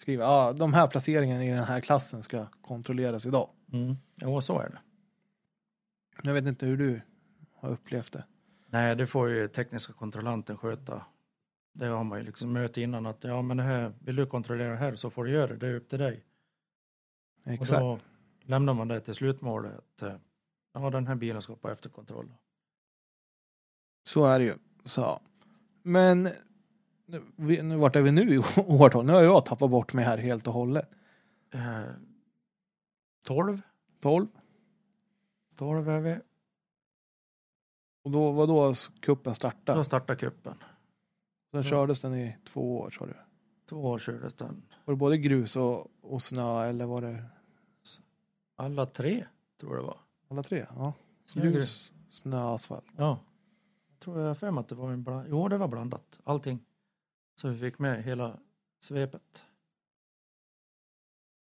[0.00, 3.48] skrivit ah, de här placeringarna i den här klassen ska kontrolleras idag.
[3.72, 4.78] mm, jo, så är det.
[6.22, 7.00] Jag vet inte hur du
[7.60, 8.24] har upplevt det.
[8.70, 11.02] Nej, det får ju tekniska kontrollanten sköta.
[11.78, 14.70] Det har man ju liksom möte innan att ja, men det här, vill du kontrollera
[14.70, 16.24] det här så får du göra det, det är upp till dig.
[17.44, 17.72] Exakt.
[17.72, 17.98] Och då
[18.40, 19.72] lämnar man det till slutmålet.
[19.78, 20.14] Att, eh,
[20.72, 22.32] ja, den här bilen ska på efterkontroll.
[24.04, 24.54] Så är det ju.
[24.84, 25.20] Så.
[25.82, 26.28] Men
[27.06, 27.22] nu,
[27.62, 29.06] nu, vart är vi nu i årtal?
[29.06, 30.90] Nu har jag tappat bort mig här helt och hållet.
[31.50, 31.82] Eh,
[33.26, 33.60] 12,
[34.00, 34.26] 12.
[35.56, 36.18] 12 är vi.
[38.04, 39.78] Och då var då kuppen startade.
[39.78, 40.54] Då startar kuppen.
[41.56, 41.70] Sen Ja.
[41.70, 43.14] kördes den i två år sa du.
[43.68, 44.62] Två år kördes den.
[44.84, 47.24] Var det både grus och, och snö eller var det
[48.56, 49.26] Alla tre,
[49.60, 49.98] tror jag det var.
[50.30, 50.66] alla tre?
[50.76, 50.92] Ja.
[51.34, 51.92] Grus.
[52.08, 52.84] Snö, asfalt.
[52.96, 53.18] Ja.
[53.88, 55.26] Jag tror jag för mig att det var en bland...
[55.30, 56.20] Jo, det var blandat.
[56.24, 56.64] Allting.
[57.40, 58.38] Så vi fick med hela
[58.80, 59.44] svepet.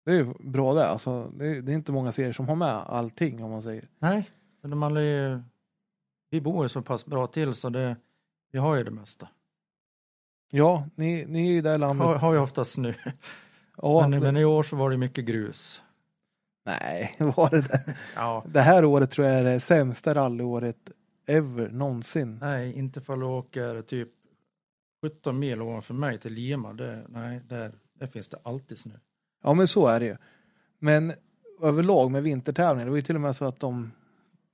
[0.05, 0.86] Det är ju bra det.
[0.89, 3.89] Alltså, det, är, det är inte många serier som har med allting om man säger.
[3.99, 4.31] Nej,
[4.61, 5.45] så man är,
[6.31, 7.97] vi bor ju så pass bra till så det,
[8.51, 9.28] vi har ju det mesta.
[10.51, 12.07] Ja, ni, ni är det här landet.
[12.07, 12.93] Har, har ju ofta snö.
[13.77, 15.83] Ja, men, det, men i år så var det mycket grus.
[16.66, 17.97] Nej, var det det?
[18.16, 20.91] Ja, Det här året tror jag är det sämsta rallyåret
[21.27, 22.39] ever någonsin.
[22.41, 24.09] nej, inte för du åker typ
[25.03, 26.73] 17 mil ovanför mig till Lima.
[26.73, 28.95] Det, nej, där, där finns det alltid snö.
[29.43, 30.16] Ja, men så är det ju.
[30.79, 31.12] Men
[31.62, 33.93] överlag med vintertävlingar, det var ju till och med så att de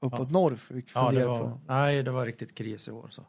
[0.01, 0.29] uppåt Ja.
[0.29, 1.61] norr fick Ja, fundera det var, på.
[1.67, 3.07] nej, det var riktigt kris i år.
[3.11, 3.23] Så.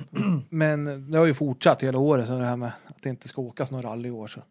[0.48, 3.42] Men det har ju fortsatt hela året, så det här med att det inte ska
[3.42, 4.26] åkas några rally i år.
[4.26, 4.42] Så.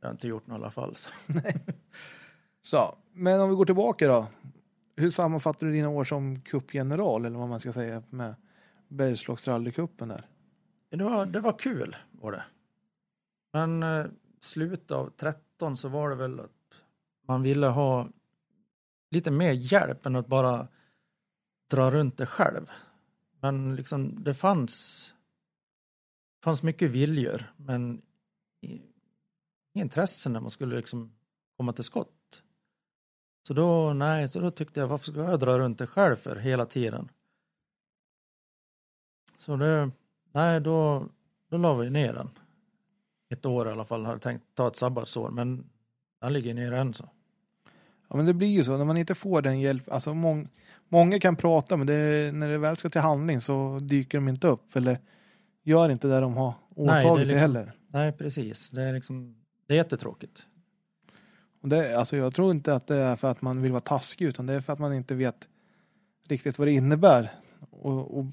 [0.00, 0.96] Jag har inte gjort något i alla fall.
[0.96, 1.10] Så.
[2.62, 2.96] så.
[3.12, 4.26] Men om vi går tillbaka då.
[4.96, 8.34] Hur sammanfattar du dina år som cupgeneral, eller vad man ska säga, med
[8.88, 10.26] Bergslagsrallycupen där?
[10.90, 12.42] Det, var, det var kul, var det.
[13.52, 14.06] Men eh,
[14.40, 16.50] slutet av 13 så var det väl att
[17.28, 18.08] man ville ha
[19.10, 20.68] lite mer hjälp än att bara
[21.70, 22.70] dra runt det själv.
[23.42, 25.14] Men liksom det fanns,
[26.44, 28.02] fanns mycket viljor men
[28.60, 28.82] inget
[29.72, 31.12] intresse intressen när man skulle liksom
[31.56, 32.42] komma till skott.
[33.46, 36.36] Så då, nej, så då tyckte jag varför ska jag dra runt det själv för
[36.36, 37.08] hela tiden?
[39.38, 39.90] Så det,
[40.32, 41.08] nej då,
[41.48, 42.30] då la vi ner den.
[43.28, 45.70] Ett år i alla fall, hade tänkt ta ett sabbatsår men
[46.20, 47.08] den ligger ner än så.
[48.12, 49.90] Ja, men det blir ju så när man inte får den hjälp.
[49.92, 50.48] Alltså mång,
[50.88, 54.46] många kan prata, men det, när det väl ska till handling så dyker de inte
[54.46, 54.98] upp eller
[55.62, 57.72] gör inte det de har det åtagit sig liksom- heller.
[57.88, 59.36] Nej precis, det är liksom,
[59.66, 60.46] det är jättetråkigt.
[61.62, 64.24] Och det, alltså jag tror inte att det är för att man vill vara taskig,
[64.24, 65.48] utan det är för att man inte vet
[66.28, 67.32] riktigt vad det innebär
[67.70, 68.24] och, och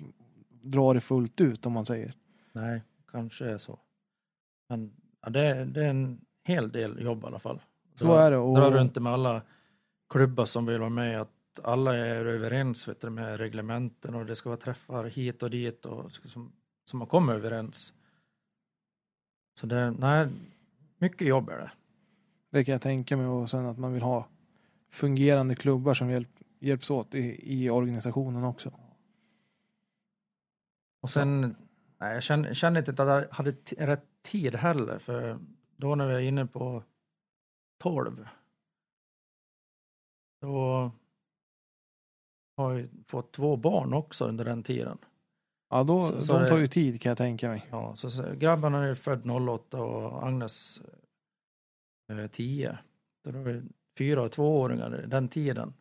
[0.61, 2.13] dra det fullt ut om man säger.
[2.53, 3.79] Nej, kanske är så.
[4.69, 4.91] Men
[5.21, 7.61] ja, det, är- det är en hel del jobb i alla fall.
[7.95, 8.37] Så Dra- är det.
[8.37, 9.41] Och, Dra runt med alla
[10.09, 14.35] klubbar som vill vara med, att alla är överens vet du, med reglementen och det
[14.35, 16.51] ska vara träffar hit och dit och som,
[16.85, 17.93] som man kommer överens.
[19.59, 20.27] Så det, nej,
[20.97, 21.71] mycket jobb är det.
[22.49, 24.27] Det kan jag tänka mig och sen att man vill ha
[24.89, 26.29] fungerande klubbar som hjälp,
[26.59, 28.71] hjälps åt i, i organisationen också.
[31.01, 31.55] Och sen,
[31.97, 35.39] nej, jag känner, känner inte att jag hade rätt tid heller, för
[35.75, 36.83] då när vi är inne på
[37.77, 38.27] 12,
[40.41, 40.91] då
[42.57, 44.97] har jag fått två barn också under den tiden.
[45.69, 47.67] Ja, då, Så- så de tar ju tid kan jag tänka mig.
[47.71, 50.81] Ja, så, så grabbarna är född 08 och Agnes
[52.11, 52.77] eh, 10.
[53.25, 53.63] Så då är
[53.97, 55.73] fyra och tvååringar den tiden.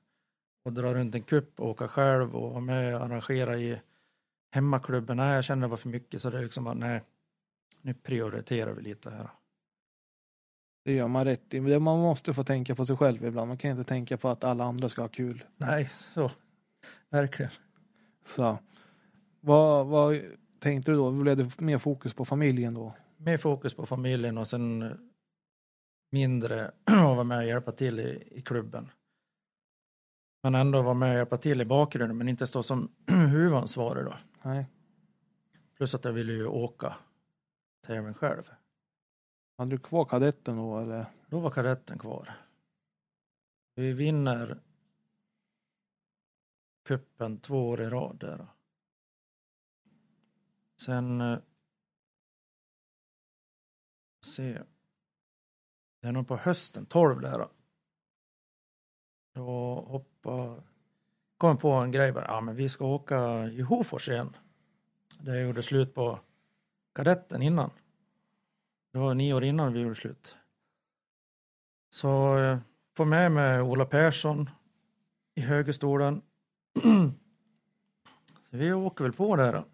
[0.65, 3.81] Och dra runt en kupp och åka själv och vara med och arrangera i
[4.55, 5.17] hemmaklubben.
[5.17, 7.03] Nej, jag kände det var för mycket så det är liksom nej,
[7.83, 9.29] nu prioriterar vi lite här.
[10.89, 11.61] Det gör man rätt i.
[11.61, 13.49] Men Man måste få tänka på sig själv ibland.
[13.49, 15.45] Man kan inte tänka på att alla andra ska ha kul.
[15.57, 16.31] Nej, så.
[17.11, 17.51] Verkligen.
[18.25, 18.59] Så
[19.41, 20.21] vad, vad
[20.59, 21.11] tänkte du då?
[21.11, 22.95] Blev det mer fokus på familjen då?
[23.17, 24.99] Mer fokus på familjen och sen
[26.11, 28.91] mindre att vara med och hjälpa till i, i klubben.
[30.43, 34.15] Men ändå vara med och hjälpa till i bakgrunden men inte stå som huvudansvarig då.
[34.43, 34.67] Nej.
[35.77, 36.95] Plus att jag ville ju åka
[37.87, 38.43] tävling själv.
[39.59, 41.07] Hade du kvar kadetten då eller?
[41.27, 42.33] Då var kadetten kvar.
[43.75, 44.61] Vi vinner
[46.85, 48.47] kuppen två år i rad där.
[50.81, 51.39] Sen eh,
[54.21, 54.63] se.
[56.01, 57.49] Det är nog på hösten, 12 där.
[59.35, 59.43] Då,
[59.75, 60.39] hoppade...
[60.39, 60.63] hoppa
[61.39, 64.37] kom jag på en grej bara, ja men vi ska åka i Hofors igen.
[65.19, 66.21] Det jag gjorde slut på
[66.95, 67.71] kadetten innan.
[68.99, 70.37] Det var nio år innan vi gjorde slut.
[71.91, 72.59] Så eh,
[72.97, 74.51] får med mig Ola Persson
[75.35, 76.23] i högerstolen.
[78.39, 79.65] så vi åker väl på där då.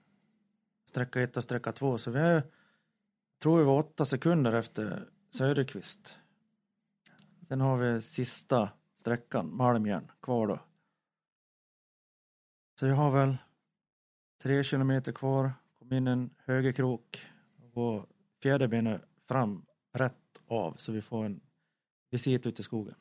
[0.85, 1.99] Sträcka ett och sträcka två.
[1.99, 2.43] Så vi är,
[3.43, 6.17] tror vi var åtta sekunder efter Söderqvist.
[7.49, 10.59] Sen har vi sista sträckan, Malmjärn, kvar då.
[12.81, 13.37] Så jag har väl
[14.43, 15.53] tre kilometer kvar.
[15.79, 17.27] Kom in en högerkrok
[17.73, 18.07] och
[18.43, 21.41] fjäderbenet fram rätt av så vi får en
[22.11, 22.95] visit ute i skogen.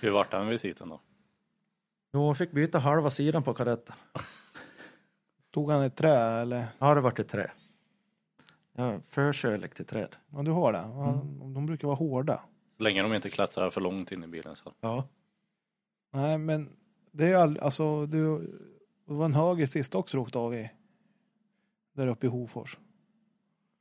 [0.00, 1.00] Hur vart den visiten då?
[2.12, 3.96] Jo, jag fick byta halva sidan på kadetten.
[5.50, 6.66] Tog han ett trä eller?
[6.78, 7.50] Ja, det vart ett trä.
[8.72, 10.16] Jag har förkärlek till träd.
[10.30, 10.78] Ja, du har det.
[10.78, 11.54] Mm.
[11.54, 12.42] De brukar vara hårda.
[12.76, 14.72] Så länge de inte klättrar för långt in i bilen så.
[14.80, 15.08] Ja.
[16.10, 16.76] Nej, men
[17.10, 18.38] det är all, alltså du,
[19.06, 20.70] det var en höger sist också du åkte av i.
[21.92, 22.78] Där uppe i Hofors.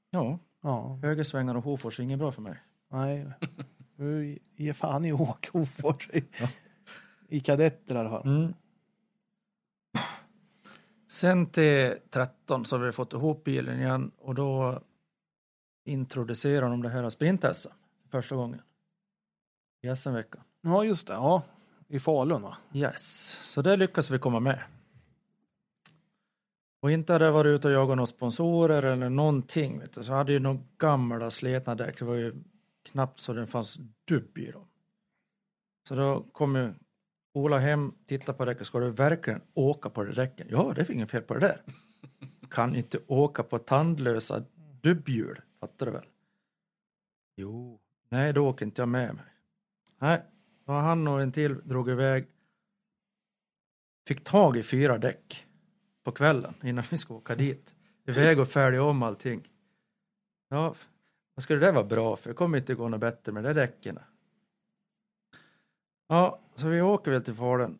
[0.09, 2.55] Ja, Ja, högersvängar och Hofors är inget bra för mig.
[2.89, 3.27] nej.
[3.95, 6.09] Du ger fan i att åka Hofors.
[6.13, 6.47] I, Ja.
[7.27, 8.27] I kadetter i alla fall.
[8.27, 8.53] Mm.
[11.07, 14.81] Sen till 13 så har vi fått ihop bilen igen och då
[15.85, 17.45] introducerar de det här sprint
[18.09, 18.61] första gången.
[19.81, 20.41] I SM-veckan.
[20.61, 21.13] Ja, just det.
[21.13, 21.43] Ja,
[21.87, 22.57] i Falun va?
[22.73, 23.03] Yes,
[23.51, 24.59] så där lyckas vi komma med.
[26.81, 29.79] Och inte hade jag varit ute och jagat några sponsorer eller någonting.
[29.79, 30.03] Vet du.
[30.03, 31.99] Så jag hade ju några gamla sletna däck.
[31.99, 32.43] Det var ju
[32.83, 34.67] knappt så det fanns dubb i dem.
[35.87, 36.73] Så då kom ju
[37.33, 38.67] Ola hem, tittade på däcket.
[38.67, 40.47] Ska du verkligen åka på det däcken?
[40.49, 41.61] Ja, det är inget fel på det där.
[42.49, 44.43] Kan inte åka på tandlösa
[44.81, 45.41] dubbhjul.
[45.59, 46.05] Fattar du väl?
[47.35, 47.79] Jo.
[48.09, 49.25] Nej, då åker inte jag med mig.
[49.99, 50.21] Nej,
[50.65, 52.27] så han och en till drog iväg.
[54.07, 55.47] Fick tag i fyra däck
[56.03, 57.75] på kvällen innan vi ska åka dit.
[58.05, 59.49] Iväg och färdiga om allting.
[60.49, 60.75] Ja,
[61.35, 62.29] vad skulle det vara bra för?
[62.29, 63.99] Det kommer inte gå något bättre med de däcken.
[66.07, 67.79] Ja, så vi åker väl till Falun.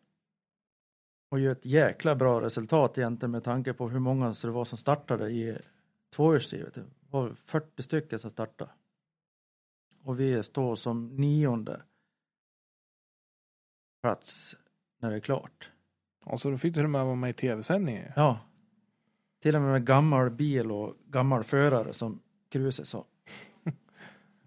[1.30, 4.78] Och gör ett jäkla bra resultat egentligen med tanke på hur många det var som
[4.78, 5.58] startade i
[6.10, 6.74] tvåhjulsdrivet.
[6.74, 8.70] Det var 40 stycken som startade.
[10.02, 11.82] Och vi står som nionde
[14.02, 14.56] plats
[14.98, 15.70] när det är klart.
[16.24, 18.12] Och så du fick till och med vara med i tv-sändningen.
[18.16, 18.38] Ja.
[19.42, 22.20] Till och med med gammal bil och gammal förare som
[22.50, 23.04] Kruse sa.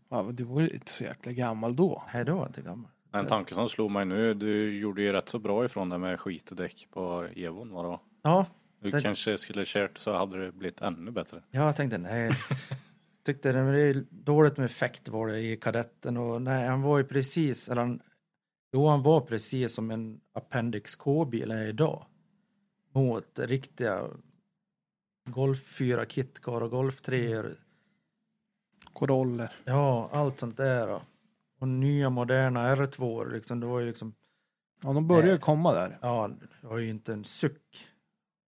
[0.10, 2.04] Ja, du var ju inte så jäkla gammal då.
[2.14, 2.92] Nej, då var jag inte gammal.
[3.12, 6.20] En tanke som slog mig nu, du gjorde ju rätt så bra ifrån det med
[6.20, 8.02] skitdäck på Evon var då.
[8.22, 8.46] Ja,
[8.80, 11.42] Du Det- kanske skulle kört så hade det blivit ännu bättre.
[11.52, 12.32] jag tänkte nej.
[13.26, 16.98] Tyckte det, det är dåligt med effekt var det i kadetten och nej, han var
[16.98, 18.00] ju precis, eller han,
[18.76, 22.06] jo han var precis som en Appendix K-bil är idag.
[22.92, 24.08] Mot riktiga
[25.30, 27.44] Golf 4 kitcar och Golf 3
[28.94, 29.52] Coroller.
[29.66, 30.88] Ja, allt sånt där.
[30.88, 31.02] då.
[31.60, 34.14] Och nya moderna R2 liksom, det var ju liksom,
[34.84, 35.40] Ja, de började Nej.
[35.40, 35.98] komma där.
[36.02, 36.30] ja,
[36.62, 37.88] det var ju inte en suck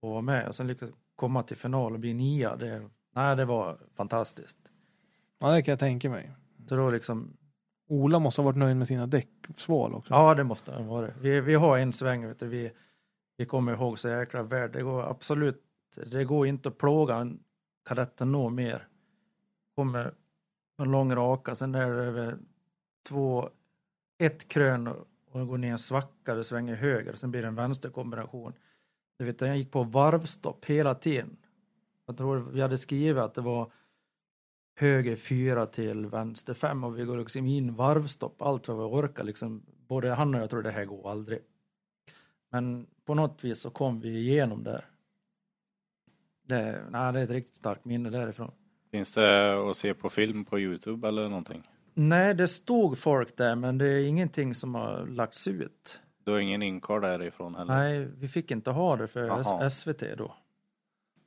[0.02, 0.48] att vara med.
[0.48, 4.58] Och sen lyckas komma till final och bli nia, det, nej, det var fantastiskt.
[5.40, 6.32] Ja, det kan jag tänka mig.
[6.68, 7.38] Så då liksom,
[7.88, 10.14] Ola måste ha varit nöjd med sina däcksval också.
[10.14, 11.12] ja det måste han vara.
[11.22, 12.72] Vi, vi har en sväng, vet du, vi,
[13.38, 14.72] vi kommer ihåg så jäkla väl.
[14.72, 15.64] Det går absolut,
[16.06, 17.40] det går inte att plåga en
[17.88, 18.88] kadetten nå mer.
[19.76, 20.14] Kommer
[20.78, 22.38] en lång raka, sen är det över
[23.08, 23.50] två,
[24.20, 25.08] ett krön och
[25.42, 28.54] och går ner en svacka, det svänger höger, sen blir det en vänsterkombination.
[29.18, 31.38] Du vet, jag gick på varvstopp hela tiden.
[32.06, 33.72] Jag tror vi hade skrivit att det var
[34.76, 39.24] höger fyra till vänster fem och vi går liksom in varvstopp, allt vad vi orkar
[39.24, 39.64] liksom.
[39.88, 41.40] Både han och jag tror det här går aldrig.
[42.50, 44.86] Men på något vis så kom vi igenom där.
[46.48, 48.52] Det, nej, det är ett riktigt starkt minne därifrån.
[48.92, 51.64] Finns det att se på film på Youtube eller någonting?
[51.94, 56.00] Nej, det stod folk där, men det är ingenting som har lagts ut.
[56.24, 57.74] Du har ingen inkar därifrån heller?
[57.76, 59.66] Nej, vi fick inte ha det för Jaha.
[59.66, 60.36] S- SVT då.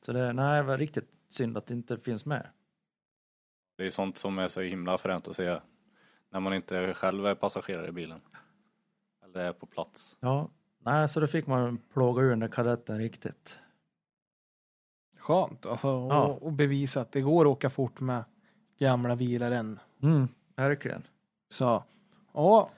[0.00, 2.46] Så det, nej, det var riktigt synd att det inte finns med.
[3.78, 5.60] Det är sånt som är så himla fränt att se
[6.30, 8.20] när man inte själv är passagerare i bilen.
[9.24, 10.16] Eller är på plats.
[10.20, 10.50] Ja,
[10.84, 13.59] nej, så då fick man plåga ur den där kadetten riktigt.
[15.18, 15.66] Skönt.
[15.66, 16.24] Alltså, Ja.
[16.26, 18.24] och, och bevisa att det går att åka fort med
[18.78, 19.80] gamla bilar än.
[20.02, 21.02] Mm, verkligen.
[21.48, 21.84] Så,
[22.34, 22.70] ja,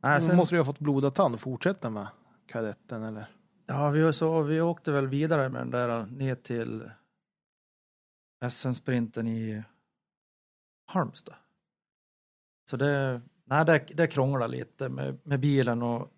[0.00, 2.06] Nej, då sen, måste du ha fått blodad tand och fortsätta med
[2.46, 3.26] kadetten eller?
[3.66, 6.90] ja, vi, så, vi åkte väl vidare med den där ner till
[8.50, 9.62] SM-sprinten i
[10.86, 11.34] Halmstad.
[12.70, 16.12] Så det, nej, det, det krånglade lite med, med bilen och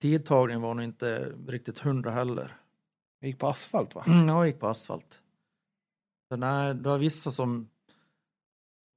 [0.00, 2.56] tidtagningen var nog inte riktigt hundra heller.
[3.20, 4.04] Det gick på asfalt va?
[4.06, 5.22] Mm, jag gick på asfalt.
[6.28, 7.68] Så nej, det var vissa som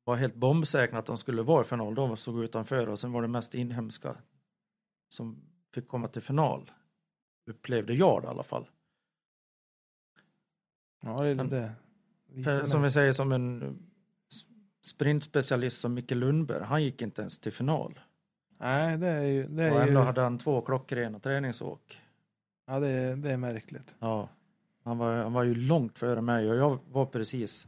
[0.04, 1.96] var helt bombsäkra att de skulle vara i final.
[1.96, 4.16] De såg utanför och sen var det mest inhemska
[5.10, 5.42] som
[5.74, 6.72] fick komma till final.
[7.46, 8.70] Upplevde jag det i alla fall.
[11.02, 11.72] Ja, det är lite...
[12.28, 13.89] lite För, som vi säger som en
[14.82, 18.00] sprintspecialist som Micke Lundberg, han gick inte ens till final.
[18.58, 19.48] Nej, det är ju...
[19.48, 22.02] Det Och är, ändå ju, hade han två klockrena träningsåk.
[22.68, 23.96] ja, det, är, det är märkligt.
[24.00, 24.30] Ja,
[24.84, 27.68] han var, han var ju långt före mig och jag var precis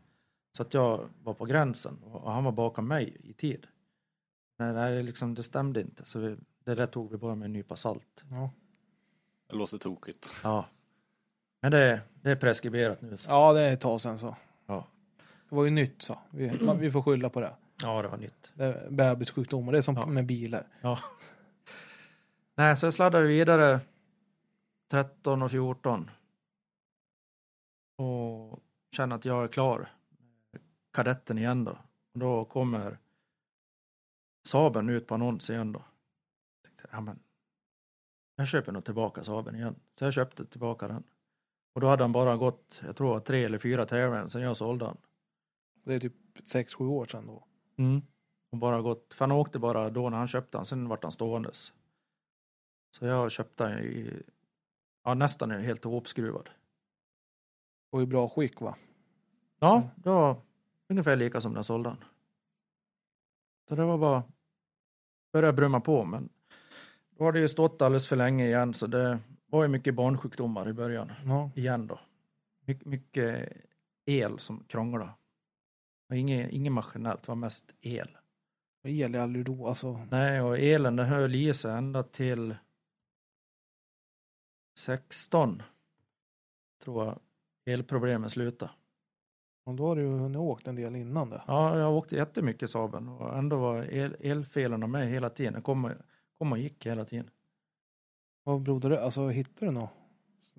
[0.57, 3.67] så att jag var på gränsen och han var bakom mig i tid.
[4.59, 7.53] Nej, nej liksom, det stämde inte så vi, det där tog vi bara med en
[7.53, 8.23] nypa salt.
[8.29, 8.49] Ja,
[9.49, 10.31] Det låter tokigt.
[10.43, 10.65] Ja.
[11.61, 13.17] Men det, det är preskriberat nu.
[13.17, 13.29] Så.
[13.29, 14.35] ja det är ett tag sedan så.
[15.52, 16.19] Det var ju nytt så.
[16.30, 17.56] Vi, man- vi får skylla på det.
[17.84, 18.52] ja, det var nytt.
[18.56, 20.06] Det är bebissjukdomar, det är som Ja.
[20.06, 20.68] med bilar.
[20.82, 20.99] Ja.
[22.56, 23.80] Nej, så jag sladdade vidare
[24.91, 26.10] 13 och 14.
[27.98, 28.60] Och
[28.95, 29.90] känner att jag är klar.
[30.94, 31.72] Kadetten igen då.
[32.14, 32.98] Och då kommer
[34.48, 35.82] Saben ut på annons igen då.
[36.65, 37.19] Tänkte, ja, men,
[38.36, 39.76] jag köper nog tillbaka Saben igen.
[39.95, 41.03] Så jag köpte tillbaka den.
[41.73, 44.86] Och då hade han bara gått, jag tror tre eller fyra tävlingar sedan jag sålde
[44.86, 44.98] den.
[45.84, 47.44] Det är typ 6-7 år sedan då.
[47.78, 48.02] Mm.
[48.52, 51.12] Och bara gått, för han åkte bara då när han köpte den, sen vart han
[51.12, 51.74] ståendes.
[52.98, 54.24] Så jag köpte den i,
[55.03, 56.49] ja nästan helt ihopskruvad.
[57.91, 58.76] Och i bra skick va?
[59.60, 60.36] Ja, det var
[60.90, 62.03] ungefär lika som jag sålde den.
[63.70, 64.24] Så det var bara
[65.34, 66.30] börja brumma på men
[67.10, 70.70] då har det ju stått alldeles för länge igen så det var ju mycket barnsjukdomar
[70.70, 71.52] i början Ja.
[71.56, 71.99] igen då.
[72.66, 73.53] My, mycket
[74.06, 75.12] el som krånglade.
[76.11, 78.17] Och Inget, inget maskinellt, det var mest el.
[78.83, 80.07] Och El är aldrig ro, alltså.
[80.11, 82.55] Nej, och elen den höll i sig ända till
[84.77, 85.63] 16
[86.83, 87.19] tror jag
[87.65, 88.71] elproblemen slutade.
[89.65, 91.43] Och då har du ju hunnit åkt en del innan det.
[91.47, 95.53] Ja, jag åkte jättemycket Saaben och ändå var el, elfelen med hela tiden.
[95.53, 95.91] Det kom,
[96.38, 97.29] kom och gick hela tiden.
[98.43, 99.03] Vad berodde det?
[99.03, 100.01] Alltså hittade du något?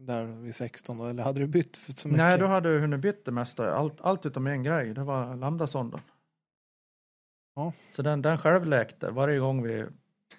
[0.06, 1.04] Där vid 16 då?
[1.04, 2.18] Eller hade du bytt för så mycket?
[2.18, 3.74] Nej, då hade jag hunnit bytt det mesta.
[3.74, 6.00] Allt, allt utom en grej, det var lambdasonden.
[7.54, 7.72] Ja.
[7.92, 9.10] Så den, den självläkte.
[9.10, 9.86] Varje gång vi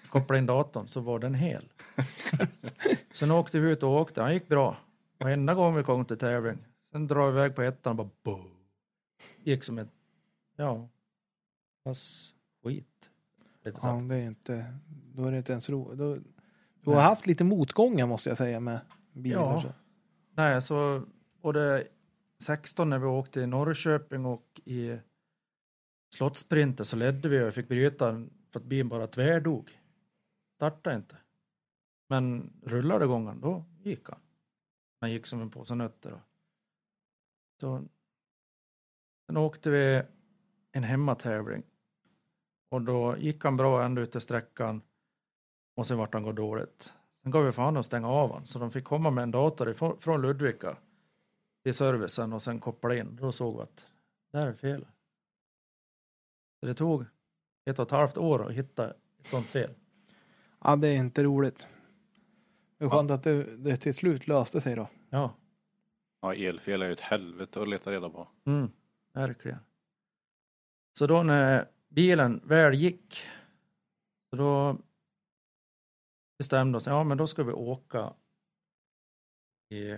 [0.10, 1.69] kopplade in datorn så var den hel.
[3.11, 4.22] Sen åkte vi ut och åkte.
[4.22, 4.77] Han gick bra.
[5.18, 6.57] Varenda gång vi kom till tävling.
[6.91, 8.49] Sen drar vi iväg på ettan och bara boom.
[9.44, 9.90] Gick som ett,
[10.56, 10.90] ja,
[11.84, 13.10] fast skit.
[13.65, 14.10] Lite Ja, sagt.
[14.10, 14.73] det är inte,
[15.14, 15.95] då är det inte ens ro.
[15.95, 16.18] Då,
[16.84, 18.80] du har haft lite motgångar måste jag säga med
[19.14, 19.41] bilar.
[19.41, 19.61] Ja.
[19.61, 19.73] så.
[20.31, 21.06] Nej, så
[21.41, 21.88] både
[22.44, 24.99] 16 när vi åkte i Norrköping och i
[26.15, 29.80] Slottsprinter så ledde vi och fick bryta för att bilen bara tvärdog.
[30.56, 31.18] Startade inte.
[32.10, 34.19] Men rullade gången, då gick han.
[34.99, 36.11] Han gick som en påse nötter.
[36.11, 36.19] Då.
[37.60, 37.84] Så,
[39.26, 40.03] sen åkte vi
[40.72, 41.64] en hemmatävling.
[42.69, 44.81] Och då gick han bra ända ut till sträckan.
[45.76, 46.94] Och sen vart han gå dåligt.
[47.24, 49.74] Sen gav vi fan att stänga av han, så de fick komma med en dator
[50.00, 50.78] från Ludvika
[51.64, 53.16] till servicen och sen koppla in.
[53.16, 53.88] Då såg vi att
[54.32, 54.86] det här är fel.
[56.60, 57.06] Så det tog
[57.66, 59.74] ett och ett halvt år att hitta ett sånt fel.
[60.64, 61.68] Ja, det är inte roligt.
[62.78, 64.88] Det är skönt att det, det till slut löste sig då.
[65.10, 65.36] Ja,
[66.22, 68.28] Ja, elfel är ju ett helvete att leta reda på.
[68.45, 68.72] mm,
[69.14, 69.60] verkligen.
[70.98, 73.28] Så då när bilen väl gick,
[74.30, 74.78] så då
[76.44, 78.14] bestämde oss, ja men då ska vi åka
[79.70, 79.95] i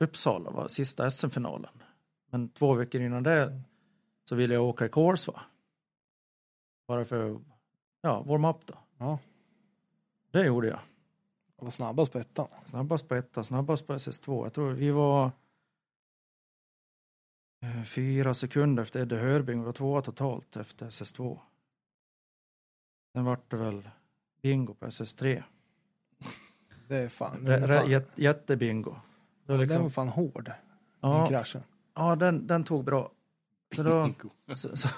[0.00, 1.82] Uppsala, var sista SM-finalen.
[2.30, 3.62] Men två veckor innan det
[4.24, 5.40] så ville jag åka i Kolsva.
[6.86, 7.40] Bara för
[8.00, 8.74] ja, warma upp då.
[8.98, 9.18] Ja.
[10.30, 10.80] Det gjorde jag.
[11.56, 12.48] Jag var snabbast på ettan.
[12.64, 14.44] Snabbast på etta, snabbast på SS2.
[14.44, 15.30] Jag tror vi var
[17.60, 19.58] eh, fyra sekunder efter Eddie Hörbing.
[19.58, 21.38] Vi var tvåa totalt efter SS2.
[23.12, 23.90] Sen vart det väl
[24.42, 25.42] bingo på SS3.
[26.88, 27.44] Det är fan.
[27.44, 28.90] Den, är fan, jät- Jättebingo.
[28.90, 30.44] Det var den var liksom, fan hård.
[30.44, 31.62] Den ja, kraschen.
[31.94, 33.10] ja den, den tog bra.
[33.76, 34.14] Så då
[34.54, 34.88] så, så,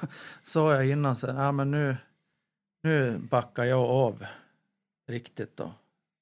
[0.42, 1.96] sa jag innan sen, ja men nu,
[2.82, 4.26] nu backar jag av
[5.06, 5.72] riktigt då.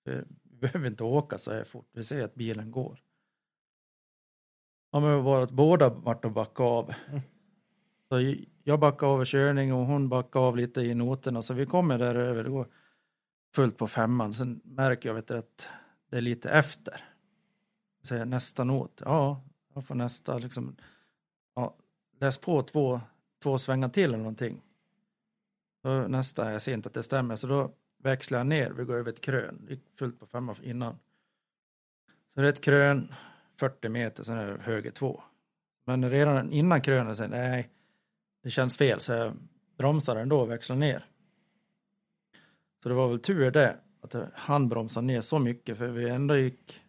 [0.05, 3.01] Vi behöver inte åka så här fort, vi ser att bilen går.
[4.91, 6.95] Ja men det var att båda vart och backade av.
[7.09, 7.21] Mm.
[8.09, 8.35] Så
[8.65, 11.99] jag backade av i körning och hon backade av lite i noterna så vi kommer
[11.99, 12.67] där över, det går
[13.55, 14.35] fullt på femman.
[14.35, 15.69] Sen märker jag vet du, att
[16.11, 17.05] det är lite efter.
[18.03, 19.43] Så jag, nästa not, ja,
[19.75, 20.77] jag får nästa liksom.
[21.55, 21.77] Ja,
[22.21, 23.01] läs på två,
[23.43, 24.63] två svängar till eller någonting.
[25.83, 28.95] Så nästa, jag ser inte att det stämmer, så då växlar jag ner, vi går
[28.95, 30.99] över ett krön, det gick fullt på femman innan.
[32.35, 33.15] Så det är ett krön,
[33.57, 35.23] 40 meter, sen är det höger två.
[35.85, 37.71] Men redan innan krönet säger nej,
[38.43, 39.33] det känns fel, så jag
[39.77, 41.07] bromsar ändå och växlar ner.
[42.83, 46.37] Så det var väl tur det, att han bromsade ner så mycket, för vi ändå
[46.37, 46.83] gick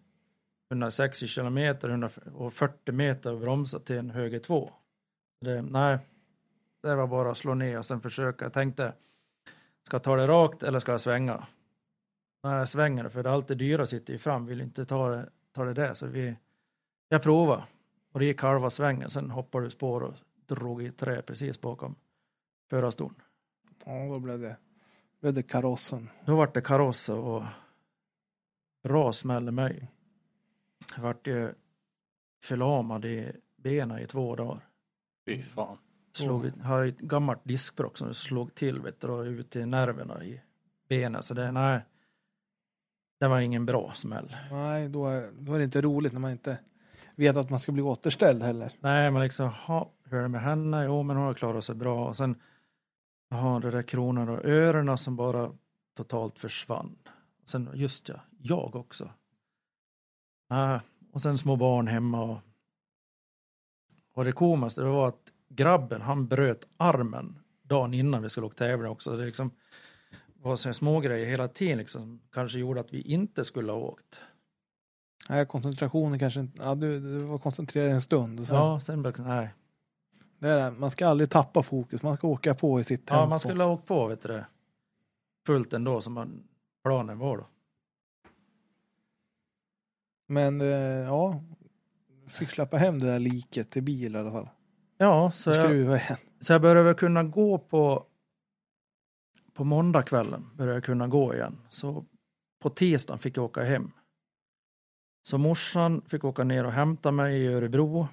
[0.71, 4.71] 160 kilometer och 40 meter och bromsade till en höger två.
[5.41, 5.97] Det, nej,
[6.81, 8.45] det var bara att slå ner och sen försöka.
[8.45, 8.93] Jag tänkte,
[9.83, 11.47] ska jag ta det rakt eller ska jag svänga?
[12.43, 15.09] Nej, jag svänger det, för det är alltid dyra sitter ju fram, vill inte ta
[15.09, 15.93] det, ta det där.
[15.93, 16.35] Så vi,
[17.09, 17.63] jag provade
[18.11, 20.13] och det gick halva svängen, sen hoppade du spår och
[20.45, 21.95] drog i trä precis bakom
[22.69, 23.21] förarstolen.
[23.85, 24.57] Ja, då blev det,
[25.21, 26.09] blev det karossen.
[26.25, 27.43] Då vart det kaross och
[28.83, 29.87] bra smäll i mig.
[30.95, 31.53] Jag vart ju
[32.43, 34.67] förlamad i benen i två dagar.
[35.25, 35.77] Fy fan.
[36.13, 36.61] Slog, Oh.
[36.61, 40.41] har ett gammalt diskbråck som slog till vet du, och ut i nerverna i
[40.89, 41.23] benen.
[41.23, 41.81] Så det, nej,
[43.19, 44.35] det var ingen bra smäll.
[44.51, 46.57] Nej, då är, då är det inte roligt när man inte
[47.15, 48.71] vet att man ska bli återställd heller.
[48.79, 50.85] Nej, men liksom, ha, hur är det med henne?
[50.85, 52.07] Jo, men hon har klarat sig bra.
[52.07, 52.35] Och sen,
[53.29, 55.51] jaha, det där kronan och öronen som bara
[55.97, 56.95] totalt försvann.
[57.45, 59.09] Sen, just ja, jag också.
[60.51, 60.81] Äh,
[61.11, 62.39] och sen små barn hemma och,
[64.13, 68.55] och det komiskaste det var att grabben, han bröt armen dagen innan vi skulle åka
[68.55, 69.17] tävla också.
[69.17, 69.51] Det liksom
[70.33, 73.71] var så här små grejer hela tiden liksom, som kanske gjorde att vi inte skulle
[73.71, 74.21] ha åkt.
[75.29, 76.63] Nej, koncentrationen kanske inte...
[76.63, 78.39] Ja, du, du var koncentrerad en stund.
[78.39, 79.53] Och sen, Ja, sen blev nej.
[80.39, 80.77] Det är, det.
[80.77, 82.03] man ska aldrig tappa fokus.
[82.03, 83.21] Man ska åka på i sitt tempo.
[83.21, 84.45] Ja, man skulle ha åkt på, vet du det.
[85.45, 86.43] Fullt ändå som man,
[86.83, 87.47] planen var då.
[90.27, 91.43] Men eh, ja,
[92.27, 94.49] fick släppa hem det där liket till bil i alla fall.
[94.97, 96.17] Ja, så jag, Skruva igen.
[96.39, 98.05] så jag började väl kunna gå på
[99.53, 101.57] på måndagskvällen började jag kunna gå igen.
[101.69, 102.05] Så
[102.59, 103.91] på tisdagen fick jag åka hem.
[105.23, 108.07] Så morsan fick åka ner och hämta mig i Örebro.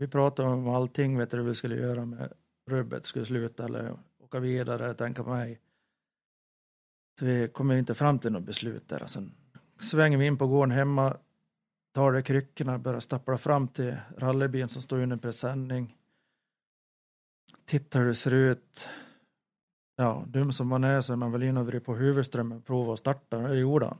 [0.00, 2.32] Vi pratade om allting, vet du vi skulle göra med
[2.66, 5.60] rubbet, skulle sluta eller åka vidare, tänka på mig.
[7.18, 9.06] Så vi kommer inte fram till något beslut där.
[9.06, 9.32] Sen
[9.80, 11.16] svänger vi in på gården hemma,
[11.92, 15.96] tar det kryckorna, börjar stappla fram till rallybilen som står under presenning.
[17.64, 18.88] Tittar hur det ser ut.
[19.96, 22.92] Ja, dum som man är så är man väl in och vred på huvudströmmen prova
[22.92, 23.38] att starta.
[23.38, 23.98] Det gjorde han.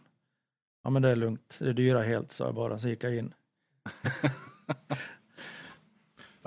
[0.83, 3.17] Ja men det är lugnt, det är dyra helt sa jag bara, så gick jag
[3.17, 3.35] in.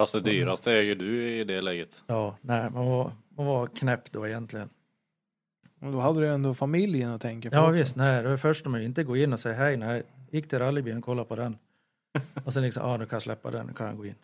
[0.03, 2.03] Fast det dyraste är ju du i det läget.
[2.07, 4.69] Ja, nej, man var, man var knäpp då egentligen.
[5.81, 7.55] Och då hade du ändå familjen att tänka på.
[7.55, 7.71] Ja också.
[7.71, 10.49] visst, nej, det var först om jag inte gå in och säga hej, nej, gick
[10.49, 11.57] till rallybilen och kollade på den.
[12.45, 14.15] Och sen liksom, ja nu kan jag släppa den, nu kan jag gå in.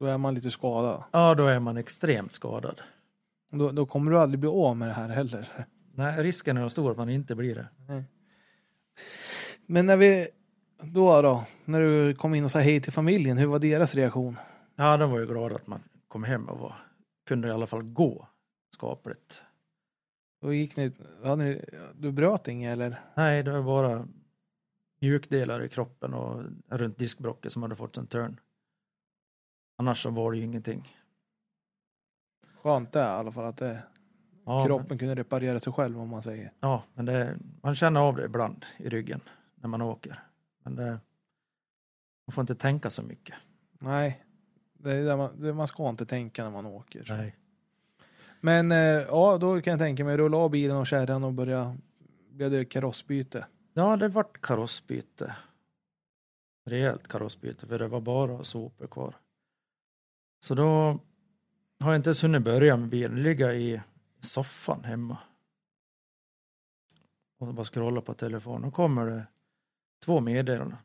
[0.00, 1.02] Då är man lite skadad.
[1.10, 2.80] Ja, då är man extremt skadad.
[3.52, 5.48] Då, då kommer du aldrig bli av med det här heller.
[5.94, 7.68] Nej, risken är stor att man inte blir det.
[9.66, 10.28] Men när vi,
[10.82, 14.36] då då, när du kom in och sa hej till familjen, hur var deras reaktion?
[14.80, 16.74] Ja, de var ju glada att man kom hem och var,
[17.26, 18.28] kunde i alla fall gå
[18.74, 19.42] skapligt.
[20.40, 20.92] Då gick ni,
[21.24, 21.64] hade ni,
[21.94, 23.00] du bröt inget eller?
[23.14, 24.08] Nej, det var bara
[25.00, 28.40] mjukdelar i kroppen och runt diskbrocket som hade fått en törn.
[29.76, 30.96] Annars så var det ju ingenting.
[32.62, 33.82] Skönt det i alla fall att det,
[34.44, 36.52] Ja, kroppen kunde reparera sig själv om man säger.
[36.60, 39.20] Men, ja, men det, man känner av det ibland i ryggen
[39.54, 40.22] när man åker.
[40.64, 41.00] Men det,
[42.26, 43.36] man får inte tänka så mycket.
[43.78, 44.24] Nej,
[44.78, 47.04] det är där man, man ska inte tänka när man åker.
[47.04, 47.14] så.
[47.14, 47.36] Nej.
[48.40, 51.76] Men eh, ja, då kan jag tänka mig rulla av bilen och kärran och börja,
[52.30, 53.46] blev det karossbyte?
[53.74, 55.36] Ja, det vart karossbyte.
[56.66, 59.14] Rejält karossbyte, för det var bara sopor kvar.
[60.40, 61.00] Så då
[61.80, 63.80] har jag inte ens hunnit börja med bilen, ligga i
[64.20, 65.18] soffan hemma.
[67.38, 68.62] Och bara scrolla på telefonen.
[68.62, 69.26] Då kommer det
[70.04, 70.78] två meddelanden.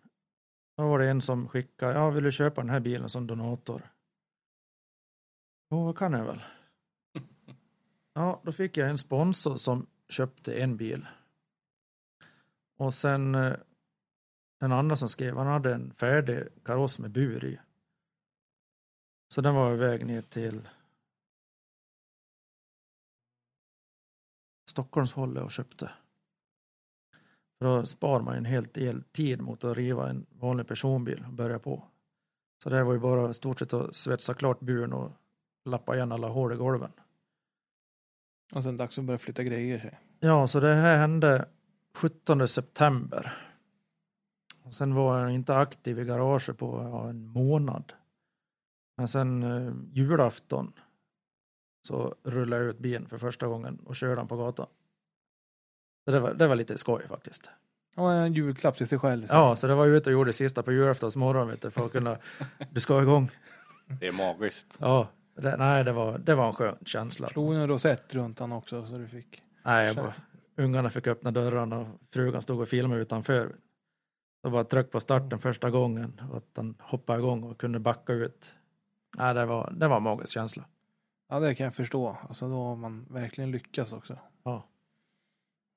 [0.75, 3.91] Då var det en som skickade, ja vill du köpa den här bilen som donator?
[5.69, 6.43] Jo, det kan jag väl.
[8.15, 11.07] Ja, då fick jag en sponsor som köpte en bil.
[12.77, 13.55] Och sen eh,
[14.59, 17.59] den andra som skrev, han hade en färdig kaross med bur i.
[19.33, 20.69] Så den var väg ner till
[24.69, 25.91] Stockholmshållet och köpte.
[27.63, 31.59] Då spar man en helt del tid mot att riva en vanlig personbil och börja
[31.59, 31.83] på.
[32.63, 35.11] Så det var ju bara stort sett att svetsa klart buren och
[35.65, 36.91] lappa igen alla hål i golven.
[38.55, 39.99] Och sen dags att börja flytta grejer.
[40.19, 41.45] Ja, så det här hände
[41.95, 43.33] 17 september.
[44.63, 47.93] Och sen var jag inte aktiv i garaget på ja, en månad.
[48.97, 50.73] Men sen eh, julafton
[51.87, 54.67] så rullade jag ut bilen för första gången och körde den på gatan.
[56.05, 57.49] Så det var, det var lite skoj faktiskt.
[57.95, 59.27] Och en julklapp till sig själv.
[59.27, 59.33] så.
[59.33, 61.91] Ja, så det var ute och gjorde det sista på julaftonsmorgon vet du, för att
[61.91, 62.17] kunna,
[62.71, 63.29] du ska igång.
[63.99, 64.77] Det är magiskt.
[64.79, 67.27] Ja, det, nej det var, det var en skön känsla.
[67.29, 69.41] Slog en rosett runt han också så du fick.
[69.65, 70.13] Nej, bara,
[70.57, 73.55] ungarna fick öppna dörrarna och frugan stod och filmade utanför.
[74.41, 78.13] Så bara tryck på starten första gången och att han hoppade igång och kunde backa
[78.13, 78.53] ut.
[79.17, 80.63] Nej, det var, det var en magisk känsla.
[81.29, 82.17] Ja, det kan jag förstå.
[82.27, 84.17] Alltså då har man verkligen lyckats också.
[84.43, 84.63] Ja.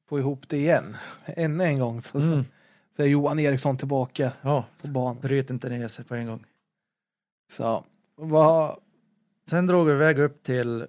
[0.09, 0.97] Få ihop det igen.
[1.24, 2.45] Ännu en gång så, Mm.
[2.97, 5.20] så är Johan Eriksson tillbaka Ja, på banan.
[5.20, 6.45] bryt inte ner sig på en gång.
[7.53, 7.85] Så
[8.15, 8.78] vad,
[9.51, 10.87] Sen drog vi iväg upp till,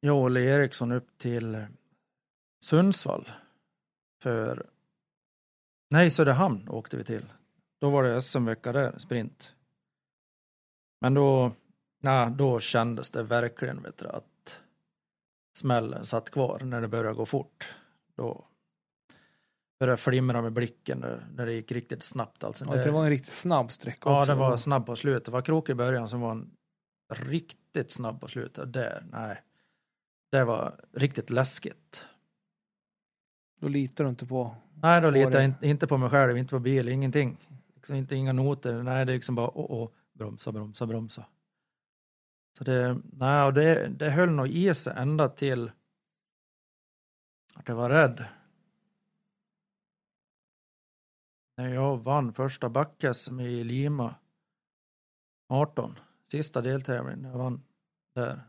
[0.00, 1.66] jag och Olle Eriksson upp till
[2.64, 3.28] Sundsvall.
[4.22, 4.66] För,
[5.90, 7.32] nej Söderhamn åkte vi till.
[7.80, 9.52] Då var det SM-vecka där, sprint.
[11.00, 11.52] Men då,
[12.02, 14.58] nej, då kändes det verkligen vet du, att
[15.58, 17.74] smällen satt kvar när det började gå fort.
[18.14, 18.44] Då
[19.78, 22.44] började flimra med blicken när- det gick riktigt snabbt.
[22.44, 22.64] Alltså.
[22.64, 24.32] ja, det var en riktigt snabb sträcka Ja, också.
[24.32, 25.24] det var snabb på slutet.
[25.24, 26.50] Det var krok i början som var en
[27.14, 28.72] riktigt snabb på slutet.
[28.72, 29.42] Där, nej.
[30.30, 32.04] Det var riktigt läskigt.
[33.60, 34.56] Då litar du inte på.
[34.82, 37.36] Nej, då Var litar jag inte, inte på mig själv, inte på bil, ingenting.
[37.74, 38.82] Liksom inte inga noter.
[38.82, 41.24] Nej, det är liksom bara åh, åh, bromsa, bromsa, bromsa.
[42.58, 45.70] Så det, nej, och det, det höll nog i sig ända till
[47.54, 48.24] att jag var rädd.
[51.56, 53.04] När jag vann första back
[53.40, 54.14] i Lima
[55.48, 55.98] 18,
[56.30, 57.62] sista deltävlingen jag vann
[58.14, 58.40] där,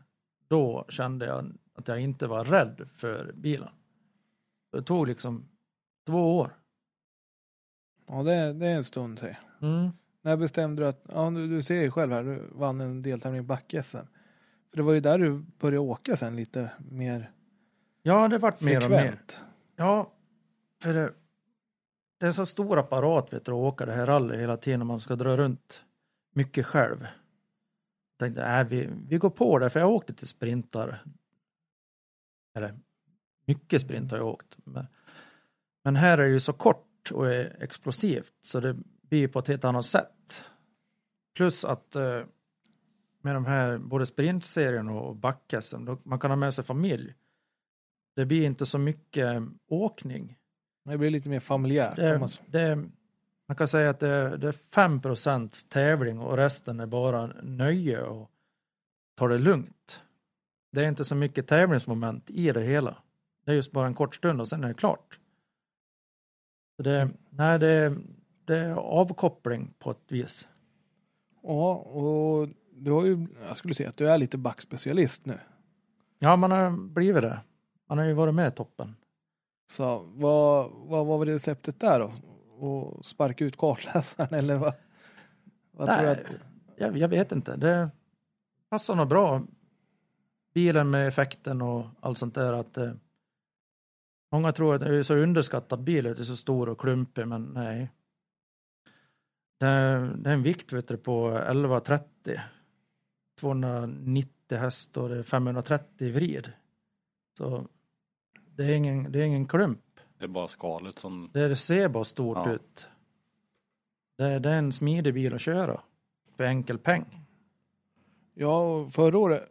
[0.48, 3.68] då kände jag att jag inte var rädd för bilen.
[4.72, 5.48] Det tog liksom
[6.06, 6.56] två år.
[8.06, 9.38] Ja, det, det är en stund säg.
[9.60, 9.90] Mm.
[10.22, 13.40] När bestämde du att, ja du, du ser ju själv här, du vann en deltävling
[13.40, 13.96] i back-SM.
[14.70, 17.32] För det var ju där du började åka sen lite mer
[18.02, 19.18] Ja, det vart mer och mer.
[19.76, 20.12] Ja,
[20.82, 21.12] för det,
[22.18, 24.86] det är en så stor apparat vet du, att åka det här rally hela tiden.
[24.86, 25.84] Man ska dra runt
[26.34, 27.06] mycket själv.
[28.18, 31.02] Jag tänkte, äh, vi, vi går på det, för jag åkte till sprintar.
[32.54, 32.78] Eller
[33.44, 34.58] mycket sprint har jag åkt.
[34.64, 34.86] Men,
[35.84, 39.48] men här är det ju så kort och är explosivt så det blir på ett
[39.48, 40.44] helt annat sätt.
[41.34, 42.22] Plus att eh,
[43.22, 45.54] med de här både sprintserien och back
[46.02, 47.14] man kan ha med sig familj.
[48.16, 50.37] Det blir inte så mycket eh, åkning.
[50.88, 51.96] Det blir lite mer familjärt.
[51.96, 52.76] Det, det,
[53.48, 58.30] man kan säga att det, det är 5% tävling och resten är bara nöje och
[59.16, 60.02] ta det lugnt.
[60.72, 62.96] Det är inte så mycket tävlingsmoment i det hela.
[63.44, 65.18] Det är just bara en kort stund och sen är det klart.
[66.76, 67.96] Så det, nej, det,
[68.44, 70.48] det är avkoppling på ett vis.
[71.42, 75.38] Ja, och du har ju, jag skulle säga att du är lite backspecialist nu.
[76.18, 77.40] Ja, man har blivit det.
[77.88, 78.96] Man har ju varit med i toppen.
[79.70, 82.12] Så vad, vad var receptet där då?
[82.66, 84.72] Och sparka ut kartläsaren eller vad?
[85.70, 86.42] Vad tror du Nej, att,
[86.76, 87.56] jag, jag vet inte.
[87.56, 87.90] Det
[88.70, 89.46] passar nog bra.
[90.54, 92.52] Bilen med effekten och allt sånt där.
[92.52, 92.92] Att, eh,
[94.32, 97.28] många tror att det är så underskattad bil, att det är så stor och klumpig,
[97.28, 97.90] men nej.
[99.60, 102.40] Det är, det är en vikt vet du, på 1130.
[103.40, 106.52] 290 häst och det är 530 vrid.
[107.38, 107.66] Så
[108.58, 109.80] det är ingen, det är ingen klump.
[110.18, 112.52] Det är bara skalet som, Det ser bara stort Ja.
[112.52, 112.88] ut.
[114.16, 115.80] Det, det är en smidig bil att köra.
[116.36, 117.24] För enkel peng.
[118.34, 119.48] ja, förra året,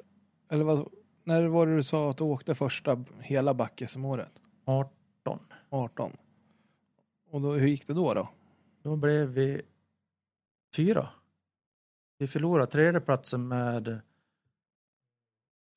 [0.49, 0.89] eller vad,
[1.23, 4.31] när var det du sa att du åkte första hela back som året
[4.65, 5.39] 18.
[5.69, 6.17] 18.
[7.29, 8.29] Och då, hur gick det då då?
[8.83, 9.61] Då blev vi
[10.75, 11.09] fyra.
[12.17, 13.99] Vi förlorade tredjeplatsen med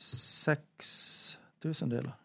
[0.02, 2.19] sex tusendelar.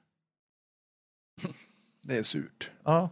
[2.02, 2.72] Det är surt.
[2.84, 3.10] Ja,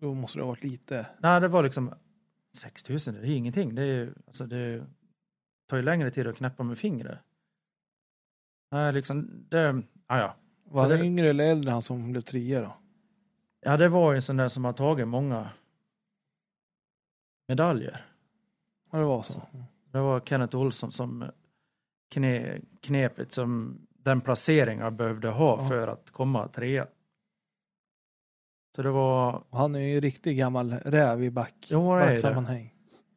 [0.00, 1.06] Då måste det ha varit lite.
[1.18, 1.94] nej, det var liksom
[2.56, 3.74] 6 000, det är ingenting.
[3.74, 4.86] Det, är, alltså det
[5.66, 7.18] tar ju längre tid att knäppa med fingret.
[8.70, 10.36] Nej, liksom det, ja, ja.
[10.64, 12.76] Var Så han det- yngre eller äldre han som blev trea då?
[13.60, 15.50] Ja, det var ju en sån där som har tagit många
[17.48, 18.06] medaljer.
[18.90, 19.42] Ja, det var så.
[19.90, 21.30] Det var Kenneth Olsson som
[22.10, 23.78] kne, knep liksom
[24.08, 25.68] den placering jag behövde ha Ja.
[25.68, 26.88] för att komma trea.
[28.76, 31.66] Så det var, han är ju en riktig gammal räv i back.
[31.70, 32.12] Jo, det är det.
[32.14, 32.74] backsammanhang.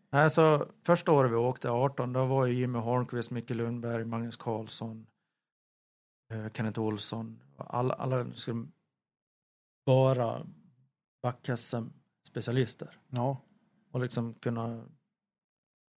[0.10, 5.08] alltså första året vi åkte 18, då var ju Jimmy Holmqvist, Micke Lundberg, Magnus Karlsson,
[6.34, 8.26] eh, Kenneth Olsson, alla, alla
[9.86, 10.46] bara
[11.24, 11.50] back
[12.28, 13.38] specialister Ja.
[13.92, 14.86] och liksom kunna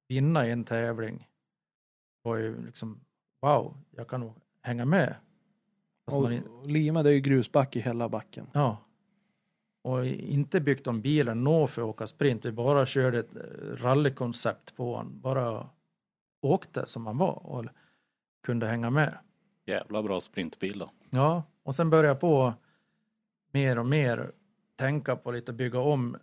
[0.09, 1.29] vinna en tävling
[2.23, 3.01] var ju liksom
[3.43, 4.35] wow, jag kan nog
[4.65, 5.15] hänga med.
[6.05, 8.47] Fast Och, man, in- och Lima det är ju grusback i hela backen.
[8.53, 8.79] ja.
[9.83, 12.45] Och inte byggt om bilen nå för att åka sprint.
[12.45, 13.43] Vi bara körde ett eh,
[13.77, 15.21] rallykoncept på honom.
[15.21, 15.69] Bara
[16.41, 17.65] åkte som man var och
[18.43, 19.19] kunde hänga med.
[19.67, 20.91] jävla bra sprintbil då.
[21.11, 22.55] Ja, och sen började jag på
[23.53, 24.33] mer och mer
[24.77, 26.17] tänka på lite bygga om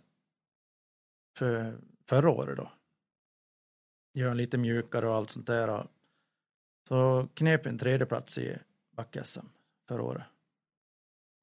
[1.36, 1.78] för
[2.08, 2.70] förra året då.
[4.14, 5.86] Göra lite mjukare och allt sånt där.
[6.88, 8.58] Så knep en tredje plats i
[8.96, 9.46] back-SM
[9.88, 10.22] förra året.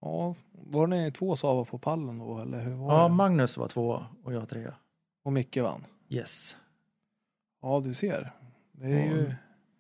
[0.02, 3.14] Ja, var ni två Saab på pallen då eller hur var Ja, det?
[3.14, 4.76] Magnus var två och jag trea.
[5.24, 5.86] Och Micke vann.
[6.10, 6.58] Yes.
[7.62, 8.32] Ja, du ser.
[8.72, 9.34] Det är ju...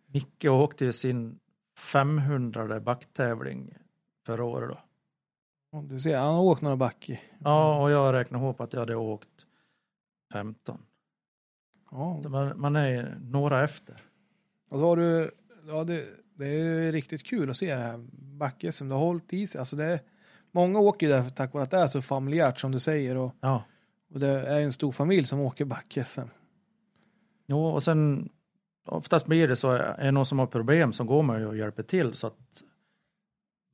[0.06, 1.40] Micke åkte ju sin
[1.77, 3.73] 500 backtävling
[4.26, 4.77] förra året då.
[5.72, 7.19] ja, Du ser, han har åkt några back i.
[7.40, 9.45] Ja, och jag räknade ihop att jag hade åkt
[10.34, 10.81] 15.
[11.91, 14.02] Ja, Man, man är några efter.
[14.69, 15.31] och så har du...
[15.70, 17.98] Ja, det, det är riktigt kul att se det här
[18.38, 19.60] back som du har hållit i sig.
[19.60, 20.00] Alltså det är,
[20.52, 23.36] många åker ju där tack vare att det är så familjärt som du säger och,
[23.41, 23.64] Ja.
[24.14, 26.28] och det är en stor familj som åker back-SM.
[27.48, 28.30] Jo, och sen
[28.86, 31.58] oftast blir det så, är det någon som har problem så går man ju och
[31.58, 32.64] hjälper till så att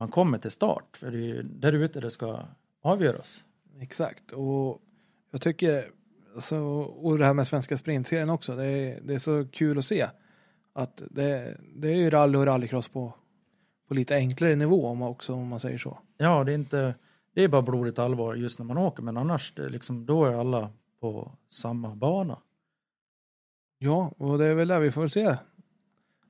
[0.00, 0.96] man kommer till start.
[0.96, 2.40] För det är ju där ute det ska
[2.82, 3.44] avgöras.
[3.80, 4.82] Exakt, och
[5.30, 5.84] jag tycker,
[6.34, 9.84] alltså, och det här med svenska sprintserien också, det är, det är så kul att
[9.84, 10.06] se
[10.76, 13.14] att det, det är ju rally och rallycross på,
[13.88, 15.98] på lite enklare nivå om också, om man säger så.
[16.16, 16.94] Ja, det är inte,
[17.34, 20.32] det är bara blodigt allvar just när man åker, men annars det liksom, då är
[20.32, 20.70] alla
[21.00, 22.38] på samma bana.
[23.78, 25.36] Ja, och det är väl där vi får väl se.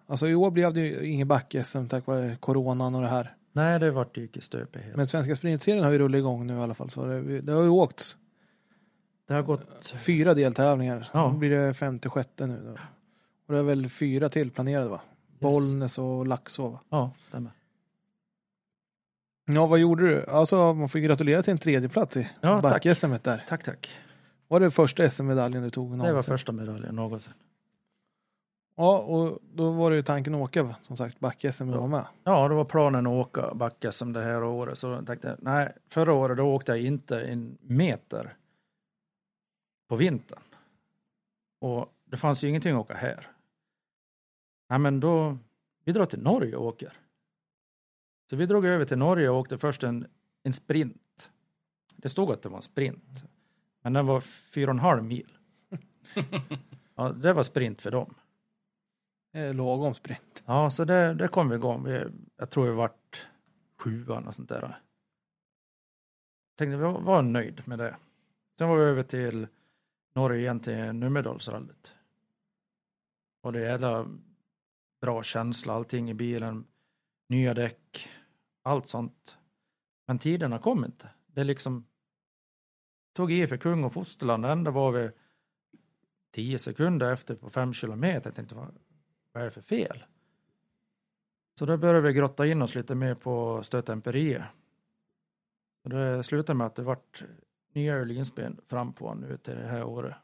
[0.06, 3.36] Alltså i år blev det ju ingen back-SM tack vare coronan och det här.
[3.52, 4.96] Nej, det vart i stöpet helt.
[4.96, 6.90] Men Svenska sprintserien har ju rullat igång nu i alla fall.
[6.90, 8.16] Så det, det har ju åkts
[9.26, 11.10] Det har gått, fyra deltävlingar.
[11.12, 11.32] Ja.
[11.32, 12.62] Nu blir det femte, sjätte nu.
[12.64, 12.80] Då.
[13.46, 15.00] Och det är väl fyra till planerade va?
[15.40, 16.80] Bollnäs och Laxå va?
[16.88, 17.52] ja, stämmer.
[19.44, 20.26] Ja, vad gjorde du?
[20.26, 23.44] Alltså, man får gratulera till en tredje plats i Ja, back-SM där.
[23.48, 23.96] Tack, tack.
[24.48, 26.32] Var det första SM-medaljen du tog Det var någonsin?
[26.32, 27.32] första medaljen någonsin.
[28.76, 31.86] Ja, och då var det ju tanken att åka, som sagt, back-SM Ja.
[31.86, 32.06] med.
[32.24, 34.78] Ja, det var planen att åka backa som det här året.
[34.78, 38.36] Så jag tänkte, nej, förra året då åkte jag inte en meter
[39.88, 40.40] på vintern.
[41.60, 43.30] Och det fanns ju ingenting att åka här.
[44.68, 45.38] Nej, men då,
[45.84, 46.92] vi drar till Norge och åker.
[48.30, 50.06] Så vi drog över till Norge och åkte först en,
[50.42, 51.30] en sprint.
[51.96, 53.24] Det stod att det var en sprint.
[53.80, 55.38] Men den var fyra och en halv mil.
[56.98, 58.14] Ja, det var sprint för dem.
[59.54, 60.42] Lagom sprint.
[60.46, 61.84] Ja, så det, det kom vi igång.
[61.84, 62.04] Vi,
[62.36, 63.26] jag tror vi vart
[63.78, 64.80] sjuan och sånt där.
[66.56, 67.96] Tänkte vi var, var nöjd med det.
[68.58, 69.46] Sen var vi över till
[70.14, 71.94] Norge igen till Numedalsrallyt.
[73.40, 74.06] Och det är jävla
[75.06, 76.66] bra känsla, allting i bilen,
[77.28, 78.10] nya däck,
[78.62, 79.38] allt sånt.
[80.06, 81.08] Men tiderna kom inte.
[81.26, 81.86] Det är liksom
[83.12, 84.46] tog i för kung och fosterland.
[84.46, 85.10] Ändå var vi
[86.30, 88.30] tio sekunder efter på fem kilometer.
[88.30, 88.78] Jag tänkte, vad,
[89.32, 90.04] är det för fel?
[91.58, 94.52] Så då började vi grotta in oss lite mer på stötemperier.
[95.84, 97.24] Och det slutade med att det vart
[97.72, 100.16] nya urlinsben fram på nu till det här året.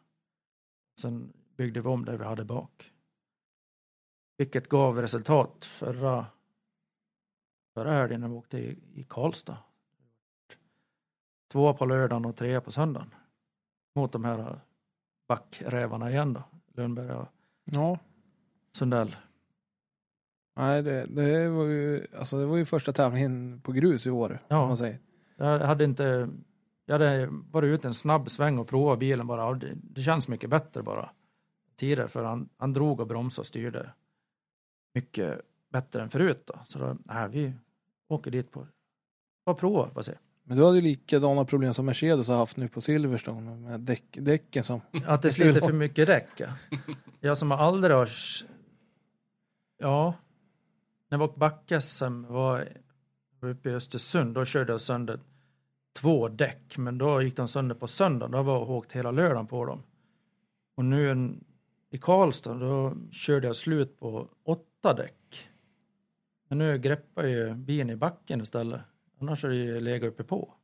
[1.01, 2.93] Sen byggde vi om det vi hade bak.
[4.37, 6.27] Vilket gav resultat förra,
[7.75, 9.59] förra helgen när vi åkte i, i Karlstad.
[11.53, 13.15] Två på lördagen och tre på söndagen.
[13.95, 14.61] Mot de här
[15.29, 16.43] backrävarna igen då.
[16.75, 17.29] Lundberg och
[17.65, 17.99] Ja,
[18.73, 19.17] Sundell.
[20.57, 24.39] nej, det, det, var ju, alltså, det var ju första tävlingen på grus i år.
[24.49, 24.67] Ja.
[24.67, 24.99] Man säger.
[25.37, 26.29] Jag hade inte,
[26.87, 29.55] jag hade varit ute en snabb sväng och provat bilen bara.
[29.55, 31.11] Det, det känns mycket bättre bara.
[31.77, 33.91] Tidigare för han, han drog och bromsade och styrde
[34.95, 36.59] mycket bättre än förut då.
[36.67, 37.53] Så då, nej, vi
[38.09, 38.67] åker dit på,
[39.45, 40.15] bara prova, bara se.
[40.45, 44.05] Men du hade ju likadana problem som Mercedes har haft nu på Silverstone med däck,
[44.13, 44.81] däcken som...
[45.07, 46.29] Att det sliter för mycket däck.
[46.37, 46.49] ja.
[47.21, 48.09] Jag som aldrig har...
[49.79, 50.15] Ja.
[51.09, 52.69] När jag var back-SM var
[53.43, 55.19] var uppe i Östersund, då körde jag sönder
[55.93, 56.79] två däck.
[56.79, 58.31] Men då gick de sönder på söndagen.
[58.31, 59.83] Då var jag åkt hela lördagen på dem.
[60.77, 61.45] Och nu en,
[61.91, 64.29] i Karlstad, då körde jag slut på
[64.83, 65.49] åtta däck.
[66.49, 68.81] Men nu greppar ju bilen i backen istället.
[69.21, 70.55] Annars är det ju legat uppe på.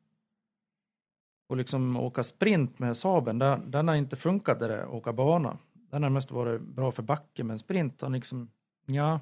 [1.48, 5.58] Och liksom åka sprint med Saben, den, den har inte funkat det där, åka bana.
[5.72, 8.50] Den har mest varit bra för backen, men sprint har liksom,
[8.86, 9.20] ja.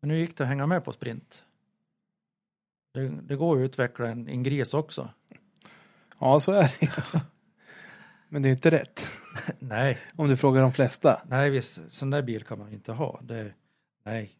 [0.00, 1.44] Men nu gick det att hänga med på sprint.
[2.94, 5.08] Det, det går att utveckla en, en gris också.
[6.20, 7.22] Ja, så är det
[8.28, 9.06] Men det är ju inte rätt.
[9.58, 11.22] nej, Om du frågar de flesta.
[11.26, 13.20] nej, visst, sån där bil kan man inte ha.
[13.22, 13.52] Det,
[14.02, 14.38] nej,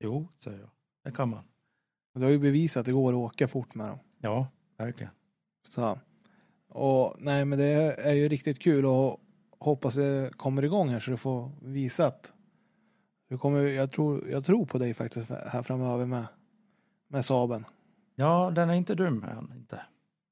[0.00, 0.70] jo, säger jag.
[1.04, 1.44] Det kan man.
[2.14, 3.98] Du har ju bevisat att det går att åka fort med dem.
[4.18, 4.46] Ja,
[4.76, 5.12] verkligen.
[5.62, 5.98] Så.
[6.68, 7.66] Och nej, men det
[7.98, 9.20] är ju riktigt kul och
[9.58, 12.32] hoppas det kommer igång här så du får visa att
[13.28, 16.26] du kommer, jag tror, jag tror på dig faktiskt här framöver med,
[17.08, 17.64] med Saben.
[18.14, 19.82] Ja, den är inte dum än, inte.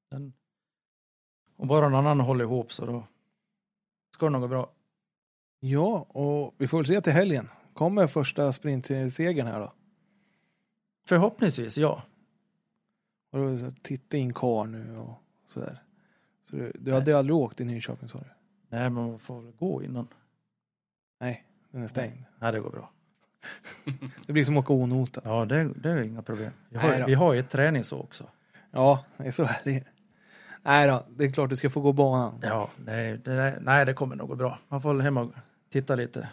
[0.09, 0.33] Den,
[1.55, 3.07] och bara någon annan håller ihop så då
[4.13, 4.71] ska det nog gå bra.
[5.59, 7.49] Ja, och vi får väl se till helgen.
[7.81, 9.73] Kommer första sprintsegern här då?
[11.05, 12.03] Förhoppningsvis, ja.
[13.31, 15.83] Och då så titta in kar nu och sådär.
[16.43, 18.25] Så du, du hade aldrig åkt i Nyköping sa du?
[18.69, 20.07] Nej, men man får väl gå innan.
[21.19, 22.23] Nej, den är stängd.
[22.39, 22.91] Nej, det går bra.
[24.25, 25.23] Det blir som att åka onotat.
[25.25, 26.51] Ja, det, det är inga problem.
[26.69, 28.27] Vi har, vi har ju ett träningsår också.
[28.71, 29.83] Ja, det är så är det.
[30.61, 32.39] Nej då, det är klart du ska få gå banan.
[32.43, 34.59] Ja, nej det, nej, det kommer nog gå bra.
[34.67, 35.31] Man får väl hem och
[35.69, 36.29] titta lite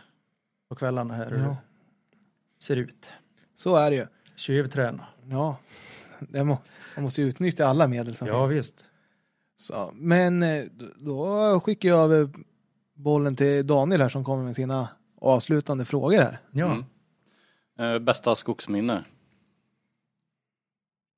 [0.68, 1.48] på kvällarna här hur Ja.
[1.48, 3.10] det ser ut.
[3.54, 4.06] Så är det ju.
[4.36, 5.06] Tjuvträna.
[5.30, 5.56] Ja,
[6.20, 6.58] det må,
[6.96, 8.58] man måste ju utnyttja alla medel som Ja, finns.
[8.58, 8.84] visst.
[9.56, 10.64] Så, men eh,
[10.96, 12.30] då skickar jag över
[12.94, 14.88] bollen till Daniel här som kommer med sina
[15.20, 16.38] avslutande frågor här.
[16.50, 16.84] Ja, Mm.
[17.94, 19.04] Eh, bästa skogsminne?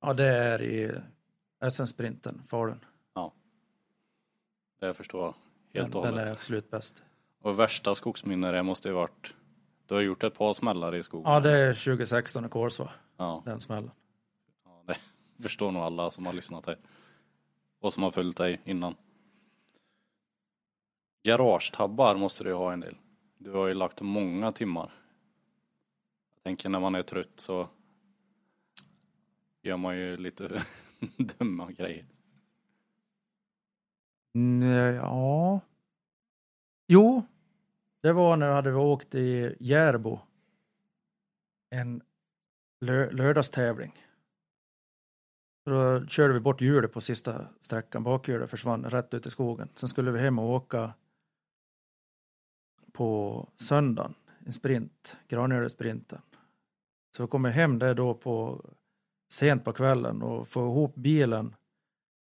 [0.01, 0.91] ja det är i
[1.71, 2.79] SM-sprinten, Falun.
[4.79, 5.35] Det jag förstår
[5.73, 6.27] helt och Den, den hållet.
[6.29, 7.03] är absolut bäst.
[7.41, 9.33] Och värsta skogsminne det måste ju varit
[9.91, 11.31] Du har gjort ett par smällar i skogen.
[11.31, 13.91] Ja, det är 2016 i Kolsva, ja, den smällen.
[14.65, 14.97] ja, det
[15.43, 16.77] förstår nog alla som har lyssnat här.
[17.79, 18.95] Och som har följt dig innan.
[21.23, 22.97] Garagetabbar måste du ha en del.
[23.37, 24.91] Du har ju lagt många timmar.
[26.35, 27.67] Jag tänker när man är trött så
[29.61, 30.63] gör man ju lite
[31.17, 32.05] dumma grejer.
[34.33, 35.59] Nej, ja.
[36.87, 37.23] Jo,
[38.01, 40.19] det var när vi hade åkt i Järbo.
[41.69, 42.01] En
[42.81, 44.05] lö lördagstävling.
[45.65, 48.03] Då körde vi bort hjulet på sista sträckan.
[48.03, 49.69] Bakhjulet försvann rätt ut i skogen.
[49.75, 50.93] Sen skulle vi hem och åka
[52.91, 54.13] på söndagen,
[54.45, 56.21] en sprint, Granöre-sprinten.
[57.17, 58.65] Så vi kommer hem där då på
[59.31, 61.55] sent på kvällen och får ihop bilen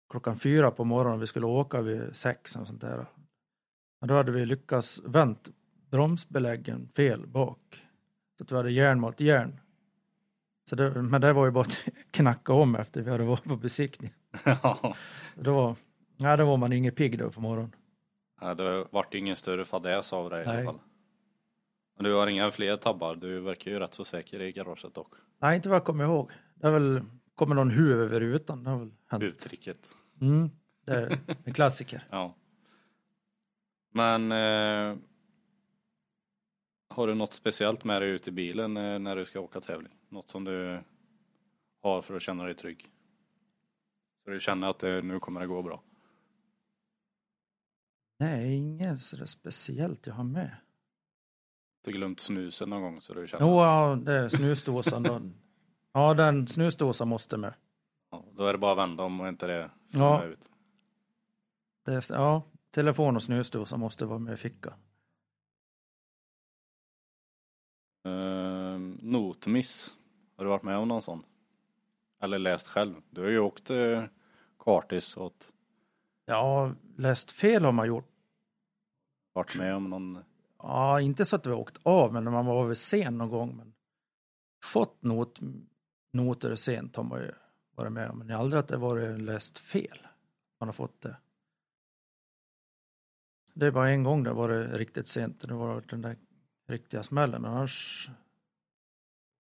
[0.10, 1.20] klockan fyra på morgonen.
[1.20, 3.06] Vi skulle åka vid sex och sånt där.
[4.02, 5.50] Men då hade vi lyckats vänt
[5.94, 7.84] bromsbeläggen fel bak.
[8.38, 9.60] Så att vi hade järn mot järn.
[10.70, 13.56] Så det, men det var ju bara att knacka om efter vi hade varit på
[13.56, 14.14] besiktning.
[14.44, 14.95] Ja,
[15.36, 15.76] Då,
[16.18, 17.76] nej, då var man ingen pigg då på morgonen.
[18.57, 20.80] det vart ingen större fadäs av det i alla fall.
[21.95, 23.15] Men du har inga fler tabbar.
[23.15, 25.14] Du verkar ju rätt så säker i garaget dock.
[25.40, 26.32] Nej, inte vad jag kommer ihåg.
[26.56, 27.02] Det har väl
[27.36, 28.64] kommit någon huv över rutan.
[28.64, 29.24] Det har väl hänt.
[29.24, 29.95] Uttrycket.
[30.22, 30.49] Mm,
[30.86, 32.03] det är en klassiker.
[32.11, 32.36] Ja.
[33.95, 34.98] Men eh,
[36.94, 39.94] har du något speciellt med dig ut i bilen eh, när du ska åka tävling?
[40.10, 40.80] Något som du
[41.82, 42.90] har för att känna dig trygg?
[44.24, 45.82] Så du känner att det, nu kommer det gå bra?
[48.20, 50.56] Nej, inget sådär speciellt jag har med.
[51.84, 55.34] Du har glömt snusen någon gång så du känner Jo, ja, det är snusdosan.
[55.95, 57.53] Ja, den snusdosan måste med.
[58.11, 60.24] ja, Då är det bara att vända om och inte det Ja.
[60.24, 60.40] ut.
[61.86, 64.74] Det är, ja, telefon och snusdosa måste vara med i fickan.
[68.04, 69.96] Eh, notmiss.
[70.38, 71.24] Har du varit med om någon sån?
[72.22, 72.96] Eller läst själv?
[73.10, 74.04] Du har ju åkt eh,
[74.60, 75.34] kartis och
[76.26, 78.10] Ja, läst fel har man gjort.
[79.34, 80.24] varit med om någon
[80.58, 83.30] Ja, inte så att vi har åkt av, men när man var väl sen någon
[83.30, 83.56] gång.
[83.58, 83.74] Men
[84.64, 85.40] fått not,
[86.12, 87.32] noter sent har man ju
[87.76, 90.08] varit med om, men aldrig att det varit läst fel.
[90.60, 91.18] Man har fått det.
[93.54, 96.18] Det är bara en gång det var det riktigt sent, det var den där
[96.68, 98.10] riktiga smällen, men annars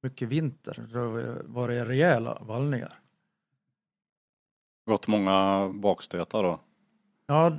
[0.02, 1.08] mycket vinter, då
[1.52, 3.00] var det rejäla vallningar.
[4.86, 6.60] gått många bakstötar då?
[7.26, 7.58] Ja,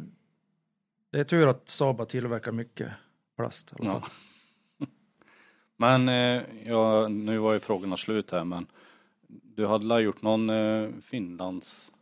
[1.11, 2.91] det är tur att Saab tillverkar mycket
[3.37, 3.99] plast i alla Ja.
[3.99, 4.09] fall.
[5.77, 8.67] Men eh, ja, nu var ju frågorna slut här men
[9.27, 11.93] du hade väl gjort någon eh, Finlands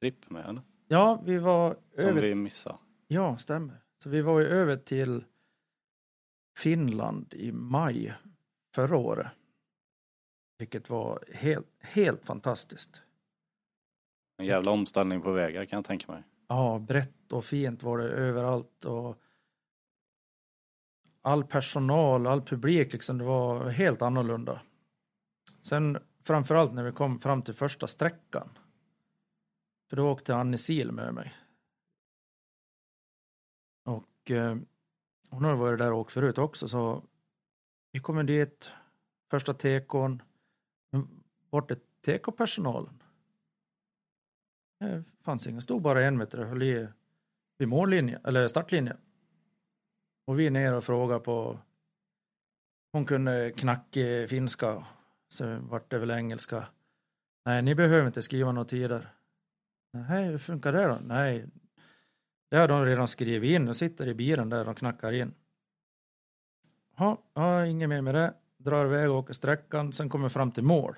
[0.00, 0.62] tripp med eller?
[0.88, 2.78] Ja, vi var Som över vi missade.
[3.06, 3.82] Ja, stämmer.
[4.02, 5.24] Så vi var ju över till
[6.58, 8.14] Finland i maj
[8.74, 9.26] förra året.
[10.58, 13.02] Vilket var helt, helt fantastiskt.
[14.38, 16.22] En jävla omställning på vägar kan jag tänka mig.
[16.48, 19.22] Ja, brett och fint var det överallt och
[21.22, 24.62] all personal, all publik liksom, det var helt annorlunda.
[25.60, 28.58] Sen framförallt när vi kom fram till första sträckan.
[29.90, 31.34] För då åkte Annie Sil med mig.
[33.84, 34.56] Och eh,
[35.30, 37.02] hon har varit där och åkt förut också så
[37.92, 38.70] vi kommer dit,
[39.30, 40.22] första tekon.
[41.50, 43.02] Vart är tekopersonalen?
[44.80, 46.88] Det fanns ingen, stod bara en meter och höll i
[47.58, 48.96] vid mållinjen, eller startlinjen.
[50.26, 51.58] Och vi är ner och frågar på
[52.92, 54.86] hon kunde knackig finska,
[55.28, 56.66] så vart det väl engelska.
[57.44, 59.14] Nej, ni behöver inte skriva några tider.
[59.92, 60.98] Nej, hur funkar det då?
[61.02, 61.46] Nej,
[62.48, 65.34] det har de redan skrivit in och sitter i bilen där och knackar in.
[66.96, 68.34] Ja, ja, inget mer med det.
[68.56, 70.94] Drar iväg och åker sträckan, sen kommer fram till mål.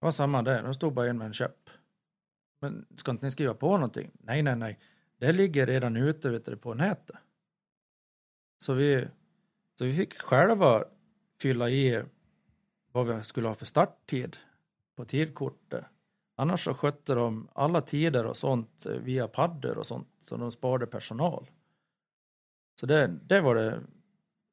[0.00, 1.70] Det var samma där, de stod bara en med en köp.
[2.60, 4.10] Men ska inte ni skriva på någonting?
[4.14, 4.78] Nej, nej, nej.
[5.16, 7.16] Det ligger redan ute vet du, på nätet.
[8.58, 9.08] Så vi,
[9.78, 10.84] så vi fick själva
[11.40, 12.02] fylla i
[12.92, 14.36] vad vi skulle ha för starttid
[14.96, 15.84] på tidkortet.
[16.34, 20.50] Annars så skötte de alla tider och sånt eh, via paddor och sånt, så de
[20.50, 21.50] sparade personal.
[22.80, 23.80] Så det, det var det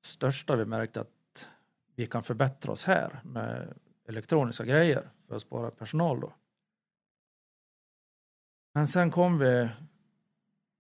[0.02, 1.50] största vi märkte att
[1.96, 3.74] vi kan förbättra oss här med
[4.08, 6.34] elektroniska grejer för att spara personal då.
[8.74, 9.70] Men sen kom vi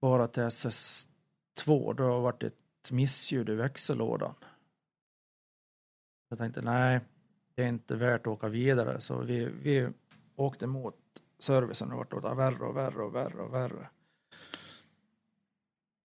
[0.02, 1.08] bara till SS2,
[1.66, 4.36] då har det varit ett missljud i växellådan.
[6.30, 7.00] Jag tänkte nej,
[7.56, 9.90] det är inte värt att åka vidare så vi, vi
[10.40, 10.96] åkte mot
[11.40, 13.90] servicen och vart det värre och värre och värre och värre.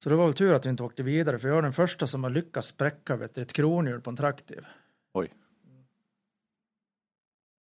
[0.03, 2.07] Så det var väl tur att vi inte åkte vidare för jag är den första
[2.07, 4.67] som har lyckats spräcka vet du, ett kronhjul på en traktiv.
[5.13, 5.33] Oj.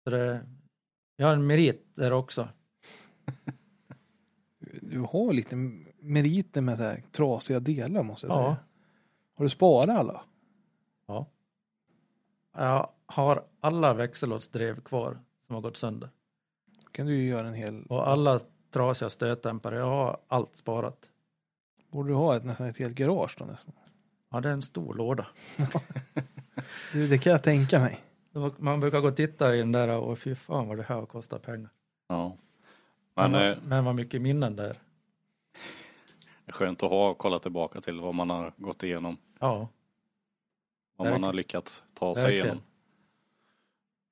[0.04, 0.45] Så det,
[1.16, 2.50] Jag har en merit där också.
[4.82, 5.56] Du har lite
[6.00, 8.38] meriter med så här trasiga delar måste jag Ja.
[8.45, 8.58] säga.
[9.36, 10.24] Har du sparat alla?
[11.06, 11.28] Ja.
[12.54, 16.10] Jag har alla växellådsdrev kvar som har gått sönder.
[16.94, 17.86] Kan du ju göra en hel...
[17.90, 18.40] Och alla
[18.72, 21.10] trasiga stötdämpare, jag har allt sparat.
[21.91, 23.74] Borde du ha ett, nästan ett helt garage då nästan?
[24.32, 25.28] Ja, det är en stor låda.
[27.10, 27.99] Det, kan jag tänka mig.
[28.57, 31.40] Man brukar gå och titta i den där och fy fan vad det här kostar
[31.40, 31.70] pengar.
[32.07, 32.38] Ja.
[33.15, 34.80] Men, Men eh, men vad mycket minnen där.
[36.45, 39.18] det är skönt att ha och kolla tillbaka till vad man har gått igenom.
[39.40, 39.68] Ja, Vad
[40.98, 41.24] man Verkligen.
[41.24, 42.45] har lyckats ta sig Verkligen.
[42.45, 42.64] igenom.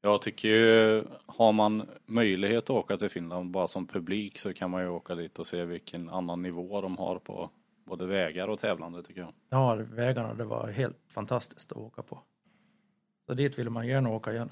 [0.02, 4.70] Jag tycker ju, har man möjlighet att åka till Finland bara som publik så kan
[4.72, 7.50] man ju åka dit och se vilken annan nivå de har på
[7.86, 9.34] både vägar och tävlande tycker jag.
[9.50, 12.20] ja vägarna det var helt fantastiskt att åka på.
[13.28, 14.52] Så dit vill man gärna åka igen.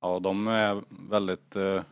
[0.00, 1.82] Ja, de är väldigt eh,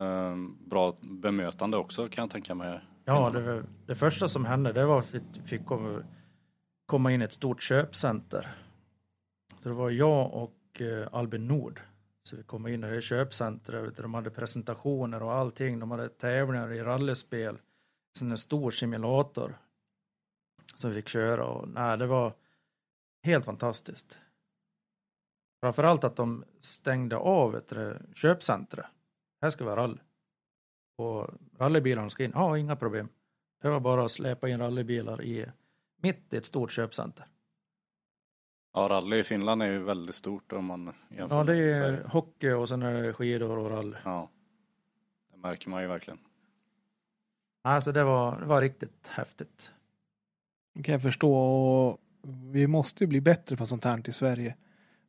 [0.00, 0.36] eh,
[0.66, 2.80] bra bemötande också kan jag tänka mig.
[3.04, 5.62] Ja, det, det första som hände det var att vi fick
[6.86, 8.48] komma in i ett stort köpcenter.
[9.58, 11.80] Så det var jag och eh, Albin Nord.
[12.24, 15.80] Så vi kom in i det köpcentret, de hade presentationer och allting.
[15.80, 17.58] De hade tävlingar i rallyspel.
[18.18, 19.58] Sen en stor simulator.
[20.74, 22.32] Som vi fick köra och nej, det var
[23.22, 24.18] helt fantastiskt.
[25.62, 27.72] Framförallt att de stängde av ett
[28.14, 28.86] köpcentret.
[29.42, 29.98] Här ska vara rally.
[30.98, 33.08] Och rallybilarna ska in, ja inga problem.
[33.62, 35.46] Det var bara att släpa in rallybilar i
[35.96, 37.26] mitt i ett stort köpcenter.
[38.74, 41.74] Ja, rally i Finland är ju väldigt stort om man jämför Ja, det med är
[41.74, 42.00] Sverige.
[42.06, 43.96] hockey och sen är det skidor och rally.
[44.04, 44.30] Ja,
[45.32, 46.18] det märker man ju verkligen.
[47.64, 49.72] Alltså det var, det var riktigt häftigt.
[50.74, 51.34] Det kan jag förstå.
[51.34, 52.00] Och
[52.52, 54.56] vi måste ju bli bättre på sånt här i Sverige.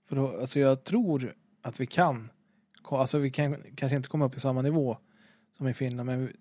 [0.07, 2.29] För då, alltså jag tror att vi kan.
[2.83, 4.97] Alltså vi kan kanske inte komma upp i samma nivå
[5.57, 6.05] som i Finland.
[6.07, 6.33] Men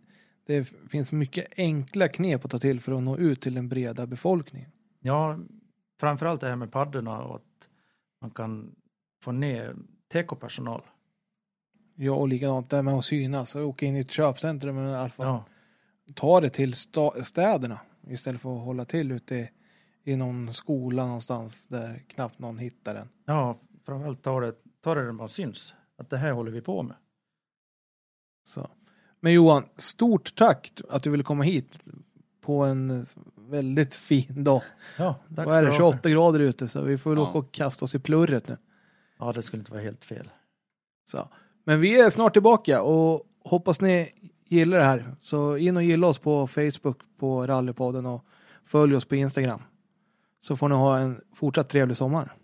[0.47, 4.07] det finns mycket enkla knep att ta till för att nå ut till den breda
[4.07, 4.70] befolkningen.
[5.01, 5.39] Ja,
[6.03, 7.69] framförallt det här med paddorna och att
[8.20, 8.74] man kan
[9.23, 9.77] få ner
[10.12, 10.83] TK-personal.
[11.95, 13.55] Ja, och likadant där med att synas.
[13.55, 14.74] och Åka in i ett köpcentrum.
[14.77, 15.45] Men i alla fall Ja,
[16.15, 16.74] ta det till
[17.24, 17.81] städerna.
[18.09, 19.51] Istället för att hålla till ute
[20.05, 23.09] i någon skola någonstans där knappt någon hittar den.
[23.27, 25.74] ja framförallt ta det, ta det där man syns.
[25.97, 26.97] Att det här håller vi på med.
[28.45, 28.70] Så.
[29.20, 31.79] Men Johan, stort tack att du ville komma hit
[32.43, 33.06] på en
[33.36, 34.62] väldigt fin dag.
[34.98, 35.93] Ja, tack Vad är det, ska du ha.
[35.93, 37.28] 28 grader ute så vi får väl Ja.
[37.28, 38.56] åka och kasta oss i plurret nu.
[39.19, 40.31] Ja, det skulle inte vara helt fel.
[41.05, 41.28] Så.
[41.64, 44.12] Men vi är snart tillbaka och hoppas ni
[44.48, 45.14] gillar det här.
[45.20, 48.24] Så in och gilla oss på Facebook på Rallypodden och
[48.64, 49.62] följ oss på Instagram.
[50.40, 52.36] Så får ni ha en fortsatt trevlig sommar.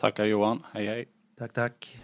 [0.00, 1.08] Tackar Johan, hej hej.
[1.38, 1.98] Tack, tack.